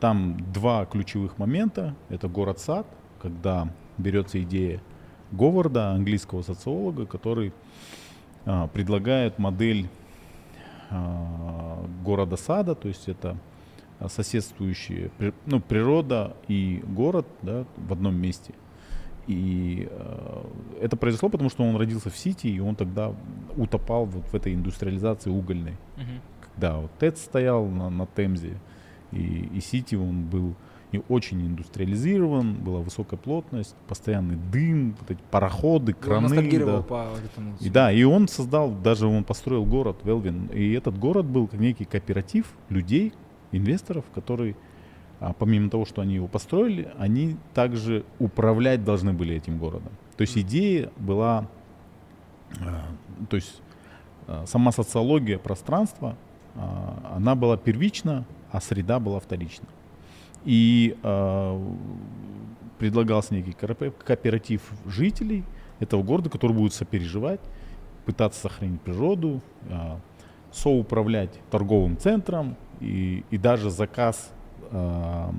там 0.00 0.36
два 0.52 0.84
ключевых 0.84 1.38
момента. 1.38 1.94
Это 2.08 2.28
город-сад, 2.28 2.86
когда 3.22 3.72
берется 3.98 4.42
идея 4.42 4.80
Говарда, 5.30 5.92
английского 5.92 6.42
социолога, 6.42 7.06
который 7.06 7.52
а, 8.44 8.66
предлагает 8.66 9.38
модель 9.38 9.88
а, 10.90 11.84
города-сада, 12.04 12.74
то 12.74 12.88
есть 12.88 13.08
это 13.08 13.36
а, 13.98 14.08
соседствующие, 14.08 15.10
ну, 15.46 15.60
природа 15.60 16.36
и 16.48 16.82
город 16.86 17.26
да, 17.42 17.64
в 17.76 17.92
одном 17.92 18.16
месте. 18.16 18.54
и 19.26 19.86
э, 19.88 20.44
это 20.80 20.96
произошло, 20.96 21.28
потому 21.28 21.50
что 21.50 21.62
он 21.62 21.76
родился 21.76 22.10
в 22.10 22.16
Сити, 22.16 22.48
и 22.48 22.58
он 22.58 22.74
тогда 22.74 23.14
утопал 23.56 24.04
вот 24.06 24.24
в 24.26 24.34
этой 24.34 24.54
индустриализации 24.54 25.30
угольной. 25.30 25.76
Мгм. 25.96 26.20
Когда 26.40 26.78
вот 26.78 26.90
ТЭЦ 26.98 27.20
стоял 27.20 27.66
на, 27.66 27.90
на 27.90 28.06
Темзе, 28.06 28.58
и, 29.12 29.48
и 29.54 29.60
Сити 29.60 29.94
он 29.94 30.24
был 30.24 30.54
и 30.92 31.00
очень 31.08 31.46
индустриализирован, 31.46 32.54
была 32.54 32.80
высокая 32.80 33.18
плотность, 33.18 33.76
постоянный 33.86 34.36
дым, 34.36 34.96
вот 34.98 35.10
эти 35.10 35.20
пароходы, 35.30 35.92
Он 35.92 35.98
краны. 35.98 36.28
да. 36.78 36.82
по 36.82 37.08
этому. 37.24 37.56
И 37.60 37.70
да, 37.70 37.92
и 37.92 38.02
он 38.02 38.26
создал, 38.26 38.72
даже 38.72 39.06
он 39.06 39.22
построил 39.22 39.64
город 39.64 39.98
Велвин, 40.02 40.46
и 40.46 40.72
этот 40.72 40.98
город 40.98 41.26
был 41.26 41.46
как 41.46 41.60
некий 41.60 41.84
кооператив 41.84 42.52
людей, 42.68 43.12
инвесторов, 43.52 44.04
которые, 44.14 44.56
а, 45.20 45.32
помимо 45.32 45.70
того, 45.70 45.84
что 45.84 46.02
они 46.02 46.16
его 46.16 46.26
построили, 46.26 46.92
они 46.98 47.36
также 47.54 48.04
управлять 48.18 48.84
должны 48.84 49.12
были 49.12 49.36
этим 49.36 49.58
городом. 49.58 49.92
То 50.16 50.22
есть 50.22 50.36
идея 50.38 50.90
была, 50.96 51.48
а, 52.60 52.82
то 53.28 53.36
есть 53.36 53.62
а, 54.26 54.44
сама 54.46 54.72
социология 54.72 55.38
пространства, 55.38 56.16
она 57.14 57.36
была 57.36 57.56
первична, 57.56 58.24
а 58.50 58.60
среда 58.60 58.98
была 58.98 59.20
вторична. 59.20 59.68
И 60.44 60.96
а, 61.02 61.60
предлагался 62.78 63.34
некий 63.34 63.52
кооператив- 63.52 64.72
жителей 64.86 65.44
этого 65.80 66.02
города, 66.02 66.30
который 66.30 66.56
будет 66.56 66.72
сопереживать, 66.72 67.40
пытаться 68.06 68.40
сохранить 68.40 68.80
природу, 68.80 69.42
а, 69.68 70.00
соуправлять 70.52 71.30
торговым 71.50 71.96
центром 71.96 72.56
и, 72.80 73.24
и 73.30 73.38
даже 73.38 73.70
заказ 73.70 74.30
а, 74.70 75.32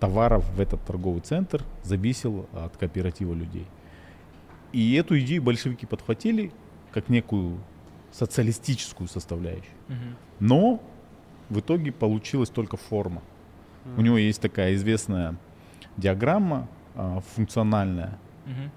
товаров 0.00 0.44
в 0.54 0.60
этот 0.60 0.84
торговый 0.84 1.20
центр 1.20 1.62
зависел 1.82 2.46
от 2.52 2.76
кооператива 2.76 3.32
людей. 3.34 3.66
И 4.72 4.94
эту 4.94 5.18
идею 5.20 5.42
большевики 5.42 5.86
подхватили 5.86 6.50
как 6.90 7.08
некую 7.08 7.58
социалистическую 8.10 9.08
составляющую. 9.08 9.74
Мгм. 9.88 10.16
Но 10.40 10.82
в 11.48 11.60
итоге 11.60 11.92
получилась 11.92 12.48
только 12.48 12.76
форма. 12.76 13.22
У 13.96 14.00
него 14.00 14.16
есть 14.18 14.40
такая 14.40 14.74
известная 14.74 15.36
диаграмма 15.96 16.68
а, 16.94 17.20
функциональная, 17.34 18.18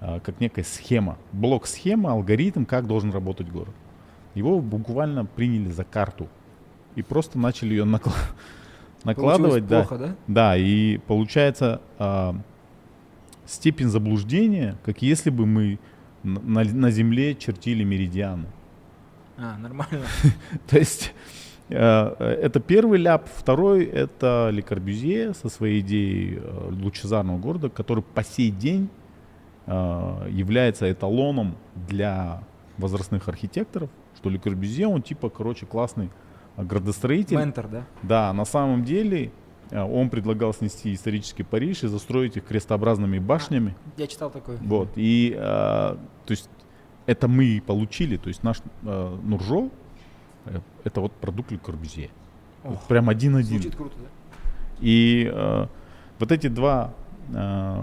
а, 0.00 0.20
как 0.20 0.40
некая 0.40 0.64
схема, 0.64 1.18
блок-схема, 1.32 2.12
алгоритм, 2.12 2.64
как 2.64 2.86
должен 2.86 3.10
работать 3.12 3.48
город. 3.48 3.74
Его 4.34 4.60
буквально 4.60 5.24
приняли 5.24 5.68
за 5.70 5.84
карту 5.84 6.28
и 6.94 7.02
просто 7.02 7.38
начали 7.38 7.70
ее 7.70 7.84
накла- 7.84 8.12
накладывать. 9.04 9.66
Да, 9.66 9.80
плохо, 9.80 9.98
да? 9.98 10.14
да, 10.26 10.56
и 10.56 10.98
получается 10.98 11.80
а, 11.98 12.36
степень 13.46 13.88
заблуждения, 13.88 14.76
как 14.84 15.02
если 15.02 15.30
бы 15.30 15.46
мы 15.46 15.78
на, 16.22 16.64
на- 16.64 16.90
Земле 16.90 17.34
чертили 17.34 17.84
меридианы. 17.84 18.46
А, 19.36 19.56
нормально. 19.58 20.04
То 20.68 20.78
есть 20.78 21.14
это 21.74 22.60
первый 22.60 22.98
ляп. 22.98 23.28
Второй— 23.32 23.84
это 23.86 24.50
Ле 24.52 24.62
Корбюзье 24.62 25.34
со 25.34 25.48
своей 25.48 25.80
идеей 25.80 26.38
э, 26.38 26.70
лучезарного 26.70 27.38
города, 27.38 27.68
который 27.68 28.02
по 28.02 28.24
сей 28.24 28.50
день 28.50 28.88
э, 29.66 30.28
является 30.30 30.90
эталоном 30.90 31.56
для 31.74 32.42
возрастных 32.78 33.28
архитекторов, 33.28 33.90
что 34.16 34.30
Ле 34.30 34.38
Корбюзье, 34.38 34.86
он 34.86 35.02
типа, 35.02 35.28
короче, 35.28 35.66
классный 35.66 36.10
э, 36.56 36.64
градостроитель. 36.64 37.36
Ментор, 37.36 37.68
да? 37.68 37.86
Да, 38.02 38.32
на 38.32 38.44
самом 38.44 38.84
деле 38.84 39.30
э, 39.70 39.80
он 39.80 40.10
предлагал 40.10 40.54
снести 40.54 40.94
исторический 40.94 41.42
Париж 41.42 41.84
и 41.84 41.88
застроить 41.88 42.36
их 42.36 42.46
крестообразными 42.46 43.18
башнями. 43.18 43.76
Я 43.96 44.06
читал 44.06 44.30
такое. 44.30 44.56
Вот, 44.58 44.88
и 44.96 45.34
э, 45.36 45.38
то 45.38 45.98
есть 46.28 46.48
это 47.06 47.26
мы 47.28 47.44
и 47.44 47.60
получили, 47.60 48.16
то 48.16 48.28
есть 48.28 48.42
наш 48.42 48.58
э, 48.84 49.16
Нуржо, 49.22 49.66
э, 49.66 49.68
это 50.84 51.00
вот 51.00 51.12
продукт 51.12 51.50
Ле 51.50 51.58
Корбюзье. 51.58 52.10
Вот 52.64 52.80
прям 52.88 53.08
один-один. 53.08 53.60
Звучит 53.60 53.76
круто, 53.76 53.94
да? 53.98 54.08
И 54.80 55.30
э, 55.32 55.66
вот 56.18 56.32
эти 56.32 56.46
два, 56.48 56.92
э, 57.32 57.82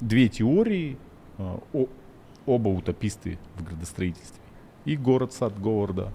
две 0.00 0.28
теории, 0.28 0.96
э, 1.38 1.58
о- 1.72 1.88
оба 2.46 2.68
утописты 2.68 3.38
в 3.56 3.64
градостроительстве. 3.64 4.40
И 4.84 4.96
город-сад 4.96 5.60
Говарда, 5.60 6.12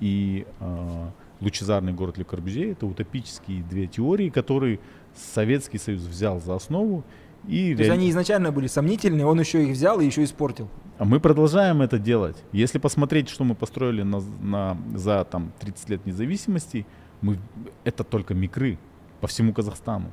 и 0.00 0.46
э, 0.60 1.10
лучезарный 1.40 1.92
город 1.92 2.18
Ле 2.18 2.24
Корбюзье, 2.24 2.72
это 2.72 2.86
утопические 2.86 3.62
две 3.62 3.86
теории, 3.86 4.28
которые 4.28 4.80
Советский 5.14 5.78
Союз 5.78 6.02
взял 6.02 6.40
за 6.40 6.54
основу. 6.56 7.04
И 7.46 7.74
То 7.74 7.82
есть 7.82 7.90
они 7.94 8.10
изначально 8.10 8.52
были 8.52 8.66
сомнительные, 8.66 9.24
он 9.24 9.40
еще 9.40 9.62
их 9.64 9.70
взял 9.72 10.00
и 10.00 10.06
еще 10.06 10.22
испортил. 10.24 10.68
а 10.98 11.04
мы 11.04 11.20
продолжаем 11.20 11.80
это 11.82 11.98
делать. 11.98 12.36
Если 12.52 12.78
посмотреть, 12.78 13.28
что 13.28 13.44
мы 13.44 13.54
построили 13.54 14.02
на, 14.02 14.20
на- 14.42 14.76
за 14.94 15.24
там, 15.24 15.52
30 15.60 15.88
лет 15.90 16.06
независимости, 16.06 16.84
мы, 17.22 17.38
это 17.84 18.04
только 18.04 18.34
микры 18.34 18.78
по 19.20 19.26
всему 19.26 19.52
Казахстану. 19.52 20.10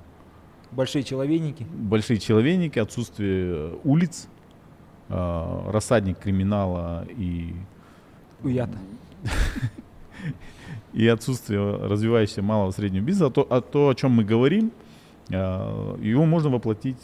Большие 0.71 1.03
человейники. 1.03 1.65
Большие 1.73 2.19
человейники, 2.19 2.79
отсутствие 2.79 3.45
э, 3.47 3.77
улиц, 3.83 4.27
э, 5.09 5.61
рассадник 5.71 6.19
криминала 6.19 7.05
и, 7.17 7.53
Уята. 8.43 8.77
и 10.93 11.07
отсутствие 11.07 11.59
развивающегося 11.77 12.41
малого 12.41 12.69
и 12.69 12.73
среднего 12.73 13.03
бизнеса. 13.03 13.27
А 13.27 13.31
то, 13.31 13.47
а 13.49 13.61
то, 13.61 13.89
о 13.89 13.95
чем 13.95 14.11
мы 14.11 14.23
говорим, 14.23 14.71
э, 15.29 15.97
его 16.01 16.25
можно 16.25 16.49
воплотить 16.49 16.97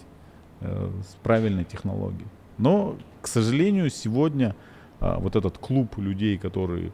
с 0.61 1.15
правильной 1.23 1.63
технологией. 1.63 2.27
Но, 2.57 2.97
к 3.21 3.27
сожалению, 3.27 3.89
сегодня 3.89 4.55
а, 4.99 5.17
вот 5.19 5.35
этот 5.35 5.57
клуб 5.57 5.97
людей, 5.97 6.37
которые 6.37 6.93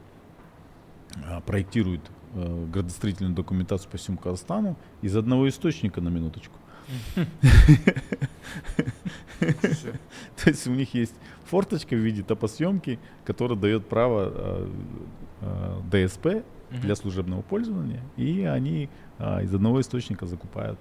а, 1.26 1.41
проектируют 1.41 2.09
э, 2.34 2.65
градостроительную 2.72 3.36
документацию 3.36 3.91
по 3.91 3.97
всему 3.97 4.18
Казахстану, 4.18 4.78
из 5.01 5.15
одного 5.15 5.49
источника 5.49 5.99
на 5.99 6.07
минуточку. 6.09 6.55
То 9.39 10.45
есть 10.45 10.68
у 10.68 10.72
них 10.72 10.93
есть 10.93 11.15
форточка 11.45 11.95
в 11.95 11.99
виде 11.99 12.24
топосъемки, 12.24 12.97
которая 13.26 13.57
дает 13.57 13.89
право 13.89 14.32
э, 14.34 14.70
э, 15.41 16.07
ДСП 16.07 16.45
для 16.70 16.95
служебного 16.95 17.41
пользования, 17.41 18.01
и 18.15 18.43
они 18.43 18.89
а, 19.20 19.41
из 19.41 19.53
одного 19.53 19.80
источника 19.82 20.26
закупают 20.26 20.80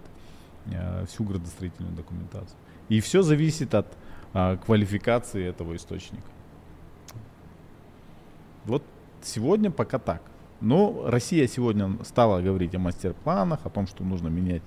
всю 1.06 1.22
градостроительную 1.22 1.94
документацию. 1.94 2.58
И 2.88 3.00
все 3.00 3.22
зависит 3.22 3.74
от 3.74 3.86
а, 4.32 4.56
квалификации 4.56 5.44
этого 5.44 5.76
источника. 5.76 6.28
Вот 8.64 8.82
сегодня 9.22 9.70
пока 9.70 9.98
так. 9.98 10.22
Но 10.60 11.04
Россия 11.06 11.46
сегодня 11.46 11.98
стала 12.04 12.40
говорить 12.40 12.74
о 12.74 12.78
мастер-планах, 12.78 13.60
о 13.64 13.70
том, 13.70 13.86
что 13.86 14.04
нужно 14.04 14.28
менять 14.28 14.62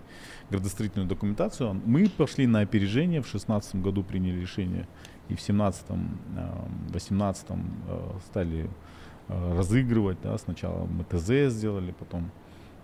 градостроительную 0.50 1.08
документацию. 1.08 1.82
Мы 1.86 2.10
пошли 2.10 2.46
на 2.46 2.60
опережение, 2.60 3.22
в 3.22 3.26
2016 3.26 3.76
году 3.78 4.04
приняли 4.04 4.40
решение, 4.40 4.88
и 5.30 5.36
в 5.36 5.42
2017, 5.46 5.86
2018 6.90 7.48
стали 8.28 8.70
э, 9.28 9.58
разыгрывать. 9.58 10.18
Да, 10.22 10.38
сначала 10.38 10.86
мы 10.86 11.04
ТЗ 11.06 11.52
сделали, 11.54 11.92
потом 11.92 12.32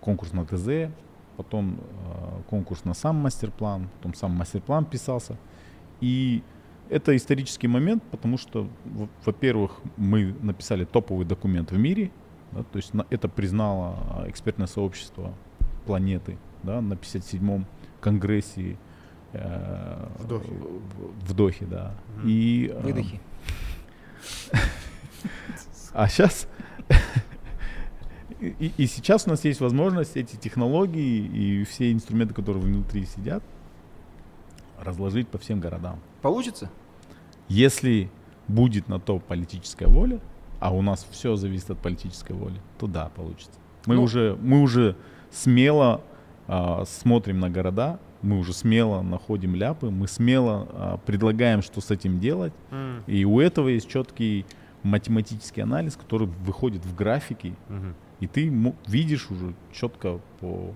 конкурс 0.02 0.34
на 0.34 0.46
ТЗ, 0.46 0.92
потом 1.38 1.78
э, 1.80 2.42
конкурс 2.50 2.86
на 2.86 2.94
сам 2.94 3.16
мастер-план, 3.18 3.88
потом 3.98 4.14
сам 4.14 4.32
мастер-план 4.32 4.86
писался. 4.86 5.38
И 6.02 6.44
это 6.90 7.16
исторический 7.16 7.68
момент, 7.68 8.04
потому 8.12 8.38
что, 8.38 8.68
во- 8.86 9.10
во-первых, 9.26 9.72
мы 9.98 10.36
написали 10.42 10.86
топовый 10.86 11.26
документ 11.26 11.72
в 11.72 11.78
мире, 11.78 12.12
да, 12.52 12.64
то 12.64 12.78
есть 12.78 12.94
на- 12.94 13.06
это 13.10 13.28
признало 13.30 13.96
экспертное 14.28 14.68
сообщество 14.68 15.34
планеты 15.86 16.38
да, 16.64 16.82
на 16.82 16.94
57-м 16.94 17.66
конгрессе 18.02 18.78
э, 19.34 20.08
В 20.20 20.28
Дохе. 20.28 20.52
в- 20.52 21.30
в 21.30 21.34
Дохе, 21.34 21.66
да. 21.66 21.92
Мгм. 22.18 22.28
И, 22.28 22.72
э, 22.74 22.82
Выдохи. 22.82 23.20
а 25.94 26.08
сейчас 26.08 26.48
и, 28.40 28.72
и 28.78 28.86
сейчас 28.88 29.28
у 29.28 29.30
нас 29.30 29.44
есть 29.46 29.62
возможность 29.62 30.18
эти 30.18 30.36
технологии 30.36 31.26
и 31.26 31.64
все 31.64 31.92
инструменты, 31.92 32.34
которые 32.34 32.64
внутри 32.64 33.06
сидят, 33.06 33.44
разложить 34.80 35.28
по 35.28 35.38
всем 35.38 35.60
городам. 35.60 36.00
Получится? 36.22 36.70
Если 37.48 38.10
будет 38.48 38.88
на 38.90 39.00
то 39.00 39.20
политическая 39.20 39.88
воля, 39.88 40.20
а 40.60 40.74
у 40.74 40.82
нас 40.82 41.06
все 41.12 41.36
зависит 41.36 41.72
от 41.72 41.80
политической 41.80 42.34
воли, 42.34 42.60
то 42.80 42.88
да, 42.88 43.10
получится. 43.16 43.60
Мы 43.86 43.96
Ну- 43.96 44.04
уже 44.04 44.38
мы 44.42 44.62
уже 44.62 44.96
смело 45.32 46.02
а, 46.48 46.84
смотрим 46.86 47.40
на 47.40 47.50
города, 47.50 48.00
мы 48.22 48.38
уже 48.40 48.54
смело 48.54 49.02
находим 49.02 49.56
ляпы, 49.56 49.90
мы 49.90 50.08
смело 50.08 50.68
а, 50.72 50.98
предлагаем, 51.06 51.62
что 51.62 51.82
с 51.82 51.90
этим 51.92 52.20
делать. 52.20 52.54
М, 52.72 53.04
И 53.08 53.26
у 53.26 53.40
этого 53.40 53.68
есть 53.70 53.88
четкий 53.90 54.46
математический 54.84 55.64
анализ, 55.64 55.96
который 55.96 56.28
выходит 56.28 56.86
в 56.86 56.96
графики, 56.96 57.56
мгм. 57.70 57.96
И 58.20 58.28
ты 58.28 58.52
видишь 58.88 59.30
уже 59.30 59.54
четко 59.72 60.20
по, 60.40 60.74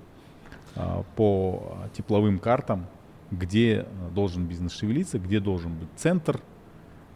а, 0.75 1.03
по 1.15 1.63
а, 1.71 1.89
тепловым 1.89 2.39
картам, 2.39 2.85
где 3.31 3.85
должен 4.13 4.45
бизнес 4.45 4.73
шевелиться, 4.73 5.19
где 5.19 5.39
должен 5.39 5.73
быть 5.73 5.89
центр. 5.95 6.41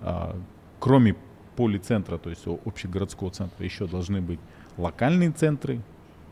А, 0.01 0.35
кроме 0.79 1.15
полицентра, 1.55 2.17
то 2.17 2.29
есть 2.29 2.45
общегородского 2.47 3.31
центра, 3.31 3.63
еще 3.63 3.87
должны 3.87 4.21
быть 4.21 4.39
локальные 4.77 5.31
центры, 5.31 5.81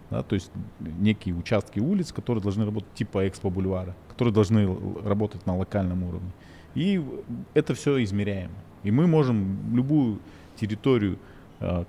да, 0.09 0.23
то 0.23 0.35
есть 0.35 0.51
некие 0.79 1.35
участки 1.35 1.79
улиц, 1.79 2.11
которые 2.11 2.41
должны 2.41 2.65
работать 2.65 2.93
типа 2.93 3.27
экспо-бульвара, 3.27 3.93
которые 4.09 4.33
должны 4.33 4.67
работать 5.03 5.45
на 5.45 5.55
локальном 5.55 6.03
уровне. 6.03 6.31
И 6.75 7.03
это 7.53 7.73
все 7.75 8.03
измеряемо. 8.03 8.53
И 8.83 8.91
мы 8.91 9.07
можем 9.07 9.75
любую 9.75 10.19
территорию, 10.55 11.17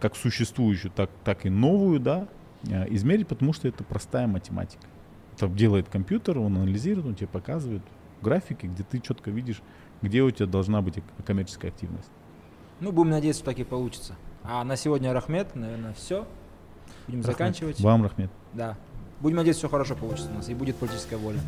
как 0.01 0.17
существующую, 0.17 0.93
так, 0.95 1.11
так 1.25 1.47
и 1.47 1.51
новую, 1.51 1.99
да, 1.99 2.29
э, 2.69 2.87
измерить, 2.95 3.29
потому 3.29 3.53
что 3.53 3.69
это 3.69 3.85
простая 3.85 4.27
математика. 4.27 4.87
Это 5.35 5.49
делает 5.49 5.89
компьютер, 5.89 6.39
он 6.39 6.57
анализирует, 6.57 7.07
он 7.07 7.15
тебе 7.15 7.29
показывает 7.29 7.83
графики, 8.21 8.67
где 8.67 8.83
ты 8.83 9.01
четко 9.01 9.31
видишь, 9.31 9.63
где 10.03 10.23
у 10.23 10.31
тебя 10.31 10.47
должна 10.47 10.83
быть 10.83 10.97
коммерческая 11.25 11.71
активность. 11.71 12.11
Ну, 12.81 12.93
будем 12.93 13.11
надеяться, 13.11 13.43
что 13.43 13.51
так 13.51 13.59
и 13.61 13.65
получится. 13.65 14.15
А 14.43 14.65
на 14.65 14.77
сегодня, 14.77 15.13
Рахмет, 15.13 15.55
наверное, 15.55 15.95
все. 15.95 16.27
Будем 17.07 17.21
Рахмет. 17.21 17.25
заканчивать. 17.25 17.81
Вам, 17.81 18.03
Рахмет. 18.03 18.31
Да. 18.53 18.77
Будем 19.21 19.37
надеяться, 19.37 19.61
все 19.61 19.69
хорошо 19.69 19.95
получится 19.95 20.31
у 20.31 20.35
нас 20.35 20.49
и 20.49 20.55
будет 20.55 20.77
политическая 20.77 21.17
воля. 21.17 21.39